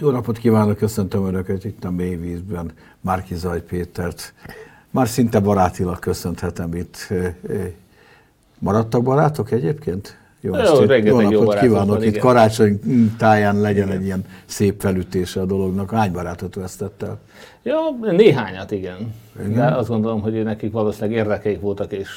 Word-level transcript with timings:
Jó 0.00 0.10
napot 0.10 0.38
kívánok, 0.38 0.76
köszöntöm 0.76 1.26
Önöket 1.26 1.64
itt 1.64 1.84
a 1.84 1.90
mélyvízben, 1.90 2.72
Márki 3.00 3.34
Zaj 3.34 3.62
Pétert. 3.62 4.34
Már 4.90 5.08
szinte 5.08 5.40
barátilag 5.40 5.98
köszönhetem 5.98 6.74
itt. 6.74 7.08
Maradtak 8.58 9.02
barátok 9.02 9.50
egyébként? 9.50 10.16
Jó, 10.40 10.54
jó, 10.56 10.92
jó 10.92 11.20
napot 11.20 11.32
jó 11.32 11.60
kívánok! 11.60 11.88
Van, 11.88 12.02
itt 12.02 12.08
igen. 12.08 12.20
karácsony 12.20 12.80
táján 13.18 13.60
legyen 13.60 13.86
igen. 13.86 13.98
egy 13.98 14.04
ilyen 14.04 14.24
szép 14.44 14.80
felütése 14.80 15.40
a 15.40 15.44
dolognak. 15.44 15.90
Hány 15.90 16.12
barátot 16.12 16.54
vesztett 16.54 17.02
el? 17.02 17.18
Ja, 17.62 17.76
néhányat, 18.00 18.70
igen. 18.70 19.14
igen. 19.38 19.52
De 19.52 19.64
azt 19.64 19.88
gondolom, 19.88 20.20
hogy 20.20 20.42
nekik 20.42 20.72
valószínűleg 20.72 21.16
érdekeik 21.16 21.60
voltak, 21.60 21.92
és 21.92 22.08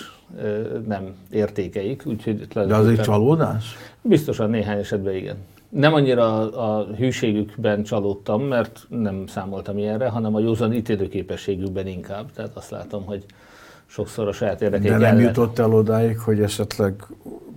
nem 0.88 1.14
értékeik. 1.30 2.04
Úgyhogy 2.06 2.48
De 2.48 2.76
az 2.76 2.88
egy 2.88 3.02
csalódás? 3.02 3.76
Biztosan 4.02 4.50
néhány 4.50 4.78
esetben 4.78 5.16
igen. 5.16 5.36
Nem 5.74 5.94
annyira 5.94 6.52
a, 6.52 6.80
a 6.80 6.96
hűségükben 6.96 7.84
csalódtam, 7.84 8.42
mert 8.42 8.86
nem 8.90 9.28
számoltam 9.28 9.78
ilyenre, 9.78 10.08
hanem 10.08 10.36
a 10.36 10.40
józan 10.40 10.74
ítélőképességükben 10.74 11.88
inkább. 11.88 12.32
Tehát 12.32 12.52
azt 12.54 12.70
látom, 12.70 13.06
hogy 13.06 13.26
sokszor 13.86 14.28
a 14.28 14.32
saját 14.32 14.62
érdekeik 14.62 14.92
De 14.92 14.98
nem 14.98 15.20
jutott 15.20 15.60
el 15.60 15.74
odáig, 15.74 16.20
hogy 16.20 16.42
esetleg 16.42 16.94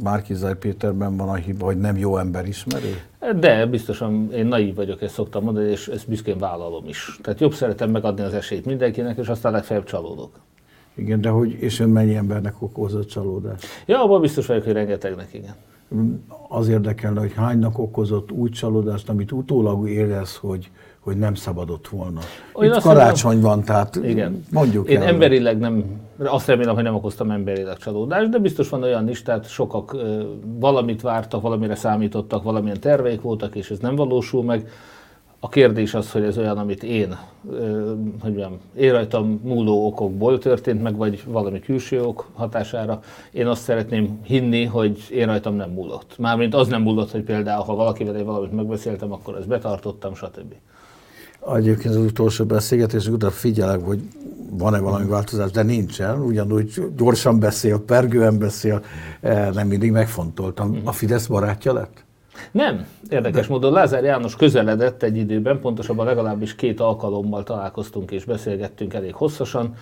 Márkizaj 0.03 0.57
Péterben 0.57 1.17
van 1.17 1.29
a 1.29 1.35
hiba, 1.35 1.65
hogy 1.65 1.79
nem 1.79 1.97
jó 1.97 2.19
ember 2.19 2.47
ismerő? 2.47 3.01
De 3.41 3.67
biztosan 3.67 4.33
én 4.33 4.47
naív 4.47 4.75
vagyok, 4.75 5.03
ezt 5.03 5.15
szoktam 5.15 5.45
mondani, 5.45 5.71
és 5.71 5.89
ezt 5.89 6.09
büszkén 6.09 6.39
vállalom 6.39 6.85
is. 6.89 7.19
Tehát 7.23 7.41
jobb 7.41 7.53
szeretem 7.53 7.91
megadni 7.91 8.23
az 8.23 8.35
esélyt 8.35 8.65
mindenkinek, 8.65 9.19
és 9.19 9.29
aztán 9.29 9.53
legfeljebb 9.53 9.85
csalódok. 9.85 10.31
Igen, 10.95 11.21
de 11.21 11.29
hogy, 11.29 11.51
és 11.51 11.81
ön 11.81 11.89
mennyi 11.89 12.15
embernek 12.15 12.63
okozott 12.63 13.09
csalódást? 13.09 13.67
Ja, 13.87 14.03
abban 14.03 14.21
biztos 14.21 14.47
vagyok, 14.47 14.65
hogy 14.65 14.73
rengetegnek, 14.73 15.29
igen. 15.33 15.55
Az 16.49 16.69
érdekelne, 16.69 17.21
hogy 17.21 17.33
hánynak 17.35 17.79
okozott 17.79 18.33
úgy 18.33 18.51
csalódást, 18.51 19.09
amit 19.09 19.33
utólag 19.33 19.89
érez, 19.89 20.37
hogy, 20.37 20.71
hogy 21.01 21.17
nem 21.17 21.35
szabadott 21.35 21.89
volna. 21.89 22.21
Olyan 22.53 22.77
Itt 22.77 22.83
karácsony 22.83 23.33
mondom, 23.33 23.51
van, 23.51 23.65
tehát 23.65 23.97
igen. 23.97 24.45
mondjuk 24.51 24.89
Én 24.89 25.01
el. 25.01 25.07
emberileg 25.07 25.59
nem, 25.59 25.85
azt 26.19 26.47
remélem, 26.47 26.75
hogy 26.75 26.83
nem 26.83 26.95
okoztam 26.95 27.31
emberileg 27.31 27.77
csalódást, 27.77 28.31
de 28.31 28.39
biztos 28.39 28.69
van 28.69 28.83
olyan 28.83 29.09
is, 29.09 29.23
tehát 29.23 29.49
sokak 29.49 29.97
valamit 30.59 31.01
vártak, 31.01 31.43
valamire 31.43 31.75
számítottak, 31.75 32.43
valamilyen 32.43 32.81
terveik 32.81 33.21
voltak, 33.21 33.55
és 33.55 33.71
ez 33.71 33.79
nem 33.79 33.95
valósul 33.95 34.45
meg. 34.45 34.69
A 35.41 35.49
kérdés 35.49 35.95
az, 35.95 36.11
hogy 36.11 36.23
ez 36.23 36.39
olyan, 36.39 36.59
amit 36.59 36.83
én, 36.83 37.19
hogy 38.21 38.33
mondjam, 38.35 38.59
én 38.77 38.93
rajtam 38.93 39.41
múló 39.45 39.87
okokból 39.87 40.39
történt 40.39 40.83
meg, 40.83 40.97
vagy 40.97 41.23
valami 41.27 41.61
külső 41.61 42.03
ok 42.03 42.31
hatására. 42.35 43.01
Én 43.33 43.47
azt 43.47 43.63
szeretném 43.63 44.21
hinni, 44.23 44.65
hogy 44.65 44.99
én 45.11 45.27
rajtam 45.27 45.55
nem 45.55 45.71
múlott. 45.71 46.19
Mármint 46.19 46.55
az 46.55 46.69
nem 46.69 46.83
múlott, 46.83 47.11
hogy 47.11 47.23
például, 47.23 47.65
ha 47.65 47.75
valakivel 47.75 48.15
egy 48.17 48.25
valamit 48.25 48.53
megbeszéltem, 48.53 49.13
akkor 49.13 49.37
ezt 49.37 49.49
betartottam, 49.49 50.15
stb. 50.15 50.55
Egyébként 51.55 51.95
az 51.95 52.01
utolsó 52.01 52.45
beszélgetés 52.45 53.09
után 53.09 53.31
figyelek, 53.31 53.81
hogy 53.85 54.01
van-e 54.51 54.79
valami 54.79 55.07
változás, 55.07 55.51
de 55.51 55.63
nincsen. 55.63 56.21
Ugyanúgy 56.21 56.83
gyorsan 56.97 57.39
beszél, 57.39 57.79
pergően 57.79 58.39
beszél, 58.39 58.83
eh, 59.21 59.49
nem 59.53 59.67
mindig 59.67 59.91
megfontoltam. 59.91 60.81
A 60.85 60.93
Fidesz 60.93 61.27
barátja 61.27 61.73
lett? 61.73 62.06
Nem. 62.53 62.87
Érdekes 63.09 63.47
de. 63.47 63.53
módon 63.53 63.73
Lázár 63.73 64.05
János 64.05 64.37
közeledett 64.37 65.03
egy 65.03 65.17
időben, 65.17 65.61
pontosabban 65.61 66.07
legalábbis 66.07 66.55
két 66.55 66.81
alkalommal 66.81 67.43
találkoztunk 67.43 68.11
és 68.11 68.25
beszélgettünk 68.25 68.95
elég 68.95 69.15
hosszasan 69.15 69.75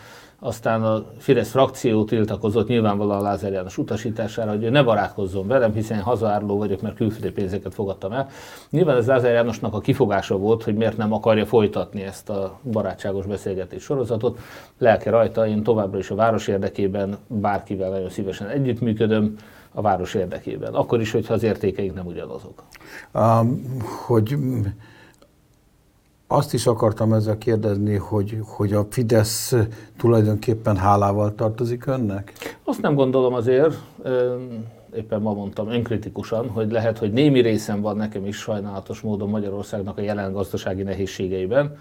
aztán 0.44 0.82
a 0.82 1.05
Fidesz 1.19 1.50
frakció 1.50 2.05
tiltakozott 2.05 2.69
nyilvánvalóan 2.69 3.22
Lázár 3.22 3.52
János 3.52 3.78
utasítására, 3.78 4.50
hogy 4.50 4.64
ő 4.64 4.70
ne 4.70 4.82
barátkozzon 4.82 5.47
velem, 5.47 5.72
hiszen 5.72 6.00
hazárló 6.00 6.59
vagyok, 6.59 6.81
mert 6.81 6.97
külföldi 6.97 7.31
pénzeket 7.31 7.75
fogadtam 7.75 8.12
el. 8.12 8.28
Nyilván 8.70 8.97
ez 8.97 9.06
Lázár 9.06 9.32
Jánosnak 9.32 9.75
a 9.75 9.81
kifogása 9.81 10.37
volt, 10.37 10.62
hogy 10.62 10.75
miért 10.75 10.97
nem 10.97 11.12
akarja 11.12 11.47
folytatni 11.47 12.03
ezt 12.03 12.31
a 12.31 12.59
barátságos 12.72 13.26
beszélgetés 13.26 13.82
sorozatot. 13.82 14.38
Lelke 14.78 15.10
rajta, 15.10 15.47
én 15.47 15.62
továbbra 15.62 15.98
is 15.98 16.10
a 16.10 16.14
város 16.14 16.48
érdekében 16.48 17.16
bárkivel 17.26 17.91
nagyon 17.91 18.10
szívesen 18.10 18.48
együttműködöm, 18.48 19.37
a 19.75 19.81
város 19.81 20.15
érdekében. 20.15 20.75
Akkor 20.75 21.01
is, 21.01 21.11
hogyha 21.11 21.35
az 21.35 21.43
értékeink 21.43 21.95
nem 21.95 22.07
ugyanazok. 22.07 22.62
Um, 23.15 23.62
hogy 24.07 24.37
azt 26.27 26.55
is 26.55 26.67
akartam 26.67 27.12
ezzel 27.12 27.39
kérdezni, 27.39 27.97
hogy, 27.97 28.39
hogy 28.45 28.73
a 28.73 28.87
Fidesz 28.91 29.55
tulajdonképpen 29.97 30.77
hálával 30.77 31.35
tartozik 31.35 31.87
önnek? 31.87 32.33
Azt 32.65 32.83
nem 32.83 32.95
gondolom 32.95 33.35
azért, 33.35 33.77
éppen 34.97 35.21
ma 35.21 35.33
mondtam 35.33 35.69
önkritikusan, 35.69 36.49
hogy 36.49 36.71
lehet, 36.71 36.99
hogy 36.99 37.12
némi 37.12 37.41
részem 37.41 37.81
van 37.81 37.97
nekem 37.97 38.27
is 38.27 38.37
sajnálatos 38.37 39.01
módon 39.01 39.29
Magyarországnak 39.29 39.99
a 39.99 40.01
jelen 40.01 40.33
gazdasági 40.33 40.83
nehézségeiben. 40.83 41.79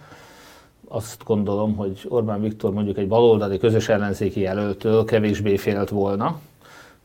Azt 0.87 1.23
gondolom, 1.25 1.75
hogy 1.75 2.05
Orbán 2.09 2.41
Viktor 2.41 2.73
mondjuk 2.73 2.97
egy 2.97 3.07
baloldali 3.07 3.57
közös 3.57 3.89
ellenzéki 3.89 4.39
jelöltől 4.39 5.05
kevésbé 5.05 5.57
félt 5.57 5.89
volna, 5.89 6.39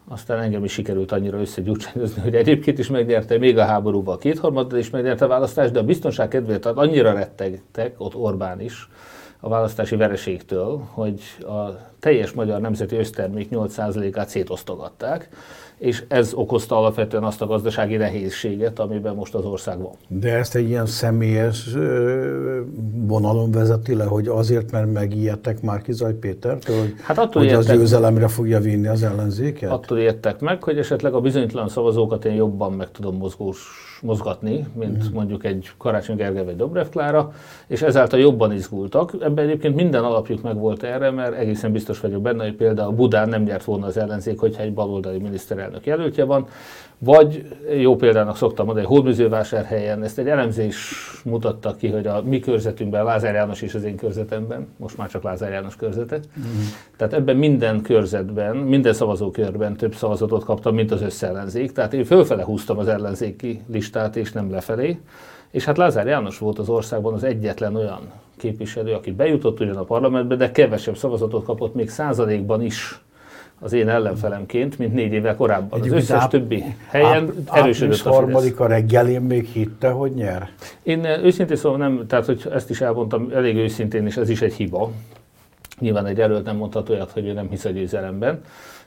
aztán 0.08 0.41
engem 0.41 0.64
is 0.64 0.72
sikerült 0.72 1.12
annyira 1.12 1.41
összegyújtányozni, 1.41 2.22
hogy 2.22 2.34
egyébként 2.34 2.78
is 2.78 2.88
megnyerte 2.88 3.38
még 3.38 3.58
a 3.58 3.64
háborúban 3.64 4.14
a 4.14 4.19
kétharmaddal 4.19 4.78
is 4.78 4.91
megnyerte 4.91 5.24
a 5.24 5.28
választást, 5.28 5.72
de 5.72 5.78
a 5.78 5.84
biztonság 5.84 6.28
kedvéért 6.28 6.66
annyira 6.66 7.12
rettegtek, 7.12 7.94
ott 7.98 8.14
Orbán 8.14 8.60
is, 8.60 8.88
a 9.41 9.48
választási 9.48 9.96
vereségtől, 9.96 10.82
hogy 10.91 11.20
a 11.41 11.78
teljes 11.98 12.32
magyar 12.32 12.60
nemzeti 12.60 12.96
össztermék 12.96 13.48
8%-át 13.52 14.28
szétosztogatták, 14.28 15.28
és 15.78 16.04
ez 16.08 16.32
okozta 16.34 16.78
alapvetően 16.78 17.24
azt 17.24 17.42
a 17.42 17.46
gazdasági 17.46 17.96
nehézséget, 17.96 18.78
amiben 18.78 19.14
most 19.14 19.34
az 19.34 19.44
ország 19.44 19.78
van. 19.78 19.92
De 20.08 20.34
ezt 20.34 20.54
egy 20.54 20.68
ilyen 20.68 20.86
személyes 20.86 21.68
vonalon 23.06 23.50
vezeti 23.50 23.94
le, 23.94 24.04
hogy 24.04 24.26
azért, 24.26 24.70
mert 24.70 24.92
megijedtek 24.92 25.62
Márkizaj 25.62 26.14
Pétertől, 26.14 26.78
hogy, 26.78 26.94
hát 27.02 27.18
attól 27.18 27.42
hogy 27.42 27.52
az 27.52 27.66
győzelemre 27.66 28.28
fogja 28.28 28.60
vinni 28.60 28.86
az 28.86 29.02
ellenzéket? 29.02 29.70
Attól 29.70 29.98
értek 29.98 30.40
meg, 30.40 30.62
hogy 30.62 30.78
esetleg 30.78 31.14
a 31.14 31.20
bizonytalan 31.20 31.68
szavazókat 31.68 32.24
én 32.24 32.34
jobban 32.34 32.72
meg 32.72 32.90
tudom 32.90 33.16
mozgós 33.16 33.86
mozgatni, 34.02 34.66
mint 34.74 35.10
mm. 35.10 35.12
mondjuk 35.12 35.44
egy 35.44 35.70
Karácsony 35.78 36.16
Gergely 36.16 36.44
vagy 36.44 36.56
Dobrev 36.56 36.86
Klára, 36.86 37.32
és 37.66 37.82
ezáltal 37.82 38.18
jobban 38.18 38.52
izgultak. 38.52 39.12
Ebben 39.20 39.44
egyébként 39.44 39.74
minden 39.74 40.04
alapjuk 40.04 40.42
meg 40.42 40.58
volt 40.58 40.82
erre, 40.82 41.10
mert 41.10 41.34
egészen 41.34 41.72
biztos 41.72 42.00
vagyok 42.00 42.22
benne, 42.22 42.44
hogy 42.44 42.54
például 42.54 42.92
Budán 42.92 43.28
nem 43.28 43.42
nyert 43.42 43.64
volna 43.64 43.86
az 43.86 43.96
ellenzék, 43.96 44.38
hogyha 44.38 44.62
egy 44.62 44.74
baloldali 44.74 45.18
miniszterelnök 45.68 45.86
jelöltje 45.86 46.24
van, 46.24 46.46
vagy 46.98 47.46
jó 47.80 47.96
példának 47.96 48.36
szoktam 48.36 48.66
mondani, 48.66 48.86
hogy 48.86 48.96
Hódműzővásárhelyen 48.96 50.02
ezt 50.02 50.18
egy 50.18 50.28
elemzés 50.28 50.76
mutatta 51.24 51.74
ki, 51.74 51.88
hogy 51.88 52.06
a 52.06 52.22
mi 52.22 52.38
körzetünkben 52.38 53.04
Lázár 53.04 53.34
János 53.34 53.62
is 53.62 53.74
az 53.74 53.84
én 53.84 53.96
körzetemben, 53.96 54.68
most 54.76 54.96
már 54.96 55.08
csak 55.08 55.22
Lázár 55.22 55.50
János 55.50 55.76
körzete. 55.76 56.16
Mm. 56.16 56.42
Tehát 56.96 57.14
ebben 57.14 57.36
minden 57.36 57.82
körzetben, 57.82 58.56
minden 58.56 58.92
szavazókörben 58.92 59.76
több 59.76 59.94
szavazatot 59.94 60.44
kaptam, 60.44 60.74
mint 60.74 60.90
az 60.90 61.02
összellenzék. 61.02 61.72
Tehát 61.72 61.94
én 61.94 62.04
fölfele 62.04 62.44
húztam 62.44 62.78
az 62.78 62.88
ellenzéki 62.88 63.62
listát, 63.70 64.16
és 64.16 64.32
nem 64.32 64.50
lefelé. 64.50 65.00
És 65.50 65.64
hát 65.64 65.76
Lázár 65.76 66.06
János 66.06 66.38
volt 66.38 66.58
az 66.58 66.68
országban 66.68 67.14
az 67.14 67.24
egyetlen 67.24 67.76
olyan 67.76 68.00
képviselő, 68.36 68.92
aki 68.92 69.10
bejutott 69.10 69.60
ugyan 69.60 69.76
a 69.76 69.82
parlamentbe, 69.82 70.36
de 70.36 70.50
kevesebb 70.50 70.96
szavazatot 70.96 71.44
kapott 71.44 71.74
még 71.74 71.90
százalékban 71.90 72.62
is 72.62 73.00
az 73.60 73.72
én 73.72 73.88
ellenfelemként, 73.88 74.78
mint 74.78 74.94
négy 74.94 75.12
évvel 75.12 75.36
korábban. 75.36 75.80
Egy 75.80 75.86
az 75.86 75.92
összes 75.94 76.22
áp, 76.22 76.30
többi 76.30 76.64
helyen 76.88 77.32
áp, 77.46 77.56
erősödött 77.56 78.06
a 78.06 78.12
harmadik 78.12 78.60
a 78.60 78.66
reggelén 78.66 79.20
még 79.20 79.46
hitte, 79.46 79.91
hogy 79.91 80.12
nyer? 80.12 80.48
Én 80.82 81.04
eh, 81.04 81.24
őszintén 81.24 81.56
szóval 81.56 81.78
nem, 81.78 82.04
tehát 82.06 82.26
hogy 82.26 82.48
ezt 82.52 82.70
is 82.70 82.80
elmondtam 82.80 83.31
elég 83.34 83.56
őszintén, 83.56 84.06
és 84.06 84.16
ez 84.16 84.28
is 84.28 84.43
egy 84.43 84.55
hiba. 84.55 84.90
Nyilván 85.78 86.06
egy 86.06 86.20
erőt 86.20 86.44
nem 86.44 86.56
mondhat 86.56 86.88
olyat, 86.88 87.10
hogy 87.10 87.26
ő 87.26 87.32
nem 87.32 87.49
hisz 87.49 87.64
a 87.64 87.70
győzelemben. 87.70 88.40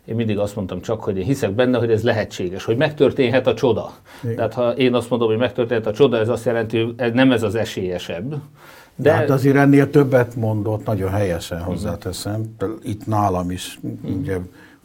Én 0.05 0.15
mindig 0.15 0.39
azt 0.39 0.55
mondtam 0.55 0.81
csak, 0.81 1.03
hogy 1.03 1.17
én 1.17 1.25
hiszek 1.25 1.51
benne, 1.51 1.77
hogy 1.77 1.91
ez 1.91 2.03
lehetséges, 2.03 2.63
hogy 2.63 2.77
megtörténhet 2.77 3.47
a 3.47 3.53
csoda. 3.53 3.91
Igen. 4.23 4.35
Tehát 4.35 4.53
ha 4.53 4.71
én 4.71 4.93
azt 4.93 5.09
mondom, 5.09 5.27
hogy 5.27 5.37
megtörténhet 5.37 5.87
a 5.87 5.93
csoda, 5.93 6.17
ez 6.17 6.29
azt 6.29 6.45
jelenti, 6.45 6.93
hogy 6.97 7.13
nem 7.13 7.31
ez 7.31 7.43
az 7.43 7.55
esélyesebb, 7.55 8.29
de, 8.29 9.09
de 9.09 9.11
hát 9.11 9.29
azért 9.29 9.55
ennél 9.55 9.89
többet 9.89 10.35
mondott, 10.35 10.85
nagyon 10.85 11.09
helyesen 11.09 11.61
hozzáteszem. 11.61 12.55
Itt 12.83 13.05
nálam 13.05 13.51
is 13.51 13.79
mm. 13.87 14.19
ugye 14.19 14.37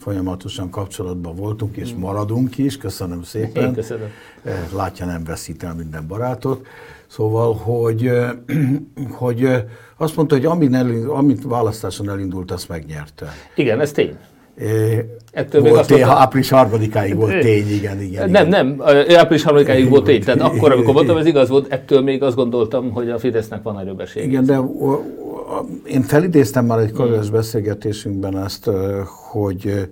folyamatosan 0.06 0.70
kapcsolatban 0.70 1.36
voltunk, 1.36 1.76
és 1.76 1.94
maradunk 1.94 2.58
is, 2.58 2.76
köszönöm 2.76 3.22
szépen. 3.22 3.64
Én 3.64 3.74
köszönöm. 3.74 4.08
Eh, 4.44 4.58
látja, 4.72 5.06
nem 5.06 5.24
veszít 5.24 5.62
el 5.62 5.74
minden 5.74 6.06
barátot. 6.06 6.66
Szóval, 7.06 7.54
hogy, 7.54 8.06
eh, 8.06 8.30
hogy 9.20 9.44
eh, 9.44 9.64
azt 9.96 10.16
mondta, 10.16 10.34
hogy 10.34 10.44
amit, 10.44 10.74
amit 11.06 11.42
választáson 11.44 12.10
elindult, 12.10 12.50
azt 12.50 12.68
megnyerte. 12.68 13.32
Igen, 13.54 13.80
ez 13.80 13.92
tény. 13.92 14.16
Ettől 15.30 15.62
volt 15.62 15.86
tény, 15.86 15.98
mondta, 15.98 16.16
április 16.16 16.48
harmadikáig 16.48 17.14
volt 17.14 17.40
tény, 17.40 17.70
igen, 17.70 18.00
igen. 18.00 18.30
Nem, 18.30 18.46
igen. 18.46 18.66
nem, 18.66 18.82
április 19.16 19.42
harmadikáig 19.42 19.88
volt 19.88 20.04
tény. 20.04 20.22
Tehát 20.22 20.40
akkor, 20.40 20.72
amikor 20.72 20.94
mondtam, 20.94 21.16
ez 21.16 21.26
igaz 21.26 21.48
volt, 21.48 21.72
ettől 21.72 22.00
még 22.00 22.22
azt 22.22 22.36
gondoltam, 22.36 22.90
hogy 22.90 23.10
a 23.10 23.18
Fidesznek 23.18 23.62
van 23.62 23.74
nagyobb 23.74 24.00
esély. 24.00 24.22
Igen, 24.22 24.44
de 24.44 24.60
én 25.86 26.02
felidéztem 26.02 26.64
már 26.64 26.78
egy 26.78 26.92
közös 26.92 27.30
beszélgetésünkben 27.30 28.38
ezt, 28.38 28.70
hogy, 29.30 29.88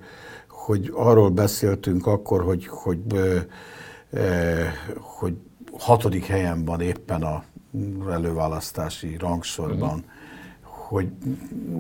hogy 0.48 0.90
arról 0.92 1.28
beszéltünk 1.28 2.06
akkor, 2.06 2.42
hogy, 2.42 2.66
hogy, 2.66 3.00
hogy 5.00 5.32
hatodik 5.78 6.26
helyen 6.26 6.64
van 6.64 6.80
éppen 6.80 7.22
a 7.22 7.44
előválasztási 8.10 9.16
rangsorban, 9.18 9.88
uh-huh. 9.88 10.13
Hogy 10.84 11.08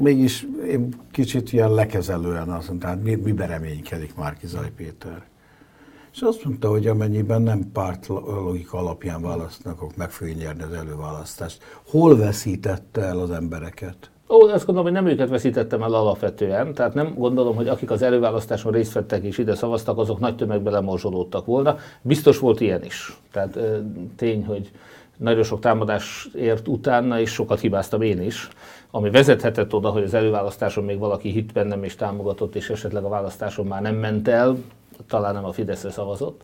mégis 0.00 0.46
én 0.68 0.94
kicsit 1.10 1.52
ilyen 1.52 1.74
lekezelően 1.74 2.48
azt 2.48 2.68
mondta, 2.68 2.86
hát 2.86 3.02
mi, 3.02 3.14
miben 3.14 3.48
reménykedik 3.48 4.14
Márkizaj 4.14 4.70
Péter. 4.76 5.22
És 6.12 6.20
azt 6.20 6.44
mondta, 6.44 6.68
hogy 6.68 6.86
amennyiben 6.86 7.42
nem 7.42 7.70
párt 7.72 8.06
logika 8.06 8.78
alapján 8.78 9.22
választnak, 9.22 9.80
akkor 9.80 9.92
meg 9.96 10.10
fogja 10.10 10.34
nyerni 10.34 10.62
az 10.62 10.72
előválasztást. 10.72 11.62
Hol 11.86 12.16
veszítette 12.16 13.00
el 13.00 13.18
az 13.18 13.30
embereket? 13.30 14.10
Ó, 14.28 14.40
azt 14.40 14.66
gondolom, 14.66 14.92
hogy 14.92 15.02
nem 15.02 15.12
őket 15.12 15.28
veszítettem 15.28 15.82
el 15.82 15.94
alapvetően, 15.94 16.74
tehát 16.74 16.94
nem 16.94 17.14
gondolom, 17.14 17.54
hogy 17.56 17.68
akik 17.68 17.90
az 17.90 18.02
előválasztáson 18.02 18.72
részt 18.72 18.92
vettek 18.92 19.24
és 19.24 19.38
ide 19.38 19.54
szavaztak, 19.54 19.98
azok 19.98 20.18
nagy 20.18 20.36
tömegben 20.36 20.72
lemorzsolódtak 20.72 21.46
volna. 21.46 21.76
Biztos 22.02 22.38
volt 22.38 22.60
ilyen 22.60 22.84
is. 22.84 23.20
Tehát 23.32 23.58
tény, 24.16 24.44
hogy 24.44 24.70
nagyon 25.16 25.42
sok 25.42 25.60
támadás 25.60 26.28
ért 26.34 26.68
utána, 26.68 27.20
és 27.20 27.30
sokat 27.30 27.60
hibáztam 27.60 28.02
én 28.02 28.22
is, 28.22 28.48
ami 28.94 29.10
vezethetett 29.10 29.74
oda, 29.74 29.88
hogy 29.88 30.02
az 30.02 30.14
előválasztáson 30.14 30.84
még 30.84 30.98
valaki 30.98 31.30
hit 31.30 31.52
bennem 31.52 31.84
és 31.84 31.94
támogatott, 31.94 32.54
és 32.54 32.70
esetleg 32.70 33.04
a 33.04 33.08
választáson 33.08 33.66
már 33.66 33.82
nem 33.82 33.94
ment 33.94 34.28
el, 34.28 34.56
talán 35.08 35.34
nem 35.34 35.44
a 35.44 35.52
Fideszre 35.52 35.90
szavazott. 35.90 36.42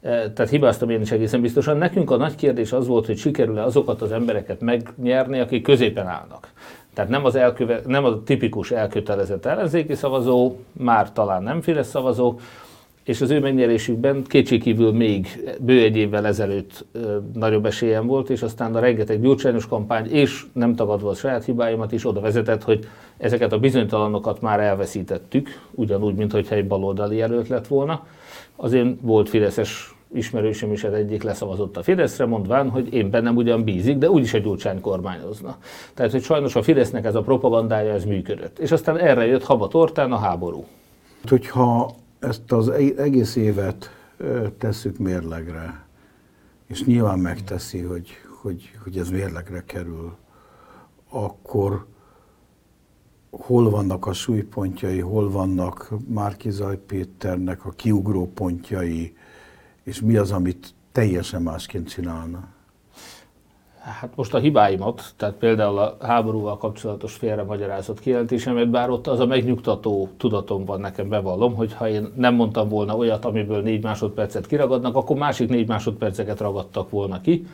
Tehát 0.00 0.48
hibáztam 0.48 0.90
én 0.90 1.00
is 1.00 1.10
egészen 1.10 1.40
biztosan. 1.40 1.76
Nekünk 1.76 2.10
a 2.10 2.16
nagy 2.16 2.34
kérdés 2.34 2.72
az 2.72 2.86
volt, 2.86 3.06
hogy 3.06 3.16
sikerül-e 3.16 3.62
azokat 3.62 4.02
az 4.02 4.12
embereket 4.12 4.60
megnyerni, 4.60 5.40
akik 5.40 5.62
középen 5.62 6.06
állnak. 6.06 6.52
Tehát 6.94 7.10
nem, 7.10 7.24
az 7.24 7.34
elköve, 7.34 7.80
nem 7.86 8.04
a 8.04 8.22
tipikus 8.22 8.70
elkötelezett 8.70 9.46
ellenzéki 9.46 9.94
szavazó, 9.94 10.56
már 10.72 11.12
talán 11.12 11.42
nem 11.42 11.60
Fidesz 11.60 11.88
szavazó, 11.88 12.38
és 13.04 13.20
az 13.20 13.30
ő 13.30 13.40
megnyerésükben 13.40 14.22
kétségkívül 14.22 14.92
még 14.92 15.52
bő 15.60 15.82
egy 15.82 15.96
évvel 15.96 16.26
ezelőtt 16.26 16.84
nagyobb 17.34 17.66
esélyem 17.66 18.06
volt, 18.06 18.30
és 18.30 18.42
aztán 18.42 18.74
a 18.74 18.80
rengeteg 18.80 19.20
gyurcsányos 19.20 19.66
kampány, 19.66 20.10
és 20.10 20.44
nem 20.52 20.74
tagadva 20.74 21.10
a 21.10 21.14
saját 21.14 21.44
hibáimat 21.44 21.92
is 21.92 22.06
oda 22.06 22.20
vezetett, 22.20 22.62
hogy 22.62 22.88
ezeket 23.16 23.52
a 23.52 23.58
bizonytalanokat 23.58 24.40
már 24.40 24.60
elveszítettük, 24.60 25.48
ugyanúgy, 25.70 26.14
mint 26.14 26.32
hogyha 26.32 26.54
egy 26.54 26.66
baloldali 26.66 27.16
jelölt 27.16 27.48
lett 27.48 27.66
volna. 27.66 28.06
Az 28.56 28.72
én 28.72 28.98
volt 29.02 29.28
Fideszes 29.28 29.94
ismerősöm 30.14 30.72
is 30.72 30.84
egyik 30.84 31.22
leszavazott 31.22 31.76
a 31.76 31.82
Fideszre, 31.82 32.26
mondván, 32.26 32.70
hogy 32.70 32.94
én 32.94 33.10
bennem 33.10 33.36
ugyan 33.36 33.64
bízik, 33.64 33.98
de 33.98 34.10
úgyis 34.10 34.34
egy 34.34 34.42
Gyurcsány 34.42 34.80
kormányozna. 34.80 35.56
Tehát, 35.94 36.12
hogy 36.12 36.22
sajnos 36.22 36.56
a 36.56 36.62
Fidesznek 36.62 37.04
ez 37.04 37.14
a 37.14 37.22
propagandája, 37.22 37.92
ez 37.92 38.04
működött. 38.04 38.58
És 38.58 38.72
aztán 38.72 38.98
erre 38.98 39.26
jött 39.26 39.44
haba 39.44 39.68
tortán 39.68 40.12
a 40.12 40.16
háború. 40.16 40.64
Hogyha 41.28 41.94
ezt 42.22 42.52
az 42.52 42.68
e- 42.68 42.94
egész 42.96 43.36
évet 43.36 43.90
tesszük 44.58 44.98
mérlegre, 44.98 45.86
és 46.66 46.84
nyilván 46.84 47.18
megteszi, 47.18 47.80
hogy, 47.80 48.10
hogy, 48.40 48.78
hogy 48.82 48.98
ez 48.98 49.08
mérlegre 49.08 49.64
kerül, 49.64 50.16
akkor 51.08 51.86
hol 53.30 53.70
vannak 53.70 54.06
a 54.06 54.12
súlypontjai, 54.12 55.00
hol 55.00 55.30
vannak 55.30 55.92
Márkizaj 56.08 56.78
Péternek 56.78 57.64
a 57.64 57.70
kiugró 57.70 58.32
pontjai, 58.34 59.16
és 59.82 60.00
mi 60.00 60.16
az, 60.16 60.30
amit 60.30 60.74
teljesen 60.92 61.42
másként 61.42 61.88
csinálna? 61.88 62.51
Hát 63.84 64.10
most 64.14 64.34
a 64.34 64.38
hibáimat, 64.38 65.02
tehát 65.16 65.34
például 65.34 65.78
a 65.78 65.96
háborúval 66.00 66.58
kapcsolatos 66.58 67.14
félre 67.14 67.42
magyarázott 67.42 68.00
kijelentésemet, 68.00 68.70
bár 68.70 68.90
ott 68.90 69.06
az 69.06 69.20
a 69.20 69.26
megnyugtató 69.26 70.08
tudatom 70.16 70.64
van 70.64 70.80
nekem, 70.80 71.08
bevallom, 71.08 71.54
hogy 71.54 71.74
ha 71.74 71.88
én 71.88 72.12
nem 72.16 72.34
mondtam 72.34 72.68
volna 72.68 72.96
olyat, 72.96 73.24
amiből 73.24 73.62
négy 73.62 73.82
másodpercet 73.82 74.46
kiragadnak, 74.46 74.96
akkor 74.96 75.16
másik 75.16 75.48
négy 75.48 75.68
másodperceket 75.68 76.40
ragadtak 76.40 76.90
volna 76.90 77.20
ki, 77.20 77.46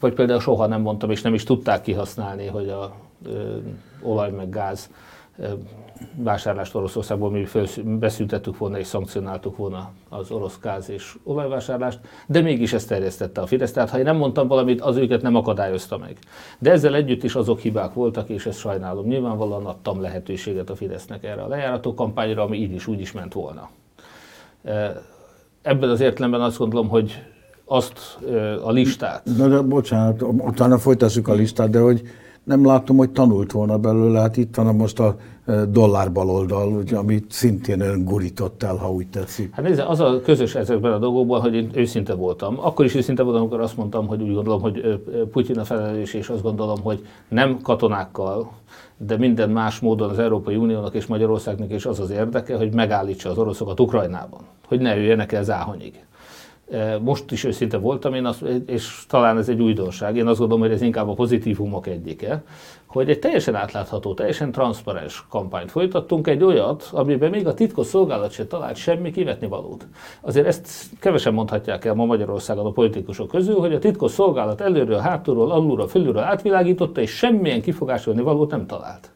vagy 0.00 0.12
például 0.14 0.40
soha 0.40 0.66
nem 0.66 0.80
mondtam, 0.80 1.10
és 1.10 1.22
nem 1.22 1.34
is 1.34 1.44
tudták 1.44 1.82
kihasználni, 1.82 2.46
hogy 2.46 2.68
a 2.68 2.92
ö, 3.26 3.56
olaj 4.02 4.30
meg 4.30 4.48
gáz 4.48 4.90
vásárlást 6.16 6.74
Oroszországból 6.74 7.30
mi 7.30 7.46
beszüntettük 7.84 8.58
volna 8.58 8.78
és 8.78 8.86
szankcionáltuk 8.86 9.56
volna 9.56 9.90
az 10.08 10.30
orosz 10.30 10.58
gáz 10.62 10.90
és 10.90 11.16
olajvásárlást, 11.24 11.98
de 12.26 12.40
mégis 12.40 12.72
ezt 12.72 12.88
terjesztette 12.88 13.40
a 13.40 13.46
Fidesz. 13.46 13.72
Tehát 13.72 13.90
ha 13.90 13.98
én 13.98 14.04
nem 14.04 14.16
mondtam 14.16 14.48
valamit, 14.48 14.80
az 14.80 14.96
őket 14.96 15.22
nem 15.22 15.34
akadályozta 15.34 15.98
meg. 15.98 16.18
De 16.58 16.70
ezzel 16.70 16.94
együtt 16.94 17.22
is 17.22 17.34
azok 17.34 17.58
hibák 17.58 17.94
voltak, 17.94 18.28
és 18.28 18.46
ezt 18.46 18.58
sajnálom. 18.58 19.06
Nyilvánvalóan 19.06 19.66
adtam 19.66 20.00
lehetőséget 20.00 20.70
a 20.70 20.76
Fidesznek 20.76 21.24
erre 21.24 21.42
a 21.42 21.48
lejárató 21.48 21.94
kampányra, 21.94 22.42
ami 22.42 22.56
így 22.56 22.72
is 22.72 22.86
úgy 22.86 23.00
is 23.00 23.12
ment 23.12 23.32
volna. 23.32 23.68
Ebben 25.62 25.90
az 25.90 26.00
értelemben 26.00 26.40
azt 26.40 26.58
gondolom, 26.58 26.88
hogy 26.88 27.22
azt 27.64 28.18
a 28.62 28.70
listát. 28.70 29.24
Na 29.36 29.48
de 29.48 29.60
bocsánat, 29.60 30.22
utána 30.22 30.78
folytassuk 30.78 31.28
a 31.28 31.32
listát, 31.32 31.70
de 31.70 31.78
hogy 31.78 32.02
nem 32.46 32.64
látom, 32.64 32.96
hogy 32.96 33.10
tanult 33.10 33.52
volna 33.52 33.78
belőle. 33.78 34.20
Hát 34.20 34.36
itt 34.36 34.54
van 34.54 34.74
most 34.74 35.00
a 35.00 35.16
e, 35.46 35.64
dollár 35.64 36.12
baloldal, 36.12 36.72
ugye, 36.72 36.96
amit 36.96 37.32
szintén 37.32 37.80
ön 37.80 38.04
gurított 38.04 38.62
el, 38.62 38.76
ha 38.76 38.92
úgy 38.92 39.06
tetszik. 39.06 39.54
Hát 39.54 39.64
nézze, 39.64 39.84
az 39.84 40.00
a 40.00 40.20
közös 40.20 40.54
ezekben 40.54 40.92
a 40.92 40.98
dolgokban, 40.98 41.40
hogy 41.40 41.54
én 41.54 41.70
őszinte 41.74 42.14
voltam. 42.14 42.58
Akkor 42.60 42.84
is 42.84 42.94
őszinte 42.94 43.22
voltam, 43.22 43.40
amikor 43.40 43.60
azt 43.60 43.76
mondtam, 43.76 44.06
hogy 44.06 44.22
úgy 44.22 44.34
gondolom, 44.34 44.60
hogy 44.60 45.00
Putyin 45.32 45.58
a 45.58 45.64
felelős, 45.64 46.14
és 46.14 46.28
azt 46.28 46.42
gondolom, 46.42 46.82
hogy 46.82 47.06
nem 47.28 47.60
katonákkal, 47.62 48.50
de 48.96 49.16
minden 49.16 49.50
más 49.50 49.80
módon 49.80 50.10
az 50.10 50.18
Európai 50.18 50.56
Uniónak 50.56 50.94
és 50.94 51.06
Magyarországnak 51.06 51.72
is 51.72 51.86
az 51.86 52.00
az 52.00 52.10
érdeke, 52.10 52.56
hogy 52.56 52.74
megállítsa 52.74 53.30
az 53.30 53.38
oroszokat 53.38 53.80
Ukrajnában, 53.80 54.40
hogy 54.66 54.80
ne 54.80 54.96
jöjjenek 54.96 55.32
el 55.32 55.44
záhonyig. 55.44 56.05
Most 57.00 57.32
is 57.32 57.44
őszinte 57.44 57.76
voltam, 57.76 58.14
én 58.14 58.24
azt, 58.24 58.42
és 58.66 59.04
talán 59.08 59.38
ez 59.38 59.48
egy 59.48 59.60
újdonság, 59.60 60.16
én 60.16 60.26
azt 60.26 60.38
gondolom, 60.38 60.62
hogy 60.62 60.72
ez 60.72 60.82
inkább 60.82 61.08
a 61.08 61.12
pozitívumok 61.12 61.86
egyike, 61.86 62.42
hogy 62.86 63.10
egy 63.10 63.18
teljesen 63.18 63.54
átlátható, 63.54 64.14
teljesen 64.14 64.52
transzparens 64.52 65.24
kampányt 65.28 65.70
folytattunk, 65.70 66.26
egy 66.26 66.44
olyat, 66.44 66.88
amiben 66.92 67.30
még 67.30 67.46
a 67.46 67.54
titkos 67.54 67.86
szolgálat 67.86 68.30
se 68.30 68.46
talált 68.46 68.76
semmi 68.76 69.10
kivetni 69.10 69.46
valót. 69.46 69.86
Azért 70.20 70.46
ezt 70.46 70.68
kevesen 71.00 71.34
mondhatják 71.34 71.84
el 71.84 71.94
ma 71.94 72.04
Magyarországon 72.04 72.66
a 72.66 72.70
politikusok 72.70 73.28
közül, 73.28 73.58
hogy 73.58 73.74
a 73.74 73.78
titkos 73.78 74.10
szolgálat 74.10 74.60
előről, 74.60 74.98
hátulról, 74.98 75.50
alulról, 75.50 75.88
fölülről 75.88 76.22
átvilágította, 76.22 77.00
és 77.00 77.10
semmilyen 77.10 77.62
kifogásolni 77.62 78.22
valót 78.22 78.50
nem 78.50 78.66
talált. 78.66 79.10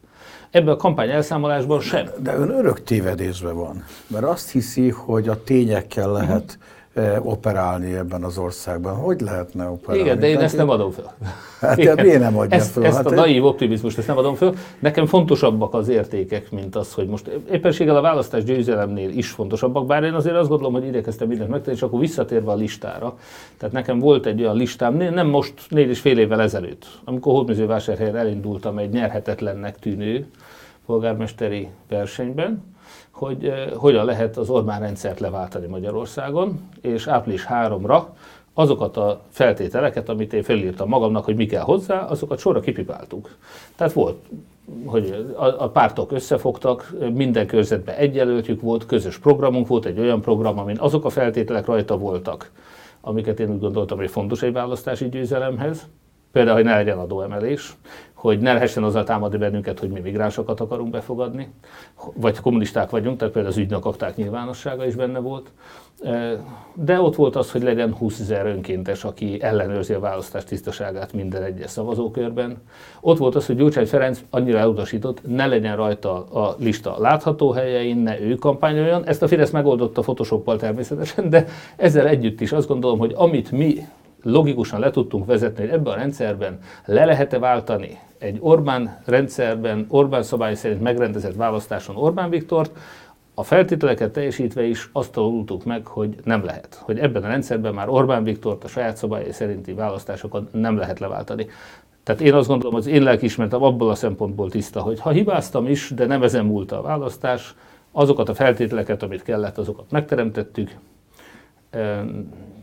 Ebben 0.50 0.74
a 0.74 0.76
kampány 0.76 1.10
elszámolásban 1.10 1.80
sem. 1.80 2.06
De 2.22 2.36
ön 2.36 2.50
örök 2.50 2.82
tévedésben 2.82 3.56
van, 3.56 3.84
mert 4.06 4.24
azt 4.24 4.50
hiszi, 4.50 4.88
hogy 4.88 5.28
a 5.28 5.42
tényekkel 5.42 6.12
lehet 6.12 6.42
uh-huh 6.42 6.78
operálni 7.22 7.94
ebben 7.94 8.22
az 8.22 8.38
országban. 8.38 8.94
Hogy 8.94 9.20
lehetne 9.20 9.68
operálni? 9.68 10.02
Igen, 10.02 10.18
de 10.18 10.28
én 10.28 10.38
ezt 10.38 10.56
nem 10.56 10.68
adom 10.68 10.90
fel. 10.90 11.14
Hát 11.60 11.78
Igen. 11.78 11.98
miért 12.00 12.20
nem 12.20 12.38
adja 12.38 12.56
ezt, 12.56 12.70
fel? 12.70 12.84
Ezt 12.84 12.96
hát 12.96 13.06
a 13.06 13.14
naív 13.14 13.44
optimizmust 13.44 13.98
ezt 13.98 14.06
nem 14.06 14.16
adom 14.16 14.34
fel. 14.34 14.54
Nekem 14.78 15.06
fontosabbak 15.06 15.74
az 15.74 15.88
értékek, 15.88 16.50
mint 16.50 16.76
az, 16.76 16.94
hogy 16.94 17.06
most 17.06 17.30
éppenséggel 17.50 17.96
a 17.96 18.00
választás 18.00 18.44
győzelemnél 18.44 19.08
is 19.08 19.30
fontosabbak, 19.30 19.86
bár 19.86 20.02
én 20.02 20.14
azért 20.14 20.36
azt 20.36 20.48
gondolom, 20.48 20.72
hogy 20.72 20.86
igyekeztem 20.86 21.28
mindent 21.28 21.50
megtenni, 21.50 21.76
és 21.76 21.82
akkor 21.82 22.00
visszatérve 22.00 22.50
a 22.50 22.54
listára. 22.54 23.16
Tehát 23.56 23.74
nekem 23.74 23.98
volt 23.98 24.26
egy 24.26 24.40
olyan 24.40 24.56
listám, 24.56 24.94
nem 24.94 25.26
most 25.26 25.54
négy 25.68 25.88
és 25.88 26.00
fél 26.00 26.18
évvel 26.18 26.40
ezelőtt, 26.40 26.86
amikor 27.04 27.32
Hódműzővásárhelyen 27.32 28.16
elindultam 28.16 28.78
egy 28.78 28.90
nyerhetetlennek 28.90 29.78
tűnő 29.78 30.26
polgármesteri 30.86 31.68
versenyben, 31.88 32.62
hogy 33.10 33.44
eh, 33.44 33.70
hogyan 33.76 34.04
lehet 34.04 34.36
az 34.36 34.50
Orbán 34.50 34.80
rendszert 34.80 35.20
leváltani 35.20 35.66
Magyarországon, 35.66 36.68
és 36.80 37.06
április 37.06 37.46
3-ra 37.48 38.02
azokat 38.54 38.96
a 38.96 39.20
feltételeket, 39.30 40.08
amit 40.08 40.32
én 40.32 40.42
felírtam 40.42 40.88
magamnak, 40.88 41.24
hogy 41.24 41.36
mi 41.36 41.46
kell 41.46 41.62
hozzá, 41.62 42.04
azokat 42.04 42.38
sorra 42.38 42.60
kipipáltuk. 42.60 43.36
Tehát 43.76 43.92
volt, 43.92 44.16
hogy 44.84 45.32
a, 45.36 45.44
a 45.44 45.68
pártok 45.68 46.12
összefogtak, 46.12 46.92
minden 47.14 47.46
körzetben 47.46 47.94
egyelőtjük 47.94 48.60
volt, 48.60 48.86
közös 48.86 49.18
programunk 49.18 49.66
volt, 49.66 49.84
egy 49.84 49.98
olyan 49.98 50.20
program, 50.20 50.58
amin 50.58 50.78
azok 50.78 51.04
a 51.04 51.10
feltételek 51.10 51.66
rajta 51.66 51.98
voltak, 51.98 52.50
amiket 53.00 53.40
én 53.40 53.50
úgy 53.50 53.60
gondoltam, 53.60 53.98
hogy 53.98 54.10
fontos 54.10 54.42
egy 54.42 54.52
választási 54.52 55.08
győzelemhez, 55.08 55.86
például, 56.32 56.56
hogy 56.56 56.64
ne 56.64 56.74
legyen 56.74 56.98
adóemelés, 56.98 57.76
hogy 58.20 58.38
ne 58.38 58.52
lehessen 58.52 58.84
azzal 58.84 59.04
támadni 59.04 59.38
bennünket, 59.38 59.78
hogy 59.78 59.88
mi 59.88 60.00
migránsokat 60.00 60.60
akarunk 60.60 60.90
befogadni, 60.90 61.52
vagy 62.14 62.40
kommunisták 62.40 62.90
vagyunk, 62.90 63.18
tehát 63.18 63.32
például 63.32 63.54
az 63.54 63.60
ügynök 63.60 64.16
nyilvánossága 64.16 64.86
is 64.86 64.94
benne 64.94 65.18
volt. 65.18 65.50
De 66.74 67.00
ott 67.00 67.14
volt 67.14 67.36
az, 67.36 67.50
hogy 67.50 67.62
legyen 67.62 67.94
20 67.94 68.20
ezer 68.20 68.46
önkéntes, 68.46 69.04
aki 69.04 69.42
ellenőrzi 69.42 69.92
a 69.92 70.00
választás 70.00 70.44
tisztaságát 70.44 71.12
minden 71.12 71.42
egyes 71.42 71.70
szavazókörben. 71.70 72.62
Ott 73.00 73.18
volt 73.18 73.34
az, 73.34 73.46
hogy 73.46 73.56
Gyurcsány 73.56 73.86
Ferenc 73.86 74.20
annyira 74.30 74.58
elutasított, 74.58 75.20
ne 75.26 75.46
legyen 75.46 75.76
rajta 75.76 76.24
a 76.24 76.54
lista 76.58 76.96
látható 76.98 77.50
helyein, 77.50 77.96
ne 77.96 78.20
ő 78.20 78.34
kampányoljon. 78.34 79.06
Ezt 79.06 79.22
a 79.22 79.28
Fidesz 79.28 79.50
megoldotta 79.50 80.00
Photoshoppal 80.00 80.56
természetesen, 80.56 81.30
de 81.30 81.46
ezzel 81.76 82.06
együtt 82.06 82.40
is 82.40 82.52
azt 82.52 82.68
gondolom, 82.68 82.98
hogy 82.98 83.12
amit 83.16 83.50
mi 83.50 83.86
logikusan 84.22 84.80
le 84.80 84.90
tudtunk 84.90 85.26
vezetni, 85.26 85.62
hogy 85.62 85.72
ebben 85.72 85.92
a 85.92 85.96
rendszerben 85.96 86.58
le 86.84 87.04
lehet-e 87.04 87.38
váltani 87.38 87.98
egy 88.20 88.36
Orbán 88.40 89.02
rendszerben, 89.06 89.86
Orbán 89.88 90.22
szabály 90.22 90.54
szerint 90.54 90.80
megrendezett 90.80 91.34
választáson 91.34 91.96
Orbán 91.96 92.30
Viktort, 92.30 92.70
a 93.34 93.42
feltételeket 93.42 94.12
teljesítve 94.12 94.62
is 94.62 94.88
azt 94.92 95.12
tanultuk 95.12 95.64
meg, 95.64 95.86
hogy 95.86 96.14
nem 96.24 96.44
lehet. 96.44 96.80
Hogy 96.82 96.98
ebben 96.98 97.22
a 97.22 97.28
rendszerben 97.28 97.74
már 97.74 97.88
Orbán 97.88 98.24
Viktor 98.24 98.58
a 98.62 98.68
saját 98.68 98.96
szabályai 98.96 99.32
szerinti 99.32 99.72
választásokat 99.72 100.52
nem 100.52 100.76
lehet 100.76 100.98
leváltani. 100.98 101.46
Tehát 102.02 102.20
én 102.20 102.34
azt 102.34 102.48
gondolom, 102.48 102.74
az 102.74 102.86
én 102.86 103.02
lelkiismeretem 103.02 103.62
abból 103.62 103.90
a 103.90 103.94
szempontból 103.94 104.50
tiszta, 104.50 104.80
hogy 104.80 105.00
ha 105.00 105.10
hibáztam 105.10 105.66
is, 105.66 105.90
de 105.94 106.06
nem 106.06 106.22
ezen 106.22 106.44
múlt 106.44 106.72
a 106.72 106.82
választás, 106.82 107.54
azokat 107.92 108.28
a 108.28 108.34
feltételeket, 108.34 109.02
amit 109.02 109.22
kellett, 109.22 109.58
azokat 109.58 109.90
megteremtettük 109.90 110.70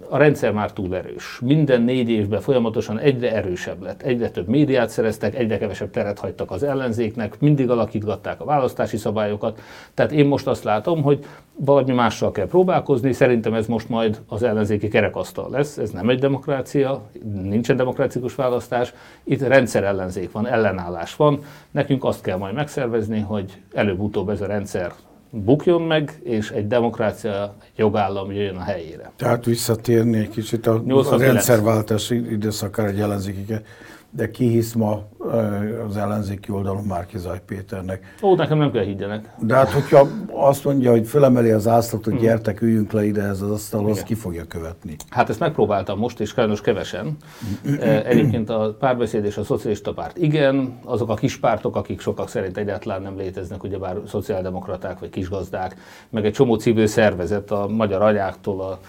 a 0.10 0.18
rendszer 0.18 0.52
már 0.52 0.74
túl 0.74 0.96
erős. 0.96 1.40
Minden 1.42 1.82
négy 1.82 2.10
évben 2.10 2.42
folyamatosan 2.42 3.00
egyre 3.00 3.32
erősebb 3.32 3.82
lett. 3.82 4.02
Egyre 4.02 4.30
több 4.30 4.48
médiát 4.48 4.90
szereztek, 4.90 5.36
egyre 5.36 5.58
kevesebb 5.58 5.90
teret 5.90 6.20
hagytak 6.20 6.52
az 6.52 6.64
ellenzéknek, 6.64 7.40
mindig 7.40 7.70
alakítgatták 7.70 8.42
a 8.42 8.46
választási 8.46 8.98
szabályokat. 8.98 9.60
Tehát 9.94 10.12
én 10.12 10.26
most 10.26 10.48
azt 10.48 10.64
látom, 10.64 11.02
hogy 11.02 11.26
valami 11.56 11.94
mással 11.94 12.32
kell 12.32 12.48
próbálkozni. 12.48 13.14
Szerintem 13.14 13.54
ez 13.54 13.68
most 13.68 13.90
majd 13.90 14.22
az 14.28 14.44
ellenzéki 14.44 14.88
kerekasztal 14.88 15.50
lesz. 15.50 15.78
Ez 15.78 15.92
nem 15.92 16.10
egy 16.10 16.20
demokrácia, 16.20 17.02
nincsen 17.42 17.76
demokratikus 17.76 18.36
választás. 18.36 18.94
Itt 19.24 19.42
rendszer 19.42 19.84
ellenzék 19.84 20.32
van, 20.32 20.48
ellenállás 20.48 21.16
van. 21.16 21.40
Nekünk 21.72 22.04
azt 22.04 22.22
kell 22.22 22.38
majd 22.38 22.54
megszervezni, 22.54 23.20
hogy 23.20 23.62
előbb-utóbb 23.74 24.30
ez 24.30 24.42
a 24.42 24.46
rendszer 24.46 24.92
bukjon 25.30 25.82
meg, 25.82 26.20
és 26.24 26.52
egy 26.52 26.68
demokrácia, 26.68 27.56
egy 27.60 27.72
jogállam 27.76 28.32
jöjjön 28.32 28.56
a 28.56 28.64
helyére. 28.64 29.12
Tehát 29.16 29.46
visszatérni 29.46 30.18
egy 30.18 30.30
kicsit 30.30 30.68
a, 30.68 30.84
a 30.88 31.18
rendszerváltás 31.18 32.10
időszakára 32.10 32.90
egy 32.90 33.00
ellenzékike 33.00 33.62
de 34.10 34.32
ki 34.32 34.48
hisz 34.48 34.74
ma 34.74 35.08
az 35.88 35.98
ellenzéki 35.98 36.52
oldalon 36.52 36.84
Márkizaj 36.84 37.42
Péternek. 37.46 38.16
Ó, 38.22 38.36
nekem 38.36 38.58
nem 38.58 38.72
kell 38.72 38.84
higgyenek. 38.84 39.34
De 39.40 39.56
hát, 39.56 39.70
hogyha 39.70 40.08
azt 40.32 40.64
mondja, 40.64 40.92
hogy 40.92 41.08
felemeli 41.08 41.52
az 41.52 41.68
ászlót, 41.68 42.04
hogy 42.04 42.14
hmm. 42.14 42.22
gyertek, 42.22 42.62
üljünk 42.62 42.92
le 42.92 43.06
ide 43.06 43.22
ez 43.22 43.42
az 43.42 43.52
asztalhoz, 43.52 44.04
ki 44.04 44.14
fogja 44.14 44.46
követni? 44.48 44.96
Hát 45.10 45.30
ezt 45.30 45.40
megpróbáltam 45.40 46.00
most, 46.00 46.20
és 46.20 46.30
sajnos 46.30 46.62
kevesen. 46.62 47.18
Egyébként 48.06 48.50
a 48.50 48.76
párbeszéd 48.80 49.26
és 49.26 49.38
a 49.38 49.44
szocialista 49.44 49.94
párt 49.94 50.18
igen, 50.18 50.80
azok 50.84 51.10
a 51.10 51.14
kis 51.14 51.38
pártok, 51.38 51.76
akik 51.76 52.00
sokak 52.00 52.30
szerint 52.30 52.58
egyáltalán 52.58 53.02
nem 53.02 53.18
léteznek, 53.18 53.64
ugyebár 53.64 53.98
szociáldemokraták 54.08 55.00
vagy 55.00 55.10
kisgazdák, 55.10 55.76
meg 56.10 56.26
egy 56.26 56.34
csomó 56.34 56.56
civil 56.56 56.88
szervezet, 56.88 57.52
a 57.52 57.68
magyar 57.68 58.02
anyáktól 58.02 58.62
a 58.62 58.80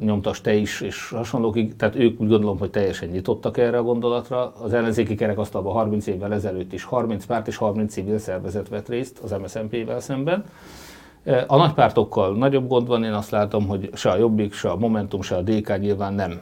nyomtas 0.00 0.40
te 0.40 0.54
is, 0.54 0.80
és 0.80 1.08
hasonlókig, 1.08 1.76
tehát 1.76 1.96
ők 1.96 2.20
úgy 2.20 2.28
gondolom, 2.28 2.58
hogy 2.58 2.70
teljesen 2.70 3.08
nyitottak 3.08 3.56
erre 3.56 3.78
a 3.78 3.82
gondolatra. 3.82 4.52
Az 4.62 4.72
ellenzéki 4.72 5.14
kerekasztalban 5.68 5.72
30 5.74 6.06
évvel 6.06 6.32
ezelőtt 6.32 6.72
is 6.72 6.84
30 6.84 7.26
párt 7.26 7.48
és 7.48 7.56
30 7.56 7.92
civil 7.92 8.18
szervezet 8.18 8.68
vett 8.68 8.88
részt 8.88 9.18
az 9.18 9.30
MSZNP-vel 9.30 10.00
szemben. 10.00 10.44
A 11.46 11.56
nagypártokkal 11.56 12.36
nagyobb 12.36 12.68
gond 12.68 12.86
van, 12.86 13.04
én 13.04 13.12
azt 13.12 13.30
látom, 13.30 13.66
hogy 13.66 13.90
se 13.94 14.10
a 14.10 14.16
Jobbik, 14.16 14.52
se 14.52 14.70
a 14.70 14.76
Momentum, 14.76 15.22
se 15.22 15.36
a 15.36 15.42
DK 15.42 15.78
nyilván 15.78 16.14
nem 16.14 16.40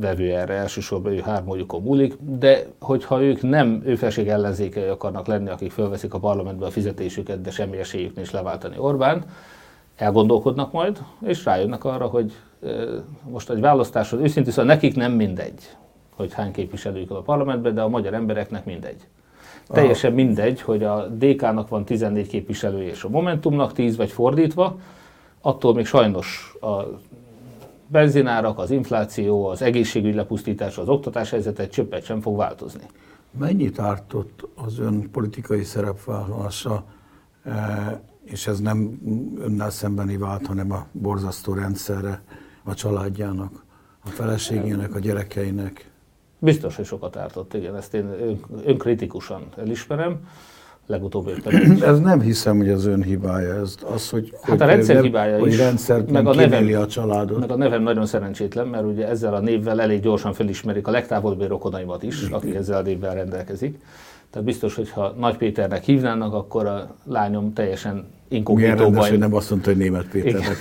vevő 0.00 0.34
erre, 0.34 0.54
elsősorban 0.54 1.12
ő 1.12 1.20
hármójukon 1.20 1.82
múlik, 1.82 2.16
de 2.20 2.66
hogyha 2.80 3.22
ők 3.22 3.42
nem 3.42 3.82
őfelség 3.84 4.28
ellenzékei 4.28 4.88
akarnak 4.88 5.26
lenni, 5.26 5.48
akik 5.48 5.70
fölveszik 5.70 6.14
a 6.14 6.18
parlamentbe 6.18 6.66
a 6.66 6.70
fizetésüket, 6.70 7.40
de 7.40 7.50
semmi 7.50 7.76
esélyük 7.76 8.14
nincs 8.14 8.30
leváltani 8.30 8.78
Orbánt, 8.78 9.26
elgondolkodnak 9.96 10.72
majd, 10.72 10.98
és 11.26 11.44
rájönnek 11.44 11.84
arra, 11.84 12.06
hogy 12.06 12.32
most 13.30 13.50
egy 13.50 13.60
választáshoz 13.60 14.20
őszintén 14.20 14.52
szóval 14.52 14.74
nekik 14.74 14.96
nem 14.96 15.12
mindegy, 15.12 15.76
hogy 16.16 16.32
hány 16.32 16.52
képviselőjük 16.52 17.10
a 17.10 17.22
parlamentben, 17.22 17.74
de 17.74 17.82
a 17.82 17.88
magyar 17.88 18.14
embereknek 18.14 18.64
mindegy. 18.64 19.06
Teljesen 19.68 20.12
mindegy, 20.12 20.60
hogy 20.60 20.82
a 20.82 21.06
DK-nak 21.06 21.68
van 21.68 21.84
14 21.84 22.28
képviselője 22.28 22.90
és 22.90 23.04
a 23.04 23.08
Momentumnak 23.08 23.72
10, 23.72 23.96
vagy 23.96 24.10
fordítva, 24.10 24.78
attól 25.40 25.74
még 25.74 25.86
sajnos 25.86 26.56
a 26.60 26.82
benzinárak, 27.86 28.58
az 28.58 28.70
infláció, 28.70 29.46
az 29.46 29.62
egészségügy 29.62 30.14
lepusztítása, 30.14 30.82
az 30.82 30.88
oktatás 30.88 31.30
helyzetet 31.30 31.70
csöppet 31.70 32.04
sem 32.04 32.20
fog 32.20 32.36
változni. 32.36 32.84
Mennyit 33.38 33.78
ártott 33.78 34.48
az 34.54 34.78
ön 34.78 35.10
politikai 35.10 35.62
szerepvállalása 35.62 36.84
és 38.24 38.46
ez 38.46 38.60
nem 38.60 39.00
önnel 39.38 39.70
szembeni 39.70 40.16
vált, 40.16 40.46
hanem 40.46 40.72
a 40.72 40.86
borzasztó 40.92 41.54
rendszerre, 41.54 42.22
a 42.64 42.74
családjának, 42.74 43.64
a 44.04 44.08
feleségének, 44.08 44.94
a 44.94 44.98
gyerekeinek. 44.98 45.90
Biztos, 46.38 46.76
hogy 46.76 46.84
sokat 46.84 47.16
ártott, 47.16 47.54
igen, 47.54 47.76
ezt 47.76 47.94
én 47.94 48.38
önkritikusan 48.64 49.42
elismerem. 49.56 50.20
Legutóbb 50.86 51.28
éppen. 51.28 51.82
Ez 51.82 52.00
nem 52.00 52.20
hiszem, 52.20 52.56
hogy 52.56 52.68
az 52.68 52.86
ön 52.86 53.02
hibája, 53.02 53.54
ez 53.54 53.74
az, 53.94 54.10
hogy, 54.10 54.30
hát 54.32 54.50
hogy 54.50 54.62
a 54.62 54.66
rendszer 54.66 55.02
hibája 55.02 55.38
hogy 55.38 55.48
is, 55.48 55.58
rendszert 55.58 56.10
meg 56.10 56.26
a, 56.26 56.34
nevem, 56.34 56.80
a 56.80 56.86
családot. 56.86 57.38
Meg 57.38 57.50
a 57.50 57.56
nevem 57.56 57.82
nagyon 57.82 58.06
szerencsétlen, 58.06 58.66
mert 58.66 58.84
ugye 58.84 59.08
ezzel 59.08 59.34
a 59.34 59.40
névvel 59.40 59.80
elég 59.80 60.00
gyorsan 60.00 60.32
felismerik 60.32 60.86
a 60.86 60.90
legtávolabbi 60.90 61.46
rokonaimat 61.46 62.02
is, 62.02 62.22
akik 62.22 62.54
ezzel 62.54 62.78
a 62.78 62.82
névvel 62.82 63.14
rendelkezik. 63.14 63.78
Tehát 64.30 64.46
biztos, 64.46 64.74
hogyha 64.74 65.14
Nagy 65.18 65.36
Péternek 65.36 65.84
hívnának, 65.84 66.34
akkor 66.34 66.66
a 66.66 66.96
lányom 67.04 67.52
teljesen 67.52 68.06
inkognitóba. 68.28 69.08
hogy 69.08 69.18
nem 69.18 69.34
azt 69.34 69.50
mondta, 69.50 69.68
hogy 69.70 69.78
német 69.78 70.08
Péternek. 70.08 70.56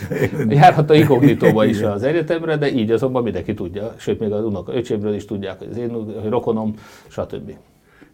Járhat 0.50 0.89
a 0.89 0.93
inkognitóba 1.03 1.65
is 1.65 1.81
az 1.81 2.03
egyetemre, 2.03 2.57
de 2.57 2.72
így 2.72 2.91
azonban 2.91 3.24
mindenki 3.24 3.53
tudja, 3.53 3.93
sőt 3.98 4.19
még 4.19 4.31
az 4.31 4.43
unoka 4.43 4.74
öcsémről 4.74 5.13
is 5.13 5.25
tudják, 5.25 5.57
hogy 5.57 5.67
az 5.72 5.77
én 5.77 5.91
hogy 6.22 6.29
rokonom, 6.29 6.74
stb. 7.07 7.51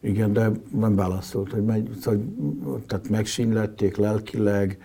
Igen, 0.04 0.34
de 0.34 0.52
nem 0.80 0.96
válaszolt, 0.96 1.52
hogy 1.52 1.64
megy, 1.64 1.90
szóval, 2.02 2.22
tehát 2.88 3.10
megsínlették 3.10 3.98
lelkileg, 3.98 4.78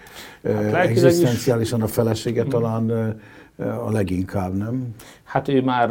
hát, 0.42 0.52
lelkileg 0.52 0.86
egzisztenciálisan 0.86 1.82
a 1.82 1.86
felesége 1.86 2.40
hmm. 2.40 2.50
talán 2.50 3.16
a 3.58 3.90
leginkább, 3.90 4.54
nem? 4.54 4.94
Hát 5.24 5.48
ő 5.48 5.62
már 5.62 5.90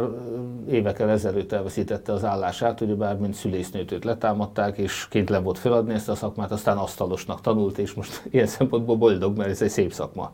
évekkel 0.68 1.10
ezelőtt 1.10 1.52
elveszítette 1.52 2.12
az 2.12 2.24
állását, 2.24 2.80
ugye 2.80 2.94
bár 2.94 3.16
mint 3.16 3.34
szülésznőt 3.34 3.92
őt 3.92 4.04
letámadták, 4.04 4.78
és 4.78 5.08
kénytelen 5.08 5.42
volt 5.42 5.58
feladni 5.58 5.94
ezt 5.94 6.08
a 6.08 6.14
szakmát, 6.14 6.50
aztán 6.50 6.76
asztalosnak 6.76 7.40
tanult, 7.40 7.78
és 7.78 7.94
most 7.94 8.22
ilyen 8.30 8.46
szempontból 8.46 8.96
boldog, 8.96 9.36
mert 9.36 9.50
ez 9.50 9.62
egy 9.62 9.70
szép 9.70 9.92
szakma. 9.92 10.32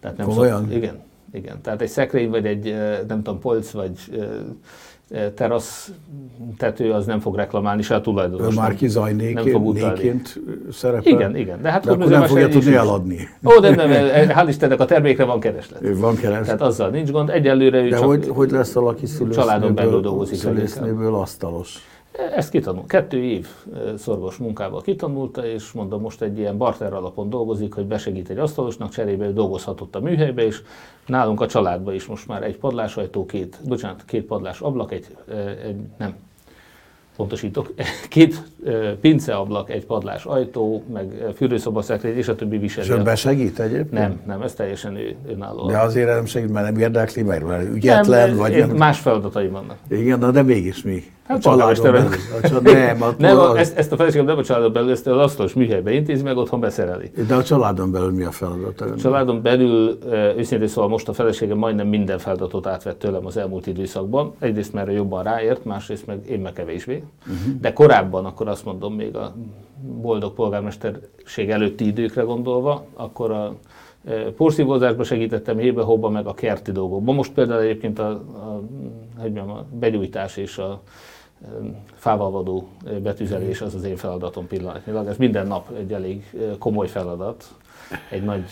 Tehát 0.00 0.16
nem 0.16 0.26
Komolyan? 0.26 0.62
Szok, 0.62 0.72
igen, 0.72 1.02
igen. 1.32 1.60
Tehát 1.60 1.80
egy 1.80 1.88
szekrény, 1.88 2.30
vagy 2.30 2.46
egy, 2.46 2.74
nem 3.06 3.22
tudom, 3.22 3.40
polc, 3.40 3.70
vagy 3.70 3.98
terasz 5.34 5.92
tető 6.58 6.92
az 6.92 7.06
nem 7.06 7.20
fog 7.20 7.36
reklamálni, 7.36 7.82
se 7.82 7.94
a 7.94 8.00
tulajdonos. 8.00 8.54
Ő 8.54 8.56
már 8.56 8.74
kizajnéként 8.74 10.40
szerepel? 10.72 11.12
Igen, 11.12 11.36
igen. 11.36 11.62
De, 11.62 11.70
hát 11.70 11.84
de 11.84 11.90
akkor 11.92 12.08
nem 12.08 12.22
fogja 12.22 12.48
tudni 12.48 12.74
eladni. 12.74 13.28
Ó, 13.44 13.60
de 13.60 13.74
nem, 13.74 13.90
hál' 14.28 14.48
Istennek 14.48 14.80
a 14.80 14.84
termékre 14.84 15.24
van 15.24 15.40
kereslet. 15.40 15.98
Van 15.98 16.16
kereslet. 16.16 16.44
Tehát 16.44 16.60
azzal 16.60 16.90
nincs 16.90 17.10
gond. 17.10 17.30
Egyelőre 17.30 17.78
ő 17.78 17.88
de 17.88 17.96
csak 17.96 18.06
hogy, 18.06 18.28
hogy 18.28 18.50
lesz 18.50 18.72
valaki 18.72 19.06
szülésznőből, 19.06 19.44
családon 19.44 19.74
belül 19.74 20.00
dolgozik. 20.00 20.38
Szülésznőből 20.38 21.14
asztalos? 21.14 21.78
Ezt 22.18 22.50
kitanul. 22.50 22.84
Kettő 22.86 23.22
év 23.22 23.46
szorgos 23.96 24.36
munkával 24.36 24.80
kitanulta, 24.80 25.46
és 25.46 25.72
mondom, 25.72 26.00
most 26.00 26.22
egy 26.22 26.38
ilyen 26.38 26.56
barter 26.56 26.92
alapon 26.92 27.30
dolgozik, 27.30 27.74
hogy 27.74 27.84
besegít 27.84 28.28
egy 28.28 28.38
asztalosnak, 28.38 28.90
cserébe 28.90 29.30
dolgozhatott 29.30 29.94
a 29.94 30.00
műhelybe, 30.00 30.46
és 30.46 30.62
nálunk 31.06 31.40
a 31.40 31.46
családban 31.46 31.94
is 31.94 32.06
most 32.06 32.26
már 32.26 32.42
egy 32.42 32.56
padlásajtó, 32.56 33.26
két, 33.26 33.58
bocsánat, 33.64 34.04
két 34.04 34.24
padlás 34.24 34.60
ablak, 34.60 34.92
egy, 34.92 35.06
egy 35.64 35.76
nem, 35.98 36.14
pontosítok, 37.16 37.74
két 38.08 38.42
pinceablak, 39.00 39.70
egy 39.70 39.86
padlás 39.86 40.24
ajtó, 40.24 40.82
meg 40.92 41.24
fürdőszobaszekrény, 41.36 42.16
és 42.16 42.28
a 42.28 42.34
többi 42.34 42.58
viseli. 42.58 42.88
És 42.88 43.02
besegít 43.02 43.58
egyébként? 43.58 43.90
Nem, 43.90 44.20
nem, 44.26 44.42
ez 44.42 44.54
teljesen 44.54 44.96
ő, 44.96 45.16
önálló. 45.28 45.66
De 45.66 45.78
azért 45.78 46.08
nem 46.08 46.26
segít, 46.26 46.52
mert 46.52 46.66
nem 46.70 46.80
érdekli, 46.80 47.22
mert, 47.22 47.46
mert 47.46 47.74
ügyetlen, 47.74 48.28
nem, 48.28 48.38
vagy 48.38 48.58
nem. 48.58 48.70
Más 48.70 48.98
feladataim 48.98 49.50
vannak. 49.50 49.76
Igen, 49.88 50.32
de 50.32 50.42
mégis 50.42 50.82
mi? 50.82 51.02
Hát 51.28 51.36
a 51.36 51.40
családon 51.40 51.92
belül. 51.92 52.10
A 52.42 52.60
nem, 52.62 53.02
a 53.02 53.14
nem 53.18 53.38
a, 53.38 53.58
ezt, 53.58 53.76
ezt 53.76 53.92
a 53.92 53.96
feleségem 53.96 54.26
nem 54.26 54.38
a 54.38 54.44
családon 54.44 54.72
belül, 54.72 54.90
ezt 54.90 55.06
az 55.06 55.16
asztalos 55.16 55.54
műhelybe 55.54 55.92
intézi, 55.92 56.22
meg 56.22 56.36
otthon 56.36 56.60
beszereli. 56.60 57.10
De 57.28 57.34
a 57.34 57.42
családon 57.42 57.90
belül 57.90 58.12
mi 58.12 58.24
a 58.24 58.30
feladat? 58.30 58.80
A 58.80 58.96
családon 58.96 59.42
belül, 59.42 59.98
őszintén 60.36 60.68
szóval 60.68 60.90
most 60.90 61.08
a 61.08 61.12
feleségem 61.12 61.58
majdnem 61.58 61.86
minden 61.86 62.18
feladatot 62.18 62.66
átvett 62.66 62.98
tőlem 62.98 63.26
az 63.26 63.36
elmúlt 63.36 63.66
időszakban. 63.66 64.34
Egyrészt 64.38 64.72
mert 64.72 64.92
jobban 64.92 65.22
ráért, 65.22 65.64
másrészt 65.64 66.06
meg 66.06 66.18
én 66.28 66.40
meg 66.40 66.52
kevésbé. 66.52 67.02
Uh-huh. 67.20 67.60
De 67.60 67.72
korábban, 67.72 68.24
akkor 68.24 68.48
azt 68.48 68.64
mondom, 68.64 68.94
még 68.94 69.16
a 69.16 69.34
boldog 69.80 70.32
polgármesterség 70.34 71.50
előtti 71.50 71.86
időkre 71.86 72.22
gondolva, 72.22 72.84
akkor 72.94 73.30
a 73.30 73.54
porszívózásba 74.36 75.04
segítettem 75.04 75.58
hébe-hóba, 75.58 76.08
meg 76.08 76.26
a 76.26 76.34
kerti 76.34 76.72
dolgokban. 76.72 77.14
Most 77.14 77.32
például 77.32 77.60
egyébként 77.60 77.98
a, 77.98 78.08
a, 78.08 78.62
a, 79.22 79.38
a 79.38 79.66
begyújtás 79.78 80.36
és 80.36 80.58
a 80.58 80.82
fával 81.94 82.30
vadó 82.30 82.68
betüzelés 83.02 83.60
az 83.60 83.74
az 83.74 83.84
én 83.84 83.96
feladatom 83.96 84.46
pillanatnyilag. 84.46 85.06
Ez 85.06 85.16
minden 85.16 85.46
nap 85.46 85.70
egy 85.78 85.92
elég 85.92 86.36
komoly 86.58 86.88
feladat. 86.88 87.54
Egy 88.10 88.24
nagy 88.24 88.44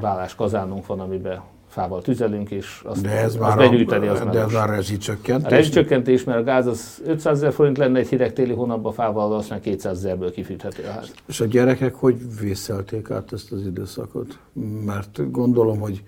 vállás 0.00 0.34
kazánunk 0.34 0.86
van, 0.86 1.00
amiben 1.00 1.40
fával 1.72 2.02
tüzelünk, 2.02 2.50
és 2.50 2.80
azt, 2.84 3.02
De 3.02 3.10
ez 3.10 3.24
azt 3.24 3.38
már, 3.38 3.56
begyűjteni, 3.56 4.06
a, 4.06 4.12
az 4.12 4.20
de 4.20 4.40
ez 4.40 4.54
A 4.54 4.64
rezsicsökkentés. 4.64 5.50
rezsicsökkentés, 5.50 6.24
mert 6.24 6.38
a 6.38 6.42
gáz 6.44 6.66
az 6.66 7.02
500 7.06 7.36
ezer 7.36 7.52
forint 7.52 7.78
lenne 7.78 7.98
egy 7.98 8.08
hideg 8.08 8.32
téli 8.32 8.52
hónapban 8.52 8.92
fával, 8.92 9.34
azt 9.34 9.50
meg 9.50 9.60
200 9.60 9.96
ezerből 9.96 10.32
kifűthető 10.32 10.82
a 10.82 10.90
ház. 10.90 11.12
És 11.26 11.40
a 11.40 11.44
gyerekek 11.44 11.94
hogy 11.94 12.16
vészelték 12.40 13.10
át 13.10 13.32
ezt 13.32 13.52
az 13.52 13.66
időszakot? 13.66 14.38
Mert 14.84 15.30
gondolom, 15.30 15.78
hogy, 15.78 16.02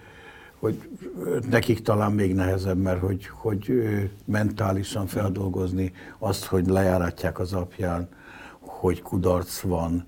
hogy 0.64 0.78
nekik 1.50 1.82
talán 1.82 2.12
még 2.12 2.34
nehezebb, 2.34 2.78
mert 2.78 3.00
hogy, 3.00 3.26
hogy 3.26 3.72
mentálisan 4.24 5.06
feldolgozni 5.06 5.92
azt, 6.18 6.44
hogy 6.44 6.66
lejáratják 6.66 7.38
az 7.38 7.52
apján, 7.52 8.08
hogy 8.60 9.02
kudarc 9.02 9.60
van, 9.60 10.06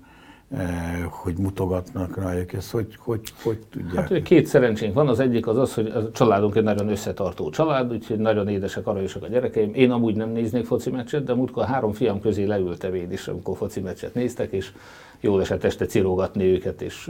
hogy 1.09 1.37
mutogatnak 1.37 2.17
rájuk, 2.17 2.53
ezt 2.53 2.71
hogy, 2.71 2.95
hogy, 2.97 3.21
hogy 3.43 3.59
tudják? 3.69 4.09
Hát 4.09 4.21
két 4.21 4.45
szerencsénk 4.45 4.93
van, 4.93 5.07
az 5.07 5.19
egyik 5.19 5.47
az 5.47 5.57
az, 5.57 5.73
hogy 5.73 5.87
a 5.87 6.11
családunk 6.11 6.55
egy 6.55 6.63
nagyon 6.63 6.89
összetartó 6.89 7.49
család, 7.49 7.91
úgyhogy 7.91 8.19
nagyon 8.19 8.47
édesek, 8.47 8.87
aranyosak 8.87 9.23
a 9.23 9.27
gyerekeim. 9.27 9.73
Én 9.73 9.91
amúgy 9.91 10.15
nem 10.15 10.29
néznék 10.29 10.65
foci 10.65 10.89
meccset, 10.89 11.23
de 11.23 11.33
múltkor 11.33 11.65
három 11.65 11.91
fiam 11.91 12.19
közé 12.19 12.43
leültem 12.43 12.93
én 12.93 13.11
is, 13.11 13.27
amikor 13.27 13.57
foci 13.57 13.79
meccset 13.79 14.13
néztek, 14.13 14.51
és 14.51 14.71
jól 15.19 15.41
esett 15.41 15.63
este 15.63 15.85
cirógatni 15.85 16.43
őket, 16.43 16.81
és 16.81 17.05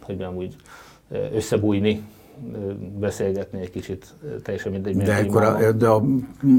hogy 0.00 0.16
mondjam 0.18 0.36
úgy 0.36 0.54
összebújni, 1.34 2.02
beszélgetni 2.98 3.60
egy 3.60 3.70
kicsit, 3.70 4.14
teljesen 4.42 4.72
mindegy. 4.72 4.96
De, 4.96 5.22
téma 5.22 5.40
a, 5.40 5.72
de 5.72 5.88
a, 5.88 6.02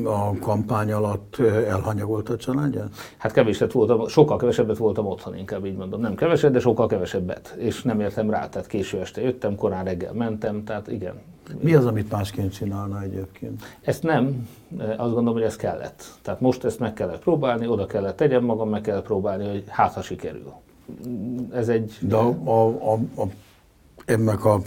a 0.04 0.34
kampány 0.40 0.92
alatt 0.92 1.40
elhanyagolt 1.68 2.30
a 2.30 2.38
családja? 2.38 2.88
Hát 3.18 3.32
keveset 3.32 3.72
voltam, 3.72 4.08
sokkal 4.08 4.38
kevesebbet 4.38 4.78
voltam 4.78 5.06
otthon, 5.06 5.38
inkább 5.38 5.66
így 5.66 5.76
mondom. 5.76 6.02
Nem 6.02 6.16
keveset, 6.16 6.52
de 6.52 6.60
sokkal 6.60 6.88
kevesebbet. 6.88 7.56
És 7.58 7.84
nem 7.84 8.00
értem 8.00 8.30
rá, 8.30 8.50
tehát 8.50 8.68
késő 8.68 9.00
este 9.00 9.22
jöttem, 9.22 9.56
korán 9.56 9.84
reggel 9.84 10.14
mentem, 10.14 10.64
tehát 10.64 10.88
igen. 10.88 11.14
Mi 11.60 11.74
az, 11.74 11.86
amit 11.86 12.12
másként 12.12 12.54
csinálna 12.54 13.02
egyébként? 13.02 13.64
Ezt 13.82 14.04
nem, 14.04 14.48
azt 14.78 14.98
gondolom, 14.98 15.34
hogy 15.34 15.42
ez 15.42 15.56
kellett. 15.56 16.04
Tehát 16.22 16.42
most 16.42 16.64
ezt 16.64 16.80
meg 16.80 16.94
kellett 16.94 17.20
próbálni, 17.20 17.68
oda 17.68 17.86
kellett 17.86 18.16
tegyem 18.16 18.44
magam, 18.44 18.70
meg 18.70 18.82
kellett 18.82 19.04
próbálni, 19.04 19.50
hogy 19.50 19.64
hát 19.68 19.94
ha 19.94 20.02
sikerül. 20.02 20.54
Ez 21.54 21.70
egy... 21.70 21.98
De 22.02 22.16
a, 22.16 22.36
a, 22.44 22.68
a, 22.68 22.94
a, 23.22 23.26
ennek 24.06 24.46
a 24.46 24.62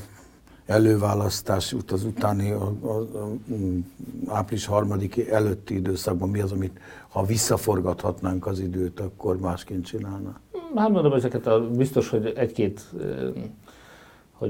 előválasztás 0.67 1.75
az 1.89 2.05
utáni, 2.05 2.51
a, 2.51 2.73
a, 2.83 2.89
a, 2.89 3.29
mm, 3.53 3.79
április 4.27 4.67
harmadik 4.67 5.19
előtti 5.19 5.75
időszakban 5.75 6.29
mi 6.29 6.41
az, 6.41 6.53
amit 6.53 6.79
ha 7.09 7.25
visszaforgathatnánk 7.25 8.47
az 8.47 8.61
időt, 8.61 9.01
akkor 9.01 9.39
másként 9.39 9.85
csinálna? 9.85 10.41
Hát 10.75 10.89
mondom, 10.89 11.13
ezeket 11.13 11.47
a, 11.47 11.69
biztos, 11.71 12.09
hogy 12.09 12.33
egy-két 12.37 12.81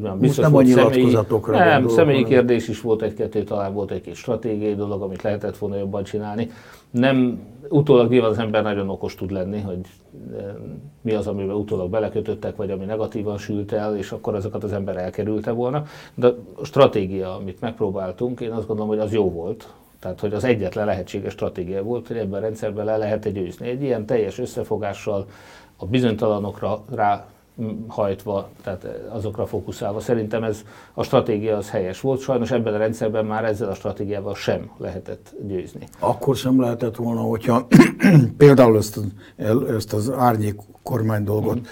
hogy 0.01 0.11
Most 0.11 0.21
biztos 0.21 0.45
nem 0.45 0.57
a 0.57 0.63
nyilatkozatokra 0.63 1.57
személyi, 1.57 1.73
nem, 1.73 1.89
személyi 1.89 2.23
hanem- 2.23 2.31
kérdés 2.31 2.69
is 2.69 2.81
volt 2.81 3.03
egy-kettő, 3.03 3.43
talán 3.43 3.75
volt 3.75 3.91
egy-két 3.91 4.15
stratégiai 4.15 4.75
dolog, 4.75 5.03
amit 5.03 5.23
lehetett 5.23 5.57
volna 5.57 5.77
jobban 5.77 6.05
csinálni. 6.05 6.51
Nem, 6.91 7.39
utólag 7.69 8.11
nyilván 8.11 8.31
az 8.31 8.39
ember 8.39 8.63
nagyon 8.63 8.89
okos 8.89 9.15
tud 9.15 9.31
lenni, 9.31 9.61
hogy 9.61 9.79
mi 11.01 11.13
az, 11.15 11.27
amiben 11.27 11.57
utólag 11.57 11.91
belekötöttek, 11.91 12.57
vagy 12.57 12.71
ami 12.71 12.85
negatívan 12.85 13.39
sült 13.39 13.73
el, 13.73 13.97
és 13.97 14.13
akkor 14.13 14.35
azokat 14.35 14.65
az 14.65 14.73
ember 14.73 14.97
elkerülte 14.97 15.51
volna. 15.51 15.85
De 16.15 16.27
a 16.55 16.65
stratégia, 16.65 17.37
amit 17.37 17.61
megpróbáltunk, 17.61 18.41
én 18.41 18.51
azt 18.51 18.67
gondolom, 18.67 18.91
hogy 18.91 19.01
az 19.01 19.13
jó 19.13 19.31
volt. 19.31 19.69
Tehát, 20.01 20.21
hogy 20.21 20.33
az 20.35 20.45
egyetlen 20.45 20.87
lehetséges 20.87 21.33
stratégia 21.33 21.83
volt, 21.83 22.07
hogy 22.07 22.17
ebben 22.17 22.39
a 22.39 22.43
rendszerben 22.43 22.85
le 22.85 22.97
lehet 22.97 23.33
győzni. 23.33 23.69
Egy 23.69 23.83
ilyen 23.83 24.07
teljes 24.07 24.39
összefogással, 24.39 25.27
a 25.77 25.87
bizonytalanokra 25.87 26.83
rá 26.95 27.27
hajtva, 27.89 28.49
tehát 28.63 28.87
azokra 29.09 29.47
fókuszálva. 29.47 30.01
Szerintem 30.01 30.43
ez 30.43 30.65
a 30.95 31.03
stratégia 31.03 31.57
az 31.57 31.71
helyes 31.71 32.01
volt. 32.01 32.21
Sajnos 32.21 32.51
ebben 32.51 32.75
a 32.75 32.79
rendszerben 32.79 33.25
már 33.25 33.45
ezzel 33.45 33.69
a 33.69 33.75
stratégiával 33.75 34.35
sem 34.35 34.71
lehetett 34.79 35.35
győzni. 35.47 35.89
Akkor 35.99 36.37
sem 36.37 36.61
lehetett 36.61 36.97
volna, 36.97 37.21
hogyha 37.21 37.67
például 38.37 38.77
ezt, 38.77 39.01
ezt 39.77 39.93
az 39.93 40.11
árnyék 40.11 40.57
kormány 40.83 41.25
dolgot 41.25 41.55
ki- 41.55 41.69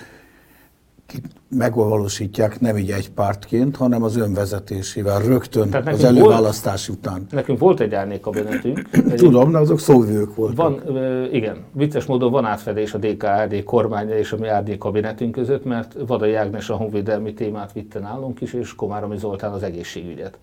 megvalósítják 1.48 2.60
nem 2.60 2.76
így 2.76 2.90
egy 2.90 3.10
pártként, 3.10 3.76
hanem 3.76 4.02
az 4.02 4.16
önvezetésével 4.16 5.20
rögtön 5.20 5.70
Tehát 5.70 5.86
az 5.86 6.00
nekünk 6.00 6.18
volt- 6.18 6.32
előválasztás 6.32 6.88
után. 6.88 7.26
Nekünk 7.30 7.58
volt 7.58 7.80
egy 7.80 7.94
árnyékkabinetünk. 7.94 8.88
Tudom, 9.16 9.50
de 9.52 9.58
azok 9.58 9.78
szóvivők 9.80 10.34
voltak. 10.34 10.56
Van, 10.56 10.98
igen, 11.32 11.56
vicces 11.72 12.04
módon 12.04 12.30
van 12.30 12.44
átfedés 12.44 12.94
a 12.94 12.98
DKRD 12.98 13.64
kormánya 13.64 14.18
és 14.18 14.32
a 14.32 14.36
mi 14.36 14.48
árnyék 14.48 14.78
kabinetünk 14.78 15.32
között, 15.32 15.64
mert 15.64 15.96
Vadai 16.06 16.34
Ágnes 16.34 16.70
a 16.70 16.74
honvédelmi 16.74 17.34
témát 17.34 17.72
vitte 17.72 17.98
nálunk 17.98 18.40
is, 18.40 18.52
és 18.52 18.74
Komáromi 18.74 19.18
Zoltán 19.18 19.52
az 19.52 19.62
egészségügyet. 19.62 20.38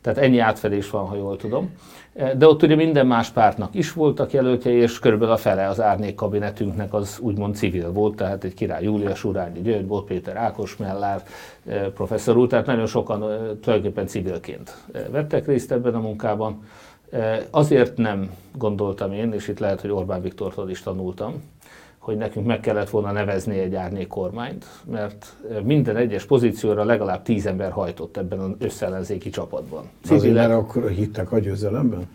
Tehát 0.00 0.18
ennyi 0.18 0.38
átfedés 0.38 0.90
van, 0.90 1.06
ha 1.06 1.16
jól 1.16 1.36
tudom. 1.36 1.70
De 2.36 2.46
ott 2.46 2.62
ugye 2.62 2.74
minden 2.74 3.06
más 3.06 3.30
pártnak 3.30 3.74
is 3.74 3.92
voltak 3.92 4.32
jelöltjei, 4.32 4.76
és 4.76 4.98
körülbelül 4.98 5.34
a 5.34 5.36
fele 5.36 5.68
az 5.68 5.80
árnyék 5.80 6.14
kabinetünknek 6.14 6.94
az 6.94 7.18
úgymond 7.18 7.54
civil 7.54 7.92
volt, 7.92 8.16
tehát 8.16 8.44
egy 8.44 8.54
Király 8.54 8.82
Júlia, 8.82 9.14
Surányi 9.14 9.60
György, 9.60 9.86
Bot 9.86 10.06
Péter 10.06 10.36
Ákos, 10.36 10.76
Mellár, 10.76 11.22
e, 11.66 11.90
professzor 11.90 12.36
úr, 12.36 12.46
tehát 12.46 12.66
nagyon 12.66 12.86
sokan 12.86 13.22
e, 13.22 13.36
tulajdonképpen 13.60 14.06
civilként 14.06 14.76
e, 14.92 15.08
vettek 15.10 15.46
részt 15.46 15.72
ebben 15.72 15.94
a 15.94 16.00
munkában. 16.00 16.64
Azért 17.50 17.96
nem 17.96 18.30
gondoltam 18.56 19.12
én, 19.12 19.32
és 19.32 19.48
itt 19.48 19.58
lehet, 19.58 19.80
hogy 19.80 19.90
Orbán 19.90 20.22
Viktortól 20.22 20.70
is 20.70 20.82
tanultam, 20.82 21.42
hogy 22.00 22.16
nekünk 22.16 22.46
meg 22.46 22.60
kellett 22.60 22.90
volna 22.90 23.12
nevezni 23.12 23.58
egy 23.58 23.74
árnyék 23.74 24.08
kormányt, 24.08 24.64
mert 24.90 25.36
minden 25.62 25.96
egyes 25.96 26.24
pozícióra 26.24 26.84
legalább 26.84 27.22
tíz 27.22 27.46
ember 27.46 27.70
hajtott 27.70 28.16
ebben 28.16 28.38
az 28.38 28.50
összellenzéki 28.58 29.30
csapatban. 29.30 29.84
Civilek, 30.04 30.48
mert 30.48 30.60
akkor 30.60 30.88
hittek 30.88 31.32
a 31.32 31.38
győzelemben? 31.38 32.08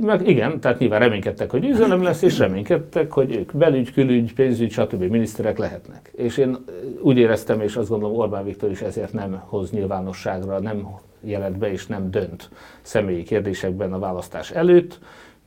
meg 0.00 0.28
igen, 0.28 0.60
tehát 0.60 0.78
nyilván 0.78 1.00
reménykedtek, 1.00 1.50
hogy 1.50 1.60
győzelem 1.60 2.02
lesz, 2.02 2.22
és 2.22 2.38
reménykedtek, 2.38 3.12
hogy 3.12 3.34
ők 3.34 3.56
belügy, 3.56 3.92
külügy, 3.92 4.34
pénzügy, 4.34 4.70
stb. 4.70 5.02
miniszterek 5.02 5.58
lehetnek. 5.58 6.12
És 6.16 6.36
én 6.36 6.56
úgy 7.00 7.18
éreztem, 7.18 7.60
és 7.60 7.76
azt 7.76 7.88
gondolom 7.88 8.16
Orbán 8.16 8.44
Viktor 8.44 8.70
is 8.70 8.80
ezért 8.80 9.12
nem 9.12 9.42
hoz 9.46 9.70
nyilvánosságra, 9.70 10.60
nem 10.60 10.88
jelent 11.20 11.58
be 11.58 11.72
és 11.72 11.86
nem 11.86 12.10
dönt 12.10 12.50
személyi 12.82 13.22
kérdésekben 13.22 13.92
a 13.92 13.98
választás 13.98 14.50
előtt, 14.50 14.98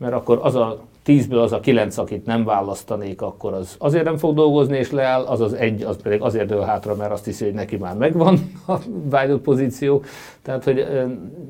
mert 0.02 0.14
akkor 0.14 0.40
az 0.42 0.56
a 0.56 0.80
tízből 1.04 1.40
az 1.40 1.52
a 1.52 1.60
kilenc, 1.60 1.98
akit 1.98 2.26
nem 2.26 2.44
választanék, 2.44 3.22
akkor 3.22 3.54
az 3.54 3.76
azért 3.78 4.04
nem 4.04 4.18
fog 4.18 4.36
dolgozni 4.36 4.78
és 4.78 4.92
leáll, 4.92 5.24
az 5.24 5.42
az 5.42 5.54
egy, 5.54 5.84
az 5.84 6.02
pedig 6.02 6.22
azért 6.22 6.48
dől 6.48 6.62
hátra, 6.62 6.96
mert 6.96 7.12
azt 7.12 7.26
hiszi, 7.26 7.44
hogy 7.44 7.54
neki 7.54 7.78
már 7.78 7.96
megvan 7.98 8.52
a 8.68 8.76
vágyott 9.10 9.42
pozíció. 9.42 10.04
Tehát, 10.42 10.64
hogy 10.64 10.86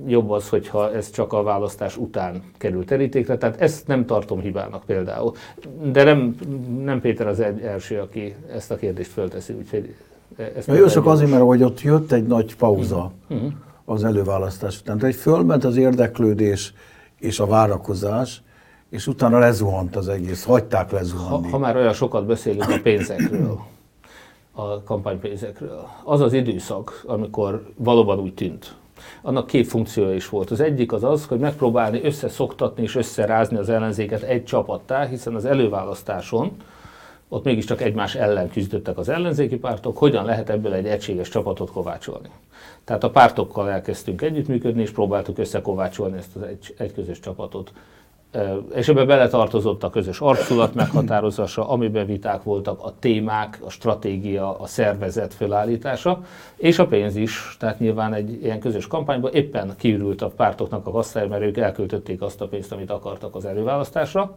jobb 0.08 0.30
az, 0.30 0.50
hogyha 0.50 0.94
ez 0.94 1.12
csak 1.12 1.34
a 1.34 1.44
választás 1.44 1.98
után 1.98 2.44
kerül 2.58 2.86
terítékre. 2.86 3.38
Tehát 3.38 3.62
ezt 3.62 3.88
nem 3.88 4.06
tartom 4.06 4.40
hibának 4.40 4.84
például. 4.86 5.34
De 5.92 6.04
nem, 6.04 6.36
nem 6.84 7.02
Péter 7.02 7.28
az 7.28 7.40
egy 7.40 7.62
első, 7.62 8.00
aki 8.00 8.36
ezt 8.54 8.72
a 8.72 8.76
kérdést 8.76 9.12
fölteszi, 9.12 9.54
úgyhogy 9.54 9.96
ezt 10.56 10.68
Ja, 10.68 10.74
jó, 10.74 10.86
csak 10.86 11.06
azért, 11.06 11.30
mert 11.30 11.44
hogy 11.44 11.64
ott 11.64 11.82
jött 11.82 12.12
egy 12.12 12.26
nagy 12.26 12.56
pauza 12.56 13.12
az 13.86 14.04
előválasztás 14.04 14.80
után. 14.80 14.98
Tehát 14.98 15.16
egy 15.16 15.22
fölment 15.22 15.64
az 15.64 15.78
érdeklődés 15.78 16.74
és 17.22 17.40
a 17.40 17.46
várakozás, 17.46 18.42
és 18.90 19.08
utána 19.08 19.40
lezuhant 19.40 19.96
az 19.96 20.08
egész, 20.08 20.44
hagyták 20.44 20.90
Ha, 20.90 20.96
lezuhanni. 20.96 21.50
ha 21.50 21.58
már 21.58 21.76
olyan 21.76 21.94
sokat 21.94 22.26
beszélünk 22.26 22.70
a 22.70 22.80
pénzekről, 22.84 23.60
a 24.52 24.84
kampánypénzekről, 24.84 25.88
az 26.04 26.22
az 26.22 26.34
időszak, 26.34 27.04
amikor 27.08 27.66
valóban 27.76 28.20
úgy 28.20 28.34
tűnt, 28.34 28.76
annak 29.22 29.48
két 29.48 29.68
funkciója 29.68 30.16
is 30.16 30.30
volt. 30.30 30.52
Az 30.52 30.60
egyik 30.60 30.92
az 30.92 31.04
az, 31.04 31.26
hogy 31.26 31.40
megpróbálni 31.40 32.04
összeszoktatni 32.04 32.84
és 32.84 32.96
összerázni 32.96 33.58
az 33.58 33.70
ellenzéket 33.70 34.22
egy 34.22 34.44
csapattá, 34.44 35.06
hiszen 35.06 35.36
az 35.36 35.46
előválasztáson 35.46 36.52
ott 37.34 37.44
mégiscsak 37.44 37.82
egymás 37.82 38.16
ellen 38.16 38.50
küzdöttek 38.50 38.98
az 38.98 39.10
ellenzéki 39.10 39.58
pártok, 39.58 39.98
hogyan 39.98 40.26
lehet 40.26 40.50
ebből 40.50 40.74
egy 40.74 40.86
egységes 40.86 41.30
csapatot 41.30 41.72
kovácsolni. 41.72 42.30
Tehát 42.84 43.04
a 43.04 43.10
pártokkal 43.10 43.70
elkezdtünk 43.70 44.22
együttműködni, 44.22 44.82
és 44.82 44.92
próbáltuk 44.92 45.38
összekovácsolni 45.38 46.18
ezt 46.18 46.36
az 46.36 46.42
egy, 46.42 46.74
egy 46.78 46.94
közös 46.94 47.20
csapatot. 47.20 47.72
És 48.74 48.88
ebbe 48.88 49.06
beletartozott 49.06 49.84
a 49.84 49.90
közös 49.90 50.20
arculat 50.20 50.74
meghatározása, 50.74 51.70
amiben 51.70 52.06
viták 52.06 52.44
voltak, 52.44 52.84
a 52.84 52.94
témák, 53.00 53.60
a 53.64 53.70
stratégia, 53.70 54.60
a 54.60 54.66
szervezet 54.66 55.34
felállítása, 55.34 56.24
és 56.56 56.80
a 56.80 56.88
pénz 56.88 57.16
is. 57.16 57.56
Tehát 57.60 57.80
nyilván 57.80 58.14
egy 58.14 58.44
ilyen 58.44 58.60
közös 58.60 58.88
kampányban 58.88 59.34
éppen 59.34 59.74
kiürült 59.78 60.22
a 60.22 60.28
pártoknak 60.30 60.88
a 60.88 60.92
kasszája, 60.92 61.28
mert 61.28 61.44
ők 61.44 61.58
elköltötték 61.58 62.22
azt 62.22 62.42
a 62.42 62.48
pénzt, 62.48 62.72
amit 62.72 62.92
akartak 62.92 63.36
az 63.36 63.46
előválasztásra. 63.46 64.36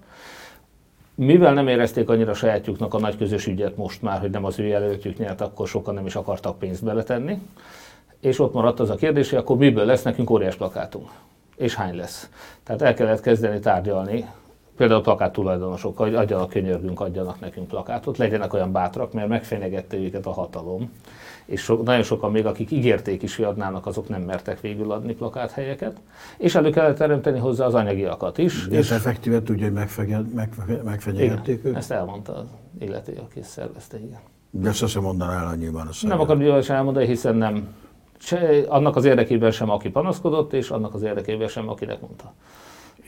Mivel 1.15 1.53
nem 1.53 1.69
érezték 1.69 2.09
annyira 2.09 2.35
sajátjuknak 2.35 2.95
a 2.95 2.99
nagy 2.99 3.17
közös 3.17 3.47
ügyet 3.47 3.77
most 3.77 4.03
már, 4.03 4.21
hogy 4.21 4.31
nem 4.31 4.45
az 4.45 4.59
ő 4.59 4.67
jelöltjük 4.67 5.19
nyert, 5.19 5.41
akkor 5.41 5.69
sokan 5.69 5.95
nem 5.95 6.07
is 6.07 6.17
akartak 6.17 6.59
pénzt 6.59 6.85
beletenni. 6.85 7.39
És 8.21 8.39
ott 8.39 8.53
maradt 8.53 8.81
az 8.81 8.91
a 8.91 8.95
kérdés, 8.95 9.31
hogy 9.31 9.39
akkor 9.39 9.57
miből 9.57 9.85
lesz 9.85 10.03
nekünk 10.03 10.31
óriás 10.31 10.57
plakátunk? 10.57 11.11
És 11.57 11.75
hány 11.75 11.97
lesz? 11.97 12.29
Tehát 12.63 12.83
el 12.83 12.95
kellett 12.95 13.21
kezdeni 13.21 13.59
tárgyalni 13.59 14.27
például 14.77 15.01
a 15.01 15.03
plakát 15.03 15.33
tulajdonosok, 15.33 15.97
hogy 15.97 16.15
adjanak 16.15 16.51
könyörgünk, 16.51 17.01
adjanak 17.01 17.41
nekünk 17.41 17.69
plakátot, 17.69 18.19
legyenek 18.19 18.53
olyan 18.53 18.73
bátrak, 18.73 19.13
mert 19.13 19.29
megfenyegette 19.29 19.97
őket 19.97 20.27
a 20.27 20.33
hatalom. 20.33 20.93
És 21.45 21.61
so, 21.61 21.83
nagyon 21.83 22.03
sokan 22.03 22.31
még, 22.31 22.47
akik 22.47 22.71
ígérték 22.71 23.23
is, 23.23 23.37
hogy 23.37 23.45
adnának, 23.45 23.87
azok 23.87 24.09
nem 24.09 24.23
mertek 24.23 24.61
végül 24.61 24.93
adni 24.93 25.15
plakáthelyeket. 25.15 26.01
És 26.39 26.55
elő 26.55 26.71
kellett 26.71 26.97
teremteni 26.97 27.39
hozzá 27.39 27.67
az 27.67 27.75
anyagiakat 27.75 28.39
is. 28.39 28.67
És, 28.67 28.79
és 28.79 28.91
effektíve 28.91 29.43
tudja, 29.43 29.65
hogy 29.65 29.73
megfenyegették 30.85 31.65
őket? 31.65 31.77
ezt 31.77 31.91
elmondta 31.91 32.35
az 32.37 32.47
illető, 32.79 33.21
aki 33.25 33.41
ezt 33.41 33.51
szervezte, 33.51 33.99
igen. 33.99 34.21
De 34.51 34.73
sosem 34.73 35.03
mondaná 35.03 35.41
el 35.41 35.47
a 35.47 35.85
Nem 36.03 36.21
akarom 36.21 36.39
nyilvánosan 36.39 36.77
elmondani, 36.77 37.07
hiszen 37.07 37.37
nem. 37.37 37.69
Se, 38.19 38.65
annak 38.69 38.97
az 38.97 39.05
érdekében 39.05 39.51
sem, 39.51 39.71
aki 39.71 39.91
panaszkodott, 39.91 40.53
és 40.53 40.71
annak 40.71 40.95
az 40.95 41.03
érdekében 41.03 41.49
sem, 41.49 41.69
akinek 41.69 42.01
mondta. 42.01 42.35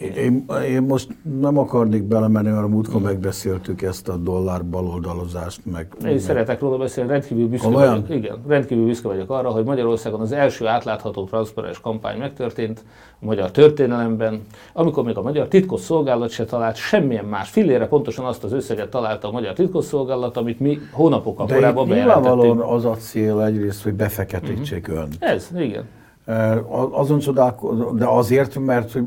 Én, 0.00 0.44
én 0.68 0.82
most 0.82 1.08
nem 1.40 1.58
akarnék 1.58 2.02
belemenni, 2.02 2.50
mert 2.50 2.64
a 2.64 2.68
múltkor 2.68 3.00
megbeszéltük 3.00 3.82
ezt 3.82 4.08
a 4.08 4.16
dollár 4.16 4.64
baloldalozást. 4.64 5.60
Meg, 5.64 5.86
én 6.04 6.10
meg... 6.10 6.18
szeretek 6.18 6.60
róla 6.60 6.76
beszélni, 6.76 7.10
rendkívül 7.10 7.48
büszke 7.48 7.68
vagyok, 7.68 8.10
igen, 8.10 8.42
rendkívül 8.46 8.84
büszke 8.84 9.08
vagyok 9.08 9.30
arra, 9.30 9.50
hogy 9.50 9.64
Magyarországon 9.64 10.20
az 10.20 10.32
első 10.32 10.66
átlátható, 10.66 11.24
transzparens 11.24 11.80
kampány 11.80 12.18
megtörtént 12.18 12.84
a 13.20 13.24
magyar 13.24 13.50
történelemben, 13.50 14.42
amikor 14.72 15.04
még 15.04 15.16
a 15.16 15.22
magyar 15.22 15.48
titkosszolgálat 15.48 16.30
se 16.30 16.44
talált 16.44 16.76
semmilyen 16.76 17.24
más. 17.24 17.50
Fillére 17.50 17.86
pontosan 17.86 18.24
azt 18.24 18.44
az 18.44 18.52
összeget 18.52 18.88
találta 18.88 19.28
a 19.28 19.30
magyar 19.30 19.52
titkosszolgálat, 19.52 20.36
amit 20.36 20.60
mi 20.60 20.78
hónapokkal 20.92 21.46
korábban 21.46 21.88
bejelentettünk. 21.88 22.64
az 22.64 22.84
a 22.84 22.94
cél 22.94 23.40
egyrészt, 23.40 23.82
hogy 23.82 23.94
befeketítség 23.94 24.84
uh-huh. 24.88 24.98
ön. 24.98 25.08
Ez, 25.18 25.50
igen. 25.58 25.84
Azon 26.90 27.18
csodálkozom, 27.18 27.96
de 27.96 28.06
azért, 28.06 28.58
mert 28.58 28.98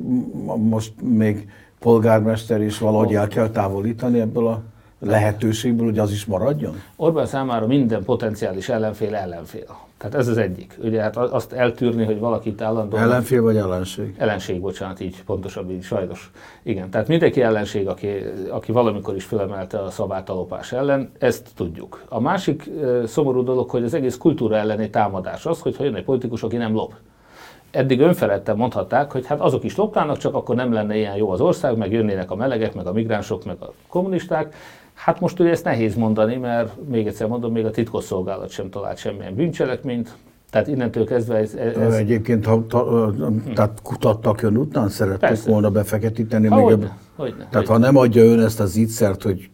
most 0.58 0.94
még 1.02 1.50
polgármester 1.80 2.62
is 2.62 2.78
valahogy 2.78 3.14
el 3.14 3.28
kell 3.28 3.50
távolítani 3.50 4.20
ebből 4.20 4.48
a 4.48 4.62
lehetőségből, 5.00 5.86
hogy 5.86 6.00
az 6.00 6.12
is 6.12 6.26
maradjon? 6.26 6.74
Orbán 6.96 7.26
számára 7.26 7.68
minden 7.68 8.04
potenciális 8.04 8.70
ellenfél 8.70 9.16
ellenfél. 9.16 9.89
Tehát 10.00 10.16
ez 10.16 10.28
az 10.28 10.38
egyik. 10.38 10.78
Ugye 10.84 11.02
hát 11.02 11.18
azt 11.18 11.54
eltűrni, 11.54 12.04
hogy 12.04 12.20
valakit 12.20 12.62
állandóan... 12.62 13.04
Ellenfél 13.04 13.42
vagy 13.42 13.58
ellenség? 13.58 14.16
Ellenség, 14.18 14.62
bocsánat, 14.62 15.00
így 15.00 15.24
pontosabb, 15.24 15.70
így 15.70 15.84
sajnos. 15.84 16.32
Igen, 16.64 16.90
tehát 16.90 17.08
mindenki 17.08 17.42
ellenség, 17.42 17.88
aki, 17.88 18.08
aki 18.50 18.72
valamikor 18.72 19.16
is 19.16 19.24
felemelte 19.24 19.80
a 19.80 19.90
szabát 19.90 20.30
a 20.30 20.34
lopás 20.34 20.72
ellen, 20.72 21.12
ezt 21.18 21.50
tudjuk. 21.56 22.04
A 22.10 22.20
másik 22.20 22.70
szomorú 23.06 23.44
dolog, 23.44 23.70
hogy 23.70 23.84
az 23.84 23.94
egész 23.94 24.18
kultúra 24.18 24.56
elleni 24.56 24.90
támadás 24.90 25.46
az, 25.46 25.60
hogy 25.60 25.76
jön 25.80 25.96
egy 25.96 26.04
politikus, 26.04 26.44
aki 26.44 26.58
nem 26.58 26.74
lop 26.74 26.94
eddig 27.72 28.00
önfeledten 28.00 28.56
mondhatták, 28.56 29.12
hogy 29.12 29.26
hát 29.26 29.40
azok 29.40 29.64
is 29.64 29.76
lopnának, 29.76 30.18
csak 30.18 30.36
akkor 30.36 30.56
nem 30.56 30.74
lenne 30.74 30.96
ilyen 30.96 31.16
jó 31.16 31.32
az 31.32 31.42
ország, 31.42 31.78
meg 31.78 31.92
jönnének 31.92 32.32
a 32.32 32.36
melegek, 32.36 32.74
meg 32.74 32.88
a 32.88 32.94
migránsok, 32.94 33.46
meg 33.46 33.56
a 33.60 33.74
kommunisták. 33.88 34.56
Hát 35.04 35.20
most 35.20 35.40
ugye 35.40 35.50
ezt 35.50 35.64
nehéz 35.64 35.96
mondani, 35.96 36.36
mert 36.36 36.88
még 36.90 37.08
egyszer 37.08 37.28
mondom, 37.28 37.52
még 37.52 37.66
a 37.66 37.72
titkosszolgálat 37.72 38.50
sem 38.50 38.70
talált 38.70 38.98
semmilyen 38.98 39.36
bűncselekményt, 39.36 40.16
tehát 40.50 40.68
innentől 40.68 41.06
kezdve 41.06 41.36
ez... 41.36 41.54
ez... 41.54 41.94
Egyébként, 41.94 42.46
ha 42.46 42.66
ta, 42.68 43.14
tehát 43.56 43.80
kutattak 43.84 44.42
ön 44.42 44.58
után, 44.58 44.90
szerették 44.90 45.30
Persze. 45.30 45.50
volna 45.52 45.70
befeketíteni? 45.70 46.48
Ha, 46.48 46.56
még 46.56 46.64
hogyne, 46.64 46.86
eb... 46.86 46.92
hogyne, 47.16 47.48
tehát 47.50 47.68
hogyne. 47.68 47.72
ha 47.72 47.78
nem 47.78 47.98
adja 47.98 48.24
ön 48.24 48.40
ezt 48.40 48.60
az 48.60 48.76
ígyszert, 48.76 49.24
hogy 49.24 49.50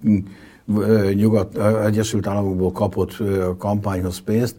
Nyugat, 1.13 1.57
Egyesült 1.85 2.27
Államokból 2.27 2.71
kapott 2.71 3.17
kampányhoz 3.57 4.19
pénzt, 4.19 4.55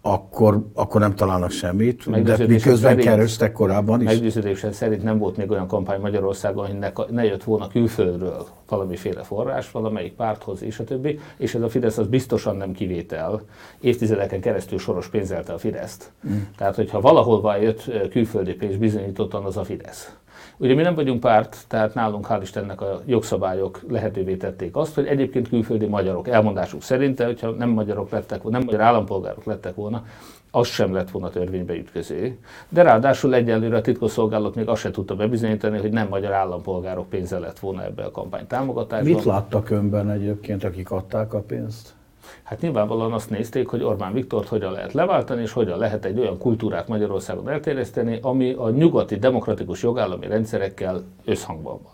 akkor, 0.00 0.66
akkor 0.74 1.00
nem 1.00 1.14
találnak 1.14 1.50
semmit, 1.50 2.22
de 2.22 2.46
miközben 2.46 2.96
kerestek 2.96 3.52
korábban 3.52 4.00
is. 4.00 4.06
Meggyőződésem 4.06 4.72
szerint 4.72 5.02
nem 5.02 5.18
volt 5.18 5.36
még 5.36 5.50
olyan 5.50 5.66
kampány 5.66 6.00
Magyarországon, 6.00 6.66
hogy 6.66 6.78
ne, 6.78 6.92
ne 7.10 7.24
jött 7.24 7.44
volna 7.44 7.68
külföldről 7.68 8.46
valamiféle 8.68 9.22
forrás, 9.22 9.70
valamelyik 9.70 10.12
párthoz, 10.12 10.62
és 10.62 10.78
a 10.78 10.84
többi, 10.84 11.18
és 11.36 11.54
ez 11.54 11.62
a 11.62 11.68
Fidesz 11.68 11.98
az 11.98 12.06
biztosan 12.06 12.56
nem 12.56 12.72
kivétel. 12.72 13.42
Évtizedeken 13.80 14.40
keresztül 14.40 14.78
soros 14.78 15.08
pénzelte 15.08 15.52
a 15.52 15.58
Fideszt. 15.58 16.12
Mm. 16.28 16.36
Tehát, 16.56 16.74
hogyha 16.74 17.00
valahol 17.00 17.56
jött 17.56 18.10
külföldi 18.10 18.52
pénz 18.52 18.76
bizonyítottan, 18.76 19.44
az 19.44 19.56
a 19.56 19.64
Fidesz. 19.64 20.12
Ugye 20.60 20.74
mi 20.74 20.82
nem 20.82 20.94
vagyunk 20.94 21.20
párt, 21.20 21.56
tehát 21.68 21.94
nálunk 21.94 22.26
hál' 22.28 22.38
Istennek 22.42 22.80
a 22.80 23.00
jogszabályok 23.06 23.80
lehetővé 23.88 24.36
tették 24.36 24.76
azt, 24.76 24.94
hogy 24.94 25.06
egyébként 25.06 25.48
külföldi 25.48 25.86
magyarok 25.86 26.28
elmondásuk 26.28 26.82
szerint, 26.82 27.22
hogyha 27.22 27.50
nem 27.50 27.68
magyarok 27.68 28.10
lettek 28.10 28.42
volna, 28.42 28.58
nem 28.58 28.66
magyar 28.66 28.80
állampolgárok 28.80 29.44
lettek 29.44 29.74
volna, 29.74 30.04
az 30.50 30.66
sem 30.66 30.92
lett 30.92 31.10
volna 31.10 31.28
törvénybe 31.28 31.74
ütköző. 31.74 32.38
De 32.68 32.82
ráadásul 32.82 33.34
egyelőre 33.34 33.76
a 33.76 33.80
titkosszolgálat 33.80 34.54
még 34.54 34.68
azt 34.68 34.80
se 34.80 34.90
tudta 34.90 35.14
bebizonyítani, 35.14 35.78
hogy 35.78 35.92
nem 35.92 36.08
magyar 36.08 36.32
állampolgárok 36.32 37.08
pénze 37.08 37.38
lett 37.38 37.58
volna 37.58 37.84
ebbe 37.84 38.04
a 38.04 38.10
kampány 38.10 38.46
támogatásban. 38.46 39.12
Mit 39.12 39.24
láttak 39.24 39.70
önben 39.70 40.10
egyébként, 40.10 40.64
akik 40.64 40.90
adták 40.90 41.34
a 41.34 41.40
pénzt? 41.40 41.96
Hát 42.42 42.60
nyilvánvalóan 42.60 43.12
azt 43.12 43.30
nézték, 43.30 43.68
hogy 43.68 43.82
Orbán 43.82 44.12
Viktort 44.12 44.48
hogyan 44.48 44.72
lehet 44.72 44.92
leváltani, 44.92 45.42
és 45.42 45.52
hogyan 45.52 45.78
lehet 45.78 46.04
egy 46.04 46.18
olyan 46.18 46.38
kultúrát 46.38 46.88
Magyarországon 46.88 47.48
elterjeszteni, 47.48 48.18
ami 48.22 48.52
a 48.52 48.70
nyugati 48.70 49.16
demokratikus 49.16 49.82
jogállami 49.82 50.26
rendszerekkel 50.26 51.02
összhangban 51.24 51.80
van. 51.82 51.92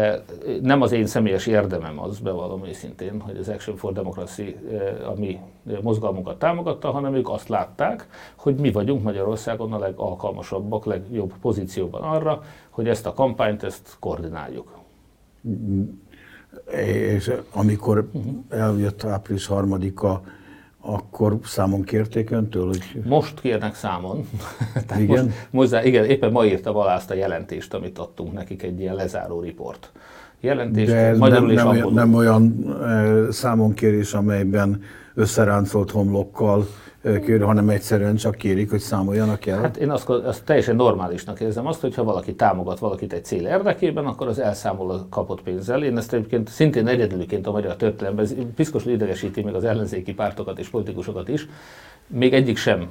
E, 0.00 0.22
nem 0.62 0.82
az 0.82 0.92
én 0.92 1.06
személyes 1.06 1.46
érdemem 1.46 2.00
az, 2.00 2.18
bevallom 2.18 2.64
őszintén, 2.64 3.20
hogy 3.20 3.36
az 3.36 3.48
Action 3.48 3.76
for 3.76 3.92
Democracy 3.92 4.56
e, 4.72 5.08
a 5.08 5.14
mi 5.16 5.38
mozgalmunkat 5.82 6.38
támogatta, 6.38 6.90
hanem 6.90 7.14
ők 7.14 7.28
azt 7.28 7.48
látták, 7.48 8.08
hogy 8.36 8.54
mi 8.54 8.72
vagyunk 8.72 9.02
Magyarországon 9.02 9.72
a 9.72 9.78
legalkalmasabbak, 9.78 10.84
legjobb 10.84 11.32
pozícióban 11.40 12.02
arra, 12.02 12.42
hogy 12.70 12.88
ezt 12.88 13.06
a 13.06 13.14
kampányt, 13.14 13.62
ezt 13.62 13.96
koordináljuk 13.98 14.76
és 16.70 17.32
amikor 17.52 18.10
eljött 18.48 19.04
április 19.04 19.46
harmadika, 19.46 20.22
akkor 20.80 21.38
számon 21.44 21.82
kérték 21.82 22.30
öntől, 22.30 22.66
hogy... 22.66 23.02
Most 23.04 23.40
kérnek 23.40 23.74
számon. 23.74 24.28
igen? 24.98 25.24
Most, 25.24 25.72
most, 25.72 25.84
igen, 25.84 26.04
éppen 26.04 26.32
ma 26.32 26.44
írta 26.44 26.74
alá 26.74 26.94
azt 26.94 27.10
a 27.10 27.14
jelentést, 27.14 27.74
amit 27.74 27.98
adtunk 27.98 28.32
nekik, 28.32 28.62
egy 28.62 28.80
ilyen 28.80 28.94
lezáró 28.94 29.40
riport. 29.40 29.92
Jelentést 30.40 30.90
De 30.90 31.16
magyarul 31.16 31.52
nem, 31.52 31.66
nem, 31.66 31.74
olyan, 31.76 31.92
nem 31.92 32.14
olyan 32.14 32.74
e, 32.82 33.32
számonkérés, 33.32 34.14
amelyben 34.14 34.82
összeráncolt 35.14 35.90
homlokkal 35.90 36.66
kér, 37.02 37.42
hanem 37.42 37.68
egyszerűen 37.68 38.16
csak 38.16 38.34
kérik, 38.34 38.70
hogy 38.70 38.80
számoljanak 38.80 39.46
el? 39.46 39.60
Hát 39.60 39.76
én 39.76 39.90
azt, 39.90 40.08
azt 40.08 40.44
teljesen 40.44 40.76
normálisnak 40.76 41.40
érzem 41.40 41.66
azt, 41.66 41.80
hogyha 41.80 42.04
valaki 42.04 42.34
támogat 42.34 42.78
valakit 42.78 43.12
egy 43.12 43.24
cél 43.24 43.46
érdekében, 43.46 44.06
akkor 44.06 44.28
az 44.28 44.38
elszámol 44.38 44.90
a 44.90 45.06
kapott 45.10 45.42
pénzzel. 45.42 45.84
Én 45.84 45.96
ezt 45.96 46.12
egyébként 46.12 46.48
szintén 46.48 46.86
egyedülként 46.86 47.46
a 47.46 47.50
magyar 47.50 47.76
történelemben, 47.76 48.24
ez 48.24 48.34
piszkosul 48.54 48.92
idegesíti 48.92 49.42
még 49.42 49.54
az 49.54 49.64
ellenzéki 49.64 50.14
pártokat 50.14 50.58
és 50.58 50.68
politikusokat 50.68 51.28
is, 51.28 51.48
még 52.06 52.34
egyik 52.34 52.56
sem 52.56 52.88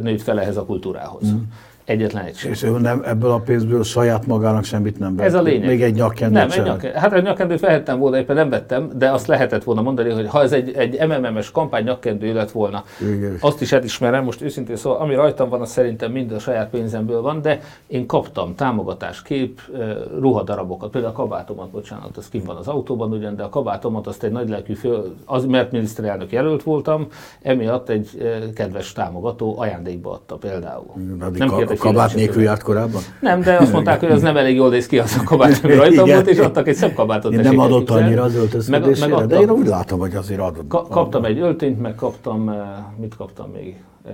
nőtt 0.00 0.22
fel 0.22 0.40
ehhez 0.40 0.56
a 0.56 0.64
kultúrához. 0.64 1.32
Mm. 1.32 1.38
Egyetlen 1.88 2.24
egy 2.24 2.36
sem. 2.36 2.50
És 2.50 2.62
ő 2.62 2.70
nem, 2.70 3.02
ebből 3.04 3.30
a 3.30 3.38
pénzből 3.38 3.82
saját 3.82 4.26
magának 4.26 4.64
semmit 4.64 4.98
nem 4.98 5.16
vett? 5.16 5.26
Ez 5.26 5.34
a 5.34 5.42
lényeg. 5.42 5.68
Még 5.68 5.82
egy 5.82 5.94
nyakkendőt 5.94 6.38
Nem, 6.38 6.50
egy 6.50 6.64
nyakkendőt. 6.64 7.00
Hát 7.00 7.12
egy 7.12 7.22
nyakkendőt 7.22 7.60
vehettem 7.60 7.98
volna, 7.98 8.18
éppen 8.18 8.36
nem 8.36 8.48
vettem, 8.50 8.90
de 8.94 9.10
azt 9.10 9.26
lehetett 9.26 9.64
volna 9.64 9.82
mondani, 9.82 10.10
hogy 10.10 10.28
ha 10.28 10.42
ez 10.42 10.52
egy, 10.52 10.72
egy 10.72 10.98
MMM-es 11.08 11.50
kampány 11.50 11.84
nyakkendő 11.84 12.34
lett 12.34 12.50
volna, 12.50 12.84
Igen. 13.00 13.36
azt 13.40 13.60
is 13.60 13.72
elismerem, 13.72 14.24
most 14.24 14.42
őszintén 14.42 14.76
szóval, 14.76 14.98
ami 14.98 15.14
rajtam 15.14 15.48
van, 15.48 15.60
az 15.60 15.70
szerintem 15.70 16.12
mind 16.12 16.32
a 16.32 16.38
saját 16.38 16.70
pénzemből 16.70 17.20
van, 17.20 17.42
de 17.42 17.60
én 17.86 18.06
kaptam 18.06 18.54
támogatáskép 18.54 19.60
ruhadarabokat, 20.18 20.90
például 20.90 21.12
a 21.12 21.16
kabátomat, 21.16 21.70
bocsánat, 21.70 22.16
az 22.16 22.28
kim 22.28 22.42
van 22.44 22.56
az 22.56 22.68
autóban 22.68 23.12
ugyan, 23.12 23.36
de 23.36 23.42
a 23.42 23.48
kabátomat 23.48 24.06
azt 24.06 24.22
egy 24.22 24.32
nagylelkű 24.32 24.74
fő, 24.74 25.02
az, 25.24 25.44
mert 25.44 25.72
miniszterelnök 25.72 26.32
jelölt 26.32 26.62
voltam, 26.62 27.06
emiatt 27.42 27.88
egy 27.88 28.08
kedves 28.54 28.92
támogató 28.92 29.54
ajándékba 29.58 30.10
adta 30.10 30.36
például. 30.36 30.86
Nem 31.18 31.32
kabát 31.78 32.14
nélkül 32.14 32.42
járt 32.42 32.62
korábban? 32.62 33.02
Nem, 33.20 33.40
de 33.40 33.56
azt 33.56 33.72
mondták, 33.72 34.00
hogy 34.00 34.10
az 34.10 34.22
nem 34.22 34.36
elég 34.36 34.56
jól 34.56 34.68
néz 34.68 34.86
ki 34.86 34.98
az 34.98 35.16
a 35.20 35.24
kabát, 35.24 35.60
ami 35.64 35.74
rajtam 35.74 36.08
volt, 36.08 36.26
és 36.26 36.38
adtak 36.38 36.68
egy 36.68 36.74
szebb 36.74 36.94
kabátot. 36.94 37.32
Én 37.32 37.40
nem 37.40 37.58
adott 37.58 37.90
annyira 37.90 38.22
az 38.22 38.34
öltözködésére, 38.34 39.06
meg, 39.08 39.18
meg 39.18 39.28
de 39.28 39.40
én 39.40 39.50
úgy 39.50 39.66
látom, 39.66 39.98
hogy 39.98 40.14
azért 40.14 40.40
adott. 40.40 40.68
Ka- 40.68 40.88
kaptam 40.88 41.24
egy 41.24 41.38
öltényt, 41.38 41.80
meg 41.80 41.94
kaptam, 41.94 42.48
eh, 42.48 42.56
mit 43.00 43.16
kaptam 43.16 43.50
még? 43.50 43.76
Eh, 44.06 44.12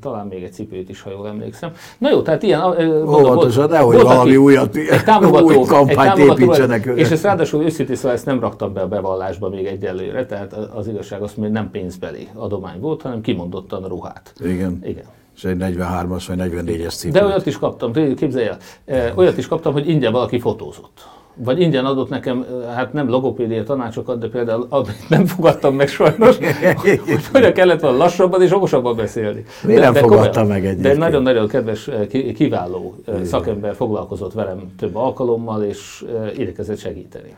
talán 0.00 0.26
még 0.26 0.42
egy 0.42 0.52
cipőt 0.52 0.88
is, 0.88 1.02
ha 1.02 1.10
jól 1.10 1.28
emlékszem. 1.28 1.70
Na 1.98 2.10
jó, 2.10 2.22
tehát 2.22 2.42
ilyen... 2.42 2.60
Eh, 2.60 3.08
Óvatosan, 3.08 3.68
nehogy 3.68 4.00
valami 4.00 4.36
újat, 4.36 4.76
egy 4.76 5.04
támogató, 5.04 5.44
új 5.44 5.64
kampányt 5.66 6.18
egy 6.18 6.26
építsenek. 6.26 6.92
És 6.94 7.10
ezt 7.10 7.22
ráadásul 7.22 7.64
őszintén 7.64 7.96
szóval 7.96 8.12
ezt 8.12 8.26
nem 8.26 8.40
raktam 8.40 8.72
be 8.72 8.80
a 8.80 8.88
bevallásba 8.88 9.48
még 9.48 9.66
egyelőre, 9.66 10.26
tehát 10.26 10.52
az 10.52 10.88
igazság 10.88 11.22
az, 11.22 11.32
hogy 11.38 11.50
nem 11.50 11.70
pénzbeli 11.70 12.28
adomány 12.34 12.80
volt, 12.80 13.02
hanem 13.02 13.20
kimondottan 13.20 13.82
ruhát. 13.88 14.32
Igen. 14.40 14.78
Igen 14.84 15.04
és 15.36 15.44
egy 15.44 15.56
43-as 15.60 16.24
vagy 16.28 16.38
44-es 16.38 16.96
cipőt. 16.96 17.12
De 17.12 17.24
olyat 17.24 17.46
is 17.46 17.58
kaptam, 17.58 17.92
képzelj 18.16 18.48
el, 18.86 19.12
olyat 19.14 19.38
is 19.38 19.46
kaptam, 19.46 19.72
hogy 19.72 19.88
ingyen 19.88 20.12
valaki 20.12 20.38
fotózott. 20.38 21.08
vagy 21.34 21.60
ingyen 21.60 21.84
adott 21.84 22.08
nekem, 22.08 22.44
hát 22.74 22.92
nem 22.92 23.08
logopédia 23.08 23.62
tanácsokat, 23.62 24.18
de 24.18 24.28
például 24.28 24.66
amit 24.68 25.08
nem 25.08 25.26
fogadtam 25.26 25.74
meg 25.74 25.88
sajnos, 25.88 26.36
hogy 26.82 27.26
hogyan 27.32 27.52
kellett 27.52 27.80
volna 27.80 27.96
lassabban 27.96 28.42
és 28.42 28.52
okosabban 28.52 28.96
beszélni. 28.96 29.44
Mi 29.66 29.74
nem 29.74 29.92
de 29.92 29.98
fogadta 29.98 30.44
meg 30.44 30.66
egyébként? 30.66 30.94
De 30.94 31.04
nagyon-nagyon 31.04 31.48
kedves, 31.48 31.90
kiváló 32.34 32.94
Igen. 33.08 33.24
szakember 33.24 33.74
foglalkozott 33.74 34.32
velem 34.32 34.74
több 34.78 34.96
alkalommal, 34.96 35.62
és 35.62 36.04
igyekezett 36.36 36.78
segíteni. 36.78 37.36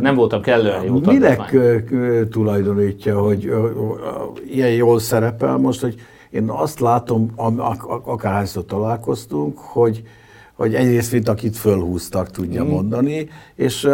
Nem 0.00 0.14
voltam 0.14 0.40
kellően 0.40 0.84
jó 0.84 1.00
Minek 1.06 1.56
tulajdonítja, 2.30 3.20
hogy 3.20 3.52
ilyen 4.50 4.70
jól 4.70 4.98
szerepel 4.98 5.56
most, 5.56 5.80
hogy 5.80 5.94
én 6.34 6.50
azt 6.50 6.80
látom, 6.80 7.32
akárhányszor 8.04 8.64
találkoztunk, 8.64 9.58
hogy 9.58 10.02
hogy 10.54 10.74
egyrészt, 10.74 11.12
mint 11.12 11.28
akit 11.28 11.56
fölhúztak, 11.56 12.30
tudja 12.30 12.64
mm. 12.64 12.68
mondani, 12.68 13.28
és 13.54 13.88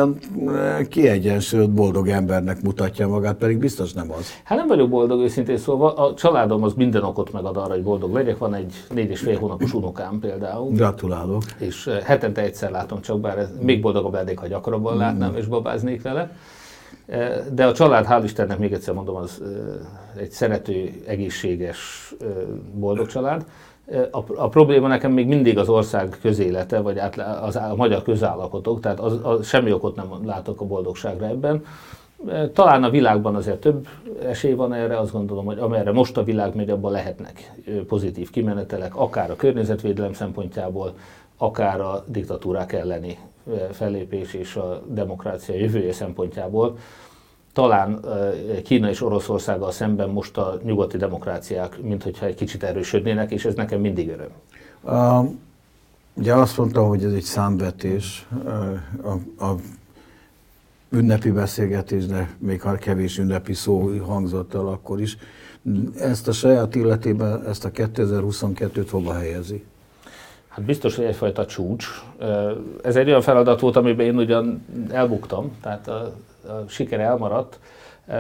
kiegyensúlyozott, 0.89 1.75
boldog 1.75 2.09
embernek 2.09 2.63
mutatja 2.63 3.09
magát, 3.09 3.37
pedig 3.37 3.59
biztos 3.59 3.93
nem 3.93 4.13
az. 4.13 4.31
Hát 4.45 4.59
nem 4.59 4.67
vagyok 4.67 4.89
boldog, 4.89 5.21
őszintén 5.21 5.57
szólva. 5.57 5.95
A 5.95 6.15
családom 6.15 6.63
az 6.63 6.73
minden 6.75 7.03
okot 7.03 7.33
megad 7.33 7.57
arra, 7.57 7.73
hogy 7.73 7.83
boldog 7.83 8.13
legyek. 8.15 8.39
Van 8.39 8.55
egy 8.55 8.75
négy 8.95 9.11
és 9.11 9.21
fél 9.21 9.39
hónapos 9.39 9.75
unokám 9.75 10.19
például. 10.19 10.73
Gratulálok. 10.73 11.43
És 11.59 11.91
hetente 12.05 12.43
egyszer 12.43 12.71
látom 12.71 13.01
csak, 13.01 13.21
bár 13.21 13.39
ez 13.39 13.49
még 13.61 13.81
boldogabb 13.81 14.13
lennék, 14.13 14.39
ha 14.39 14.47
gyakrabban 14.47 14.95
mm. 14.95 14.99
látnám 14.99 15.37
és 15.37 15.47
babáznék 15.47 16.03
vele. 16.03 16.33
De 17.53 17.67
a 17.67 17.73
család, 17.73 18.07
hál' 18.09 18.21
Istennek, 18.25 18.59
még 18.59 18.73
egyszer 18.73 18.95
mondom, 18.95 19.17
az 19.17 19.43
egy 20.17 20.31
szerető, 20.31 20.91
egészséges, 21.07 22.15
boldog 22.75 23.07
család. 23.07 23.45
A, 24.11 24.19
a 24.35 24.49
probléma 24.49 24.89
nekem 24.89 25.13
még 25.13 25.27
mindig 25.27 25.59
az 25.59 25.69
ország 25.69 26.19
közélete, 26.23 26.81
vagy 26.81 26.99
át, 26.99 27.19
az, 27.43 27.57
a 27.57 27.75
magyar 27.77 28.03
közállapotok, 28.03 28.81
tehát 28.81 29.01
az, 29.01 29.19
az, 29.23 29.47
semmi 29.47 29.73
okot 29.73 29.97
nem 29.97 30.07
látok 30.25 30.61
a 30.61 30.65
boldogságra 30.65 31.27
ebben. 31.27 31.65
Talán 32.53 32.85
a 32.85 32.91
világban 32.91 33.35
azért 33.35 33.61
több 33.61 33.89
esély 34.23 34.53
van 34.53 34.73
erre, 34.73 34.99
azt 34.99 35.13
gondolom, 35.13 35.45
hogy 35.45 35.59
amerre 35.59 35.93
most 35.93 36.17
a 36.17 36.23
világ 36.23 36.55
megy, 36.55 36.71
abban 36.71 36.93
lehetnek 36.93 37.53
pozitív 37.87 38.31
kimenetelek, 38.31 38.97
akár 38.97 39.31
a 39.31 39.37
környezetvédelem 39.37 40.13
szempontjából, 40.13 40.95
akár 41.37 41.81
a 41.81 42.05
diktatúrák 42.07 42.73
elleni 42.73 43.19
fellépés 43.73 44.35
és 44.35 44.57
a 44.57 44.83
demokrácia 44.89 45.55
jövője 45.55 45.93
szempontjából 45.93 46.79
talán 47.53 48.05
Kína 48.65 48.89
és 48.89 49.03
Oroszországgal 49.03 49.73
szemben 49.73 50.09
most 50.09 50.37
a 50.37 50.61
nyugati 50.63 50.97
demokráciák, 50.97 51.83
mint 51.83 52.03
hogyha 52.03 52.27
egy 52.27 52.35
kicsit 52.35 52.63
erősödnének, 52.63 53.31
és 53.31 53.45
ez 53.45 53.55
nekem 53.55 53.81
mindig 53.81 54.09
öröm. 54.09 54.31
Uh, 54.83 55.31
ugye 56.15 56.35
azt 56.35 56.57
mondtam, 56.57 56.89
hogy 56.89 57.05
ez 57.05 57.13
egy 57.13 57.23
számvetés, 57.23 58.27
a, 59.03 59.45
a 59.45 59.55
ünnepi 60.91 61.31
beszélgetés, 61.31 62.07
de 62.07 62.35
még 62.39 62.61
ha 62.63 62.75
kevés 62.75 63.19
ünnepi 63.19 63.53
szó 63.53 63.91
hangzott 64.07 64.55
el 64.55 64.67
akkor 64.67 65.01
is. 65.01 65.17
Ezt 65.99 66.29
a 66.29 66.33
saját 66.33 66.75
illetében, 66.75 67.47
ezt 67.47 67.65
a 67.65 67.71
2022-t 67.71 68.87
hova 68.91 69.13
helyezi? 69.13 69.65
Hát 70.61 70.69
biztos, 70.69 70.97
hogy 70.97 71.05
egyfajta 71.05 71.47
csúcs. 71.47 71.87
Ez 72.83 72.97
egy 72.97 73.09
olyan 73.09 73.21
feladat 73.21 73.61
volt, 73.61 73.77
amiben 73.77 74.07
én 74.07 74.17
ugyan 74.17 74.65
elbuktam, 74.91 75.57
tehát 75.63 75.89
a 75.89 76.13
a 76.49 76.69
siker 76.69 77.01
elmaradt, 77.01 77.59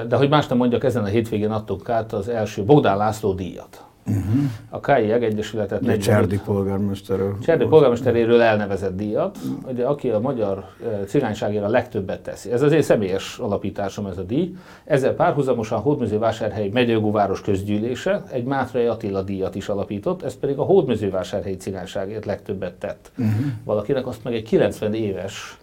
de 0.09 0.16
hogy 0.16 0.29
más 0.29 0.46
nem 0.46 0.59
mondjak, 0.59 0.85
ezen 0.85 1.05
a 1.05 1.07
hétvégén 1.07 1.50
adtuk 1.50 1.88
át 1.88 2.12
az 2.12 2.29
első 2.29 2.64
Bogdán 2.64 2.96
László 2.96 3.33
díjat. 3.33 3.85
Uh-huh. 4.06 4.42
A 4.68 4.80
KI 4.80 5.12
Egyesületet... 5.12 5.86
Egy 5.86 6.00
Cserdi 6.00 6.40
polgármesteről. 6.44 7.38
Cserdi 7.42 7.64
polgármesteréről 7.64 8.40
elnevezett 8.40 8.96
díjat, 8.96 9.38
ugye, 9.66 9.84
aki 9.84 10.10
a 10.10 10.20
magyar 10.20 10.64
cigányságért 11.06 11.64
a 11.64 11.68
legtöbbet 11.68 12.20
teszi. 12.20 12.52
Ez 12.52 12.62
az 12.62 12.72
én 12.72 12.82
személyes 12.82 13.38
alapításom 13.38 14.06
ez 14.06 14.18
a 14.18 14.22
díj. 14.22 14.56
Ezzel 14.84 15.14
párhuzamosan 15.14 15.80
Hódmezővásárhely 15.80 16.68
megyőgúváros 16.68 17.40
közgyűlése 17.40 18.22
egy 18.30 18.44
Mátrai 18.44 18.86
Attila 18.86 19.22
díjat 19.22 19.54
is 19.54 19.68
alapított, 19.68 20.22
ez 20.22 20.36
pedig 20.36 20.58
a 20.58 20.62
Hódmezővásárhelyi 20.62 21.56
cigányságért 21.56 22.24
legtöbbet 22.24 22.74
tett. 22.74 23.10
Uh-huh. 23.18 23.34
Valakinek 23.64 24.06
azt 24.06 24.24
meg 24.24 24.34
egy 24.34 24.42
90 24.42 24.94
éves 24.94 25.58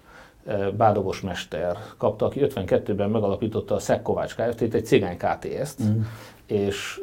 Bádogos 0.77 1.21
mester 1.21 1.77
kapta, 1.97 2.25
aki 2.25 2.39
52-ben 2.43 3.09
megalapította 3.09 3.75
a 3.75 3.79
Szekkovács 3.79 4.35
Kft-t, 4.35 4.73
egy 4.73 4.85
cigány 4.85 5.17
KTS-t, 5.17 5.83
mm. 5.83 5.99
és 6.45 7.01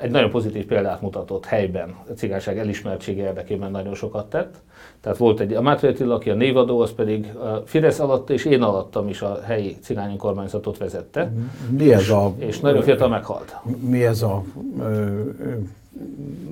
egy 0.00 0.10
nagyon 0.10 0.30
pozitív 0.30 0.66
példát 0.66 1.00
mutatott 1.00 1.44
helyben, 1.44 1.94
a 2.08 2.12
cigányság 2.12 2.58
elismertsége 2.58 3.22
érdekében 3.22 3.70
nagyon 3.70 3.94
sokat 3.94 4.30
tett. 4.30 4.54
Tehát 5.00 5.18
volt 5.18 5.40
egy, 5.40 5.52
a 5.52 5.62
Mátré 5.62 5.88
Attila, 5.88 6.14
aki 6.14 6.30
a 6.30 6.34
névadó, 6.34 6.80
az 6.80 6.92
pedig 6.92 7.36
a 7.36 7.62
Fidesz 7.66 7.98
alatt 7.98 8.30
és 8.30 8.44
én 8.44 8.62
alattam 8.62 9.08
is 9.08 9.22
a 9.22 9.40
helyi 9.42 9.76
cigány 9.80 10.10
önkormányzatot 10.10 10.78
vezette. 10.78 11.32
Mi 11.70 11.92
ez 11.92 12.08
a... 12.10 12.34
És 12.36 12.60
nagyon 12.60 12.82
fiatal 12.82 13.08
meghalt. 13.08 13.56
Mi 13.80 14.04
ez 14.04 14.22
a 14.22 14.42
ö, 14.80 15.20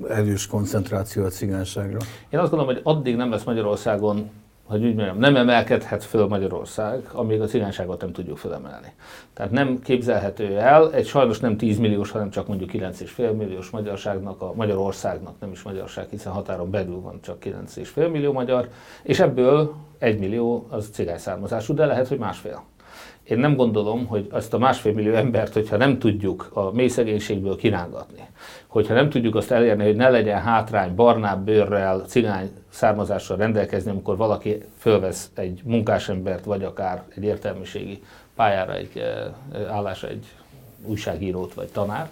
erős 0.09 0.47
koncentráció 0.47 1.23
a 1.23 1.29
cigányságra? 1.29 1.97
Én 2.29 2.39
azt 2.39 2.49
gondolom, 2.49 2.73
hogy 2.73 2.81
addig 2.83 3.15
nem 3.15 3.31
lesz 3.31 3.43
Magyarországon 3.43 4.29
hogy 4.73 4.85
úgy 4.85 4.95
mondjam, 4.95 5.17
nem 5.17 5.35
emelkedhet 5.35 6.03
föl 6.03 6.27
Magyarország, 6.27 7.09
amíg 7.11 7.41
a 7.41 7.45
cigányságot 7.45 8.01
nem 8.01 8.11
tudjuk 8.11 8.37
fölemelni. 8.37 8.93
Tehát 9.33 9.51
nem 9.51 9.79
képzelhető 9.79 10.57
el, 10.57 10.93
egy 10.93 11.05
sajnos 11.05 11.39
nem 11.39 11.57
10 11.57 11.77
milliós, 11.77 12.11
hanem 12.11 12.29
csak 12.29 12.47
mondjuk 12.47 12.71
9,5 12.71 13.37
milliós 13.37 13.69
magyarságnak, 13.69 14.41
a 14.41 14.53
Magyarországnak, 14.55 15.33
nem 15.39 15.51
is 15.51 15.61
magyarság, 15.61 16.07
hiszen 16.09 16.33
határon 16.33 16.69
belül 16.69 17.01
van 17.01 17.19
csak 17.21 17.43
9,5 17.43 18.11
millió 18.11 18.31
magyar, 18.31 18.69
és 19.03 19.19
ebből 19.19 19.73
1 19.97 20.19
millió 20.19 20.67
az 20.69 20.89
cigány 20.91 21.17
származású, 21.17 21.73
de 21.73 21.85
lehet, 21.85 22.07
hogy 22.07 22.17
másfél. 22.17 22.63
Én 23.23 23.37
nem 23.37 23.55
gondolom, 23.55 24.05
hogy 24.05 24.27
azt 24.31 24.53
a 24.53 24.57
másfél 24.57 24.93
millió 24.93 25.13
embert, 25.13 25.53
hogyha 25.53 25.77
nem 25.77 25.99
tudjuk 25.99 26.49
a 26.53 26.71
mély 26.71 26.87
szegénységből 26.87 27.55
kirángatni, 27.55 28.27
hogyha 28.73 28.93
nem 28.93 29.09
tudjuk 29.09 29.35
azt 29.35 29.51
elérni, 29.51 29.83
hogy 29.83 29.95
ne 29.95 30.09
legyen 30.09 30.41
hátrány 30.41 30.95
barnább 30.95 31.45
bőrrel, 31.45 32.03
cigány 32.07 32.49
származással 32.69 33.37
rendelkezni, 33.37 33.91
amikor 33.91 34.17
valaki 34.17 34.63
fölvesz 34.77 35.31
egy 35.35 35.61
munkásembert, 35.63 36.45
vagy 36.45 36.63
akár 36.63 37.03
egy 37.15 37.23
értelmiségi 37.23 38.03
pályára 38.35 38.73
egy 38.73 38.97
eh, 38.97 39.75
állásra 39.75 40.07
egy 40.07 40.25
újságírót 40.85 41.53
vagy 41.53 41.67
tanárt, 41.67 42.11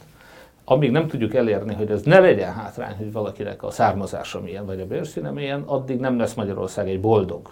amíg 0.65 0.91
nem 0.91 1.07
tudjuk 1.07 1.33
elérni, 1.33 1.73
hogy 1.73 1.91
ez 1.91 2.01
ne 2.01 2.19
legyen 2.19 2.53
hátrány, 2.53 2.95
hogy 2.95 3.11
valakinek 3.11 3.63
a 3.63 3.71
származása 3.71 4.41
milyen, 4.41 4.65
vagy 4.65 4.79
a 4.79 4.85
bőrszíne 4.85 5.29
milyen, 5.29 5.61
addig 5.61 5.99
nem 5.99 6.17
lesz 6.17 6.33
Magyarország 6.33 6.89
egy 6.89 6.99
boldog, 6.99 7.49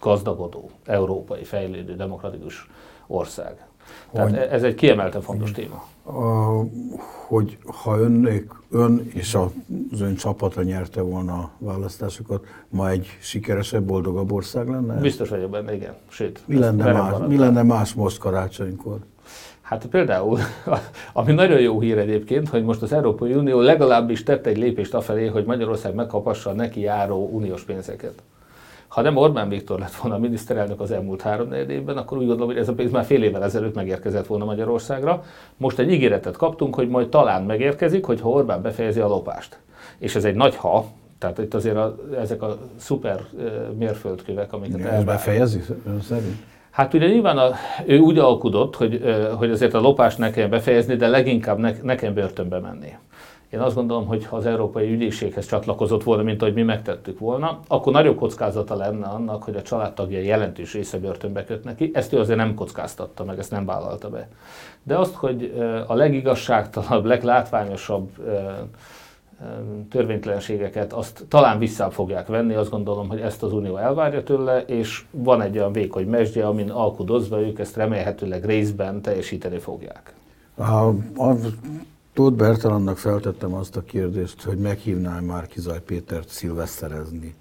gazdagodó, 0.00 0.70
európai, 0.84 1.44
fejlődő, 1.44 1.96
demokratikus 1.96 2.68
ország. 3.06 3.68
Tehát 4.12 4.30
hogy, 4.30 4.38
ez 4.38 4.62
egy 4.62 4.74
kiemelten 4.74 5.20
fontos 5.20 5.52
téma. 5.52 5.84
A, 6.02 6.64
hogy 7.26 7.58
ha 7.64 7.98
önnék, 7.98 8.50
ön 8.70 9.10
és 9.14 9.34
az 9.34 10.00
ön 10.00 10.14
csapata 10.14 10.62
nyerte 10.62 11.00
volna 11.00 11.32
a 11.32 11.50
választásokat, 11.58 12.44
ma 12.68 12.88
egy 12.88 13.06
sikeresebb, 13.20 13.82
boldogabb 13.82 14.32
ország 14.32 14.68
lenne? 14.68 15.00
Biztos 15.00 15.28
vagyok 15.28 15.50
benne, 15.50 15.74
igen. 15.74 15.94
Sőt, 16.08 16.40
mi 16.44 16.58
lenne, 16.58 16.92
más, 16.92 17.14
mi 17.28 17.36
lenne 17.36 17.62
más 17.62 17.94
most 17.94 18.18
karácsonykor? 18.18 18.98
Hát 19.60 19.86
például, 19.86 20.38
ami 21.12 21.32
nagyon 21.32 21.60
jó 21.60 21.80
hír 21.80 21.98
egyébként, 21.98 22.48
hogy 22.48 22.64
most 22.64 22.82
az 22.82 22.92
Európai 22.92 23.34
Unió 23.34 23.60
legalábbis 23.60 24.22
tett 24.22 24.46
egy 24.46 24.58
lépést 24.58 24.94
afelé, 24.94 25.26
hogy 25.26 25.44
Magyarország 25.44 25.94
megkapassa 25.94 26.52
neki 26.52 26.80
járó 26.80 27.28
uniós 27.32 27.62
pénzeket. 27.62 28.22
Ha 28.90 29.00
nem 29.00 29.16
Orbán 29.16 29.48
Viktor 29.48 29.78
lett 29.78 29.94
volna 29.94 30.16
a 30.16 30.20
miniszterelnök 30.20 30.80
az 30.80 30.90
elmúlt 30.90 31.22
három 31.22 31.52
évben, 31.52 31.96
akkor 31.96 32.18
úgy 32.18 32.26
gondolom, 32.26 32.48
hogy 32.48 32.60
ez 32.60 32.68
a 32.68 32.72
pénz 32.72 32.90
már 32.90 33.04
fél 33.04 33.22
évvel 33.22 33.44
ezelőtt 33.44 33.74
megérkezett 33.74 34.26
volna 34.26 34.44
Magyarországra. 34.44 35.24
Most 35.56 35.78
egy 35.78 35.92
ígéretet 35.92 36.36
kaptunk, 36.36 36.74
hogy 36.74 36.88
majd 36.88 37.08
talán 37.08 37.42
megérkezik, 37.42 38.04
hogyha 38.04 38.28
Orbán 38.28 38.62
befejezi 38.62 39.00
a 39.00 39.06
lopást. 39.06 39.58
És 39.98 40.14
ez 40.14 40.24
egy 40.24 40.34
nagy 40.34 40.56
ha, 40.56 40.86
tehát 41.18 41.38
itt 41.38 41.54
azért 41.54 41.76
a, 41.76 41.96
ezek 42.20 42.42
a 42.42 42.58
szuper 42.76 43.20
mérföldkövek, 43.78 44.52
amiket 44.52 44.84
Ez 44.84 45.04
befejezi 45.04 45.62
szerint? 46.02 46.36
Hát 46.70 46.94
ugye 46.94 47.06
nyilván 47.06 47.38
a, 47.38 47.50
ő 47.86 47.98
úgy 47.98 48.18
alkudott, 48.18 48.76
hogy, 48.76 49.02
hogy 49.36 49.50
azért 49.50 49.74
a 49.74 49.80
lopást 49.80 50.18
ne 50.18 50.30
kell 50.30 50.48
befejezni, 50.48 50.96
de 50.96 51.08
leginkább 51.08 51.58
ne, 51.58 51.72
nekem 51.82 52.14
börtönbe 52.14 52.58
menni. 52.58 52.92
Én 53.50 53.60
azt 53.60 53.74
gondolom, 53.74 54.06
hogy 54.06 54.26
ha 54.26 54.36
az 54.36 54.46
Európai 54.46 54.92
Ügyészséghez 54.92 55.46
csatlakozott 55.46 56.02
volna, 56.02 56.22
mint 56.22 56.42
ahogy 56.42 56.54
mi 56.54 56.62
megtettük 56.62 57.18
volna, 57.18 57.60
akkor 57.66 57.92
nagyobb 57.92 58.16
kockázata 58.16 58.74
lenne 58.76 59.06
annak, 59.06 59.42
hogy 59.42 59.56
a 59.56 59.62
családtagja 59.62 60.20
jelentős 60.20 60.72
része 60.72 60.98
börtönbe 60.98 61.44
köt 61.44 61.64
neki. 61.64 61.90
Ezt 61.94 62.12
ő 62.12 62.18
azért 62.18 62.38
nem 62.38 62.54
kockáztatta 62.54 63.24
meg, 63.24 63.38
ezt 63.38 63.50
nem 63.50 63.64
vállalta 63.64 64.08
be. 64.08 64.28
De 64.82 64.98
azt, 64.98 65.14
hogy 65.14 65.54
a 65.86 65.94
legigazságtalanabb, 65.94 67.04
leglátványosabb 67.04 68.08
törvénytelenségeket 69.90 70.92
azt 70.92 71.24
talán 71.28 71.58
vissza 71.58 71.90
fogják 71.90 72.26
venni, 72.26 72.54
azt 72.54 72.70
gondolom, 72.70 73.08
hogy 73.08 73.20
ezt 73.20 73.42
az 73.42 73.52
Unió 73.52 73.76
elvárja 73.76 74.22
tőle, 74.22 74.60
és 74.60 75.04
van 75.10 75.42
egy 75.42 75.58
olyan 75.58 75.72
vékony 75.72 76.06
mesdje, 76.06 76.46
amin 76.46 76.70
alkudozva 76.70 77.40
ők 77.40 77.58
ezt 77.58 77.76
remélhetőleg 77.76 78.44
részben 78.44 79.02
teljesíteni 79.02 79.58
fogják. 79.58 80.14
A, 80.56 80.88
a 81.16 81.34
Tóth 82.12 82.36
Bertalannak 82.36 82.98
feltettem 82.98 83.54
azt 83.54 83.76
a 83.76 83.84
kérdést, 83.84 84.42
hogy 84.42 84.58
meghívnál 84.58 85.20
már 85.20 85.46
Kizaj 85.46 85.80
Pétert 85.82 86.28
szilveszterezni. 86.28 87.34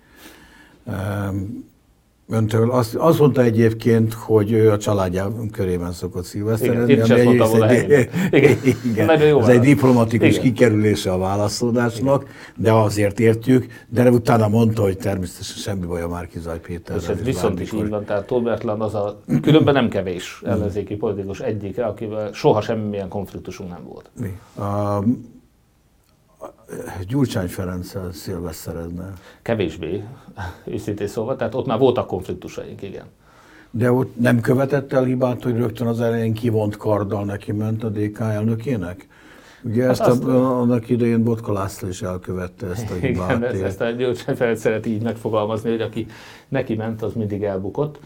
Öntől 2.32 2.72
azt, 2.72 2.96
azt 2.96 3.20
mondta 3.20 3.42
egyébként, 3.42 4.14
hogy 4.14 4.52
ő 4.52 4.72
a 4.72 4.78
családja 4.78 5.34
körében 5.52 5.92
szokott 5.92 6.24
szilveszterezni. 6.24 6.94
Igen, 6.94 7.24
mondta 7.24 7.48
volna 7.48 7.68
egy, 7.68 8.10
Igen. 8.32 8.58
igen, 8.92 9.10
ez 9.10 9.20
válasz. 9.20 9.48
egy 9.48 9.60
diplomatikus 9.60 10.30
igen. 10.30 10.42
kikerülése 10.42 11.12
a 11.12 11.18
válaszolásnak, 11.18 12.26
de 12.56 12.72
azért 12.72 13.20
értjük, 13.20 13.66
de 13.88 14.10
utána 14.10 14.48
mondta, 14.48 14.82
hogy 14.82 14.98
természetesen 14.98 15.56
semmi 15.58 15.86
baj 15.86 16.02
a 16.02 16.08
Márkizaj 16.08 16.60
Péter. 16.60 16.98
És 16.98 17.08
ez 17.08 17.24
viszont 17.24 17.60
is 17.60 17.74
így 17.74 17.90
van, 17.90 18.06
tehát 18.06 18.28
Tolbertlan 18.28 18.82
az 18.82 18.96
a, 18.96 19.22
különben 19.42 19.74
nem 19.74 19.90
kevés 19.90 20.42
ellenzéki 20.46 20.96
politikus 20.96 21.40
egyike, 21.40 21.86
akivel 21.86 22.34
soha 22.34 22.62
semmilyen 22.62 23.08
konfliktusunk 23.08 23.70
nem 23.70 23.84
volt. 23.84 24.10
Mi? 24.20 24.64
A, 24.64 25.04
Gyurcsány 27.08 27.48
Ferenccel 27.48 28.12
szilveszteredne. 28.12 29.14
Kevésbé, 29.42 30.04
őszintén 30.74 31.08
szóval, 31.08 31.36
tehát 31.36 31.56
ott 31.56 31.66
már 31.66 31.80
voltak 31.80 32.08
konfliktusaink, 32.08 32.82
igen. 32.82 33.06
De 33.72 33.92
ott 33.92 34.20
nem 34.20 34.42
követett 34.42 34.94
el 34.94 35.04
hibát, 35.04 35.44
hogy 35.44 35.58
rögtön 35.58 35.88
az 35.88 36.02
elején 36.02 36.34
kivont 36.34 36.78
karddal 36.78 37.26
neki 37.26 37.52
ment 37.52 37.84
a 37.84 37.90
DK 37.90 38.20
elnökének? 38.20 39.08
Ugye 39.64 39.82
hát 39.82 39.92
ezt 39.92 40.02
azt, 40.02 40.24
a, 40.24 40.60
annak 40.60 40.90
idején 40.90 41.24
Botka 41.24 41.54
László 41.54 41.88
is 41.88 42.02
elkövette 42.02 42.68
ezt 42.68 42.92
a 42.92 42.94
hibát. 43.02 43.38
Igen, 43.38 43.44
ezt, 43.44 43.62
ezt 43.62 43.82
a 43.82 43.90
Gyurcsány 43.90 44.36
Ferenc 44.36 44.60
szereti 44.60 44.90
így 44.90 45.04
megfogalmazni, 45.04 45.70
hogy 45.70 45.82
aki 45.82 46.08
neki 46.48 46.76
ment, 46.76 47.02
az 47.02 47.14
mindig 47.14 47.44
elbukott. 47.44 48.00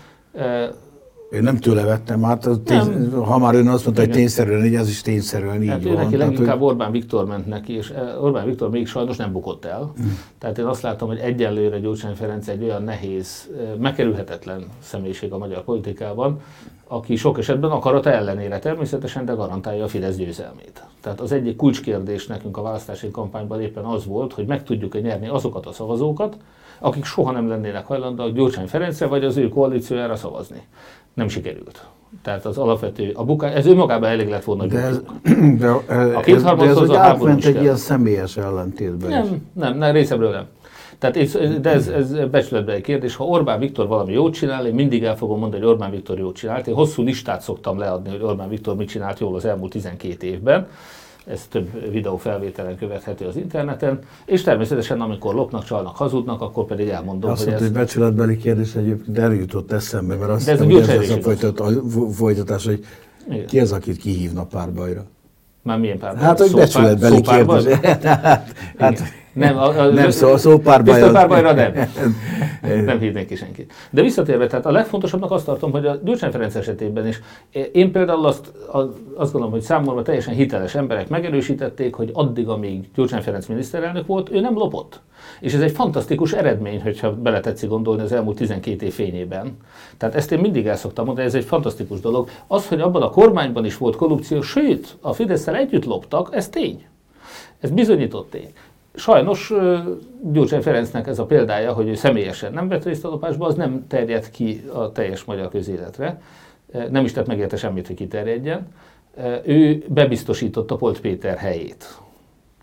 Én 1.34 1.44
nem 1.44 1.58
tőle 1.58 1.84
vettem 1.84 2.26
át, 2.26 2.50
tény, 2.64 3.12
ha 3.12 3.38
már 3.38 3.56
ön 3.56 3.68
azt 3.68 3.84
mondta, 3.86 4.04
hogy 4.04 4.12
tényszerűen 4.12 4.66
így, 4.66 4.76
az 4.76 4.88
is 4.88 5.02
tényszerűen 5.02 5.64
így 5.64 5.70
hát 5.70 5.84
van. 5.84 5.94
Neki 5.94 6.18
leginkább 6.18 6.60
hogy... 6.60 6.68
Orbán 6.68 6.92
Viktor 6.92 7.26
ment 7.26 7.48
neki, 7.48 7.74
és 7.74 7.90
eh, 7.90 8.24
Orbán 8.24 8.46
Viktor 8.46 8.70
még 8.70 8.88
sajnos 8.88 9.18
nem 9.18 9.32
bukott 9.32 9.66
el. 9.66 9.94
Mm. 10.02 10.06
Tehát 10.38 10.58
én 10.58 10.66
azt 10.66 10.82
látom, 10.82 11.08
hogy 11.08 11.18
egyenlőre 11.18 11.80
Gyurcsány 11.80 12.16
Ferenc 12.16 12.48
egy 12.48 12.64
olyan 12.64 12.84
nehéz, 12.84 13.50
eh, 13.58 13.76
megkerülhetetlen 13.80 14.66
személyiség 14.80 15.32
a 15.32 15.38
magyar 15.38 15.64
politikában, 15.64 16.40
aki 16.88 17.16
sok 17.16 17.38
esetben 17.38 17.72
akarata 17.72 18.12
ellenére 18.12 18.60
természetesen, 18.60 19.26
de 19.26 19.34
garantálja 19.34 19.84
a 19.84 19.88
Fidesz 19.88 20.16
győzelmét. 20.16 20.84
Tehát 21.02 21.20
az 21.20 21.32
egyik 21.32 21.56
kulcskérdés 21.56 22.28
nekünk 22.28 22.58
a 22.58 22.62
választási 22.62 23.12
kampányban 23.12 23.62
éppen 23.62 23.84
az 23.84 24.06
volt, 24.06 24.34
hogy 24.34 24.46
meg 24.46 24.64
tudjuk-e 24.64 25.00
nyerni 25.00 25.28
azokat 25.28 25.66
a 25.66 25.72
szavazókat, 25.72 26.38
akik 26.80 27.06
soha 27.06 27.32
nem 27.32 27.48
lennének 27.48 27.86
hajlandóak 27.86 28.34
Gyurcsány 28.34 28.68
Ferencre 28.68 29.08
vagy 29.08 29.24
az 29.24 29.38
ő 29.38 29.50
koalíciójára 29.50 30.16
szavazni 30.16 30.62
nem 31.14 31.28
sikerült. 31.28 31.86
Tehát 32.22 32.46
az 32.46 32.58
alapvető, 32.58 33.12
a 33.16 33.24
buká, 33.24 33.48
ez 33.48 33.66
önmagában 33.66 34.10
elég 34.10 34.30
lett 34.30 34.44
volna. 34.44 34.66
De 34.68 34.78
ez, 34.78 35.02
de, 35.58 35.68
a 36.16 36.20
két 36.20 36.42
de 36.42 36.66
ez 36.66 36.78
a 36.78 37.00
átment 37.00 37.46
egy 37.46 37.62
ilyen 37.62 37.76
személyes 37.76 38.38
ellentétben 38.38 39.10
Nem, 39.10 39.24
is. 39.24 39.30
nem, 39.54 39.78
nem, 39.78 39.92
részemről 39.92 40.32
nem. 40.32 40.46
Tehát 40.98 41.18
ez, 41.18 41.38
de 41.62 41.70
ez, 41.70 41.88
ez 41.88 42.12
becsületbeli 42.32 42.82
kérdés. 42.82 43.16
Ha 43.16 43.24
Orbán 43.24 43.60
Viktor 43.60 43.88
valami 43.88 44.14
jót 44.14 44.34
csinál, 44.34 44.66
én 44.66 44.74
mindig 44.74 45.04
el 45.04 45.18
fogom 45.18 45.40
mondani, 45.40 45.62
hogy 45.62 45.72
Orbán 45.72 45.92
Viktor 45.92 46.20
jót 46.20 46.36
csinált. 46.36 46.68
Én 46.68 46.74
hosszú 46.74 47.04
listát 47.04 47.42
szoktam 47.42 47.78
leadni, 47.78 48.10
hogy 48.10 48.22
Orbán 48.22 48.50
Viktor 48.50 48.76
mit 48.76 48.88
csinált 48.88 49.20
jól 49.20 49.36
az 49.36 49.46
elmúlt 49.46 49.72
12 49.72 50.28
évben 50.28 50.68
ez 51.26 51.46
több 51.50 51.92
videó 51.92 52.18
felvételen 52.18 52.78
követhető 52.78 53.26
az 53.26 53.36
interneten, 53.36 54.00
és 54.26 54.42
természetesen 54.42 55.02
amikor 55.02 55.34
lopnak, 55.34 55.64
csalnak, 55.64 55.96
hazudnak, 55.96 56.42
akkor 56.42 56.66
pedig 56.66 56.88
elmondom, 56.88 57.32
azt 57.32 57.44
hogy 57.44 57.48
mondta, 57.48 57.66
ez... 57.66 57.72
hogy 57.72 57.82
becsületbeli 57.82 58.38
kérdés 58.38 58.76
egyébként 58.76 59.18
eljutott 59.18 59.72
eszembe, 59.72 60.16
mert 60.16 60.32
azt 60.32 60.50
hiszem, 60.50 60.66
hogy 60.66 60.90
ez 60.90 61.10
a 61.10 61.22
folytat, 61.22 61.64
folytatás, 62.14 62.66
hogy 62.66 62.86
Igen. 63.30 63.46
ki 63.46 63.60
az, 63.60 63.72
akit 63.72 63.98
kihívna 63.98 64.46
párbajra? 64.46 65.06
Már 65.62 65.80
milyen 65.80 65.98
párbajra? 65.98 66.28
Hát, 66.28 66.40
hogy 66.40 66.52
becsületbeli 66.52 67.22
kérdés. 67.22 67.74
hát, 68.04 68.04
hát, 68.78 69.02
nem, 69.34 69.58
a, 69.58 69.80
a, 69.80 69.86
nem 69.90 70.10
szó, 70.10 70.38
szópárbajra. 70.38 71.06
Szópárbajra 71.06 71.54
nem. 71.62 71.74
nem 72.86 73.00
hívnék 73.00 73.28
ki 73.28 73.36
senkit. 73.36 73.74
De 73.90 74.02
visszatérve, 74.02 74.48
tehát 74.48 74.66
a 74.66 74.72
legfontosabbnak 74.72 75.32
azt 75.32 75.46
tartom, 75.46 75.72
hogy 75.72 75.86
a 75.86 76.00
Gyurcsány 76.04 76.32
Ferenc 76.32 76.56
esetében 76.56 77.08
is, 77.08 77.22
én 77.72 77.92
például 77.92 78.26
azt, 78.26 78.52
azt 79.16 79.32
gondolom, 79.32 79.52
hogy 79.52 79.62
számomra 79.62 80.02
teljesen 80.02 80.34
hiteles 80.34 80.76
emberek 80.76 81.10
megerősítették, 81.10 81.94
hogy 81.94 82.10
addig, 82.14 82.48
amíg 82.48 82.90
Gyurcsány 82.96 83.22
Ferenc 83.22 83.46
miniszterelnök 83.46 84.08
volt, 84.08 84.32
ő 84.32 84.40
nem 84.40 84.54
lopott. 84.54 85.02
És 85.40 85.54
ez 85.54 85.62
egy 85.62 85.72
fantasztikus 85.72 86.34
eredmény, 86.34 86.82
hogyha 86.82 87.16
beletetszik 87.16 87.70
gondolni 87.70 88.02
az 88.02 88.12
elmúlt 88.12 88.38
12 88.38 88.86
év 88.86 88.94
fényében. 88.94 89.58
Tehát 89.98 90.16
ezt 90.16 90.32
én 90.32 90.40
mindig 90.40 90.68
el 90.68 90.76
szoktam 90.76 91.06
mondani, 91.06 91.28
ez 91.28 91.36
egy 91.36 91.44
fantasztikus 91.44 92.00
dolog. 92.00 92.30
Az, 92.48 92.68
hogy 92.68 92.82
abban 92.82 93.02
a 93.02 93.10
kormányban 93.10 93.66
is 93.66 93.78
volt 93.78 93.96
korrupció, 93.96 94.42
sőt, 94.42 94.98
a 95.02 95.14
fidesz 95.14 95.48
együtt 95.48 95.86
loptak, 95.86 96.30
ez 96.36 96.50
tény. 96.50 96.86
Ez 97.60 97.70
bizonyított 97.70 98.30
tény. 98.30 98.54
Sajnos 98.96 99.54
Gyurcsány 100.32 100.62
Ferencnek 100.62 101.08
ez 101.08 101.20
a 101.20 101.26
példája, 101.26 101.74
hogy 101.74 101.88
ő 101.88 101.96
személyesen 101.96 102.54
nem 102.54 102.68
vett 102.68 102.84
részt 102.84 103.06
a 103.06 103.10
lopásba, 103.10 103.46
az 103.46 103.56
nem 103.56 103.88
terjed 103.88 104.30
ki 104.30 104.64
a 104.74 104.92
teljes 104.92 105.24
magyar 105.24 105.50
közéletre. 105.50 106.22
Nem 106.90 107.06
is 107.06 107.12
tett 107.12 107.28
megérte 107.28 107.58
semmit, 107.58 107.88
hogy 107.88 107.96
kiterjedjen. 107.96 108.68
Ő 109.46 109.84
bebiztosította 109.88 110.76
Polt 110.76 111.02
Péter 111.02 111.38
helyét. 111.38 111.98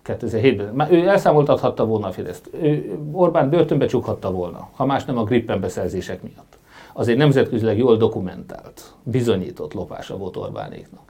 2007-ben. 0.05 0.75
Már 0.75 0.93
ő 0.93 1.09
elszámoltathatta 1.09 1.87
volna 1.87 2.07
a 2.07 2.13
Fideszt. 2.13 2.51
Ő 2.63 2.99
Orbán 3.13 3.51
börtönbe 3.51 3.87
csukhatta 3.87 4.31
volna, 4.31 4.69
ha 4.73 4.87
más 4.87 5.05
nem 5.05 5.19
a 5.19 5.25
Grippen 5.25 5.61
beszerzések 5.61 6.23
miatt. 6.23 6.59
Az 6.93 7.09
egy 7.09 7.17
nemzetközileg 7.17 7.79
jól 7.79 7.97
dokumentált, 7.97 8.95
bizonyított 9.03 9.73
lopása 9.73 10.17
volt 10.17 10.37
Orbánéknak. 10.37 11.10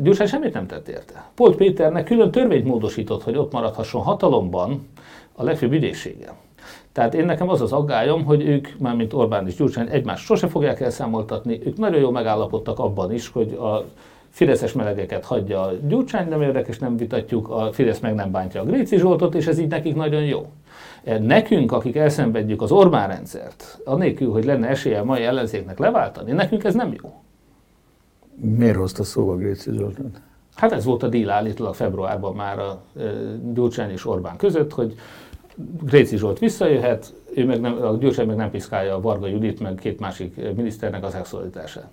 Gyurcsány 0.00 0.26
semmit 0.26 0.52
nem 0.52 0.66
tett 0.66 0.88
érte. 0.88 1.30
Polt 1.34 1.56
Péternek 1.56 2.04
külön 2.04 2.30
törvényt 2.30 2.64
módosított, 2.64 3.22
hogy 3.22 3.36
ott 3.36 3.52
maradhasson 3.52 4.02
hatalomban 4.02 4.88
a 5.32 5.42
legfőbb 5.42 5.72
ügyészséggel. 5.72 6.36
Tehát 6.92 7.14
én 7.14 7.24
nekem 7.24 7.48
az 7.48 7.60
az 7.60 7.72
aggályom, 7.72 8.24
hogy 8.24 8.46
ők, 8.46 8.68
mármint 8.78 9.12
Orbán 9.12 9.46
és 9.46 9.54
Gyurcsány 9.54 9.88
egymást 9.90 10.24
sose 10.24 10.46
fogják 10.46 10.80
elszámoltatni, 10.80 11.60
ők 11.64 11.76
nagyon 11.76 12.00
jól 12.00 12.12
megállapodtak 12.12 12.78
abban 12.78 13.12
is, 13.12 13.28
hogy 13.28 13.52
a 13.52 13.84
Fideszes 14.30 14.72
melegeket 14.72 15.24
hagyja 15.24 15.62
a 15.62 15.72
Gyurcsány, 15.88 16.28
nem 16.28 16.42
érdekes, 16.42 16.78
nem 16.78 16.96
vitatjuk, 16.96 17.50
a 17.50 17.72
Fidesz 17.72 17.98
meg 17.98 18.14
nem 18.14 18.30
bántja 18.30 18.60
a 18.60 18.64
Gréci 18.64 18.98
Zsoltot, 18.98 19.34
és 19.34 19.46
ez 19.46 19.58
így 19.58 19.68
nekik 19.68 19.94
nagyon 19.94 20.24
jó. 20.24 20.46
Eh, 21.04 21.18
nekünk, 21.18 21.72
akik 21.72 21.96
elszenvedjük 21.96 22.62
az 22.62 22.72
Orbán 22.72 23.08
rendszert, 23.08 23.78
anélkül, 23.84 24.30
hogy 24.30 24.44
lenne 24.44 24.68
esélye 24.68 25.00
a 25.00 25.04
mai 25.04 25.22
ellenzéknek 25.22 25.78
leváltani, 25.78 26.32
nekünk 26.32 26.64
ez 26.64 26.74
nem 26.74 26.94
jó. 27.02 27.10
Miért 28.40 28.76
hozta 28.76 29.04
szóba 29.04 29.36
Gréci 29.36 29.70
Zoltán? 29.72 30.12
Hát 30.54 30.72
ez 30.72 30.84
volt 30.84 31.02
a 31.02 31.08
díl 31.08 31.30
állítólag 31.30 31.74
februárban 31.74 32.34
már 32.34 32.58
a 32.58 32.82
Gyurcsány 33.52 33.90
és 33.90 34.06
Orbán 34.06 34.36
között, 34.36 34.72
hogy 34.72 34.94
Gréci 35.82 36.16
Zsolt 36.16 36.38
visszajöhet, 36.38 37.14
ő 37.34 37.46
meg 37.46 37.60
nem, 37.60 37.82
a 37.82 37.96
Gyurcsány 37.96 38.26
meg 38.26 38.36
nem 38.36 38.50
piszkálja 38.50 38.94
a 38.94 39.00
Varga 39.00 39.26
Judit, 39.26 39.60
meg 39.60 39.74
két 39.74 40.00
másik 40.00 40.54
miniszternek 40.56 41.04
az 41.04 41.14
elszólítását. 41.14 41.90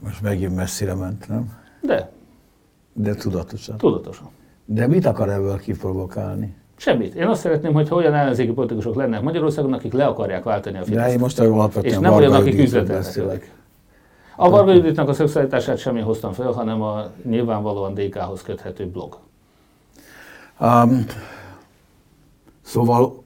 Most 0.00 0.22
megint 0.22 0.54
messzire 0.54 0.94
ment, 0.94 1.28
nem? 1.28 1.52
De. 1.82 2.12
De 2.92 3.14
tudatosan. 3.14 3.76
Tudatosan. 3.76 4.28
De 4.64 4.86
mit 4.86 5.06
akar 5.06 5.30
ebből 5.30 5.58
kiprovokálni? 5.58 6.54
Semmit. 6.76 7.14
Én 7.14 7.26
azt 7.26 7.40
szeretném, 7.40 7.72
hogy 7.72 7.88
olyan 7.90 8.14
ellenzéki 8.14 8.52
politikusok 8.52 8.94
lennek 8.94 9.22
Magyarországon, 9.22 9.72
akik 9.72 9.92
le 9.92 10.06
akarják 10.06 10.42
váltani 10.42 10.78
a 10.78 10.82
Fideszt. 10.82 11.06
De 11.06 11.12
én 11.12 11.18
most 11.18 11.40
alapvetően 11.40 11.94
És 11.94 11.98
nem 12.00 12.12
olyan, 12.12 12.32
akik 12.32 12.58
üzletelnek. 12.58 13.52
A 14.36 14.50
Varga 14.50 14.72
Juditnak 14.72 15.08
a 15.08 15.12
szexualitását 15.12 15.78
sem 15.78 15.96
én 15.96 16.04
hoztam 16.04 16.32
fel, 16.32 16.52
hanem 16.52 16.82
a 16.82 17.10
nyilvánvalóan 17.24 17.94
DK-hoz 17.94 18.42
köthető 18.42 18.86
blog. 18.86 19.18
Um, 20.60 21.04
szóval 22.62 23.24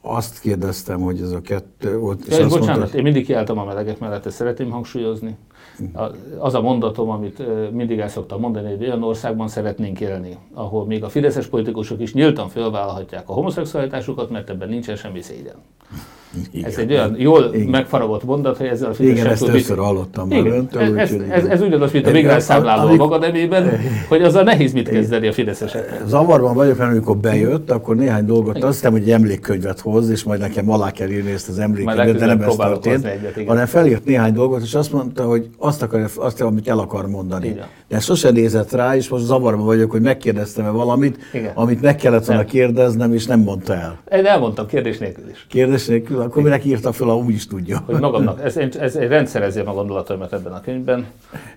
azt 0.00 0.40
kérdeztem, 0.40 1.00
hogy 1.00 1.20
ez 1.20 1.30
a 1.30 1.40
kettő 1.40 1.98
volt. 1.98 2.24
És, 2.24 2.46
bocsánat, 2.46 2.78
mondta, 2.78 2.96
én 2.96 3.02
mindig 3.02 3.24
kiálltam 3.24 3.58
a 3.58 3.64
melegek 3.64 3.98
mellett, 3.98 4.26
ezt 4.26 4.36
szeretném 4.36 4.70
hangsúlyozni. 4.70 5.36
Az 6.38 6.54
a 6.54 6.60
mondatom, 6.60 7.10
amit 7.10 7.42
mindig 7.72 7.98
el 7.98 8.08
szoktam 8.08 8.40
mondani, 8.40 8.68
hogy 8.70 8.82
olyan 8.82 9.02
országban 9.02 9.48
szeretnénk 9.48 10.00
élni, 10.00 10.36
ahol 10.54 10.86
még 10.86 11.04
a 11.04 11.08
fideszes 11.08 11.46
politikusok 11.46 12.00
is 12.00 12.12
nyíltan 12.12 12.48
fölvállalhatják 12.48 13.28
a 13.28 13.32
homoszexualitásukat, 13.32 14.30
mert 14.30 14.50
ebben 14.50 14.68
nincsen 14.68 14.96
semmi 14.96 15.20
szégyen. 15.20 15.56
Igen. 16.52 16.68
Ez 16.68 16.76
egy 16.76 16.92
olyan 16.92 17.14
jól 17.18 17.50
Igen. 17.54 17.66
megfaragott 17.68 18.24
mondat, 18.24 18.56
hogy 18.56 18.66
ezzel 18.66 18.90
a 18.90 18.94
Fidesz 18.94 19.12
Igen, 19.12 19.26
ezt 19.26 19.44
többször 19.44 19.78
hallottam 19.78 20.28
már 20.28 20.46
öntől. 20.46 20.98
Ez, 20.98 21.12
ez, 21.12 21.20
ez, 21.30 21.44
ez 21.44 21.60
ugyanaz, 21.60 21.92
mint 21.92 22.06
a 22.06 22.10
migráns 22.10 22.42
számláló 22.42 22.88
a 22.88 22.94
maga 22.94 23.18
nevében, 23.18 23.70
hogy 24.08 24.22
azzal 24.22 24.42
nehéz 24.42 24.72
mit 24.72 24.88
kezdeni 24.88 25.26
a 25.26 25.32
fideszesek. 25.32 26.02
Zavarban 26.06 26.54
vagyok, 26.54 26.78
mert 26.78 26.90
amikor 26.90 27.16
bejött, 27.16 27.70
akkor 27.70 27.96
néhány 27.96 28.24
dolgot 28.26 28.56
azt 28.64 28.74
hiszem, 28.74 28.92
hogy 28.92 29.02
egy 29.02 29.10
emlékkönyvet 29.10 29.80
hoz, 29.80 30.10
és 30.10 30.24
majd 30.24 30.40
nekem 30.40 30.70
alá 30.70 30.90
kell 30.90 31.08
írni 31.08 31.30
ezt 31.30 31.48
az 31.48 31.58
emlékkönyvet, 31.58 32.16
de 32.16 32.26
nem 32.26 32.40
ez 32.40 32.56
történt, 32.56 33.04
egyet, 33.04 33.46
hanem 33.46 33.66
felírt 33.66 34.04
néhány 34.04 34.32
dolgot, 34.32 34.62
és 34.62 34.74
azt 34.74 34.92
mondta, 34.92 35.24
hogy 35.24 35.48
azt 35.58 35.82
akar, 35.82 36.10
azt, 36.16 36.40
amit 36.40 36.68
el 36.68 36.78
akar 36.78 37.08
mondani. 37.08 37.46
Igen. 37.48 37.66
De 37.88 38.00
sose 38.00 38.30
nézett 38.30 38.72
rá, 38.72 38.96
és 38.96 39.08
most 39.08 39.24
zavarban 39.24 39.64
vagyok, 39.64 39.90
hogy 39.90 40.00
megkérdeztem-e 40.00 40.70
valamit, 40.70 41.18
Igen. 41.32 41.52
amit 41.54 41.80
meg 41.80 41.96
kellett 41.96 42.24
volna 42.24 42.44
kérdeznem, 42.44 43.12
és 43.12 43.26
nem 43.26 43.40
mondta 43.40 43.74
el. 43.74 43.98
Én 44.12 44.26
elmondtam 44.26 44.66
kérdés 44.66 44.98
nélkül 44.98 45.28
is. 45.30 45.46
Kérdés 45.48 45.86
nélkül? 45.86 46.20
akkor 46.20 46.42
minek 46.42 46.64
írta 46.64 46.92
fel, 46.92 47.08
úgy 47.08 47.34
is 47.34 47.46
tudja. 47.46 47.82
Hogy 47.86 48.00
magamnak, 48.00 48.44
ez, 48.44 48.56
ez 48.56 48.96
egy 48.96 49.08
rendszerezi 49.08 49.60
a 49.60 49.72
gondolataimat 49.72 50.32
ebben 50.32 50.52
a 50.52 50.60
könyvben. 50.60 51.06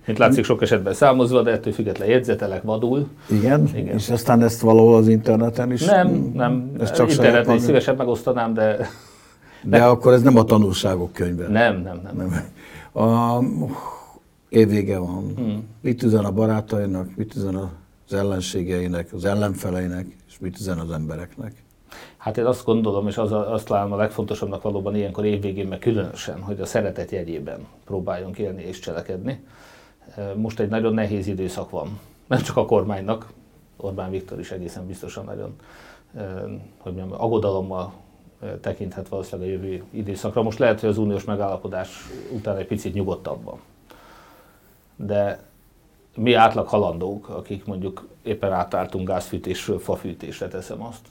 Mint 0.05 0.17
látszik, 0.17 0.43
sok 0.43 0.61
esetben 0.61 0.93
számozva, 0.93 1.41
de 1.41 1.51
ettől 1.51 1.73
függetlenül 1.73 2.13
jegyzetelek 2.13 2.61
vadul. 2.63 3.07
Igen? 3.29 3.69
Igen. 3.75 3.95
És 3.95 4.09
aztán 4.09 4.43
ezt 4.43 4.61
valahol 4.61 4.95
az 4.95 5.07
interneten 5.07 5.71
is? 5.71 5.85
Nem, 5.85 6.31
nem. 6.33 6.71
Ez 6.79 6.91
csak 6.91 7.09
interneten 7.09 7.55
is 7.55 7.61
szívesen 7.61 7.95
megosztanám, 7.95 8.53
de 8.53 8.89
De 9.63 9.77
ne, 9.77 9.87
akkor 9.87 10.13
ez 10.13 10.21
nem 10.21 10.37
a 10.37 10.43
tanulságok 10.43 11.13
könyve. 11.13 11.47
Nem, 11.47 11.81
nem, 11.81 12.01
nem. 12.03 12.15
nem. 12.15 12.49
A, 13.03 13.39
évvége 14.49 14.97
van. 14.97 15.33
Hmm. 15.35 15.67
Mit 15.81 16.03
üzen 16.03 16.25
a 16.25 16.31
barátainak, 16.31 17.15
mit 17.15 17.35
üzen 17.35 17.55
az 17.55 18.13
ellenségeinek, 18.13 19.13
az 19.13 19.25
ellenfeleinek, 19.25 20.05
és 20.27 20.39
mit 20.39 20.59
üzen 20.59 20.77
az 20.77 20.91
embereknek? 20.91 21.63
Hát 22.17 22.37
én 22.37 22.45
azt 22.45 22.65
gondolom, 22.65 23.07
és 23.07 23.17
az, 23.17 23.31
azt 23.31 23.69
látom 23.69 23.91
a 23.91 23.95
legfontosabbnak 23.95 24.61
valóban 24.61 24.95
ilyenkor 24.95 25.25
évvégén, 25.25 25.67
meg 25.67 25.79
különösen, 25.79 26.41
hogy 26.41 26.59
a 26.59 26.65
szeretet 26.65 27.11
jegyében 27.11 27.67
próbáljunk 27.85 28.37
élni 28.37 28.63
és 28.63 28.79
cselekedni. 28.79 29.43
Most 30.35 30.59
egy 30.59 30.69
nagyon 30.69 30.93
nehéz 30.93 31.27
időszak 31.27 31.69
van, 31.69 31.99
nem 32.27 32.41
csak 32.41 32.57
a 32.57 32.65
kormánynak, 32.65 33.31
Orbán 33.77 34.11
Viktor 34.11 34.39
is 34.39 34.51
egészen 34.51 34.87
biztosan 34.87 35.25
nagyon, 35.25 35.55
hogy 36.77 36.93
mondjam, 36.93 37.21
aggodalommal 37.21 37.93
tekinthet 38.61 39.07
valószínűleg 39.07 39.49
a 39.49 39.51
jövő 39.51 39.83
időszakra. 39.89 40.41
Most 40.41 40.59
lehet, 40.59 40.79
hogy 40.79 40.89
az 40.89 40.97
uniós 40.97 41.23
megállapodás 41.23 42.09
után 42.31 42.57
egy 42.57 42.67
picit 42.67 42.93
nyugodtabban. 42.93 43.59
De 44.95 45.43
mi 46.15 46.33
átlag 46.33 46.67
halandók, 46.67 47.29
akik 47.29 47.65
mondjuk 47.65 48.07
éppen 48.23 48.51
átálltunk 48.51 49.07
gázfűtésről 49.07 49.79
fafűtésre, 49.79 50.47
teszem 50.47 50.83
azt, 50.83 51.07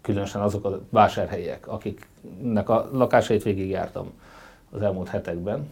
különösen 0.00 0.40
azok 0.40 0.64
a 0.64 0.80
vásárhelyek, 0.90 1.68
akiknek 1.68 2.68
a 2.68 2.88
lakásait 2.92 3.42
végigjártam 3.42 4.12
az 4.70 4.82
elmúlt 4.82 5.08
hetekben, 5.08 5.68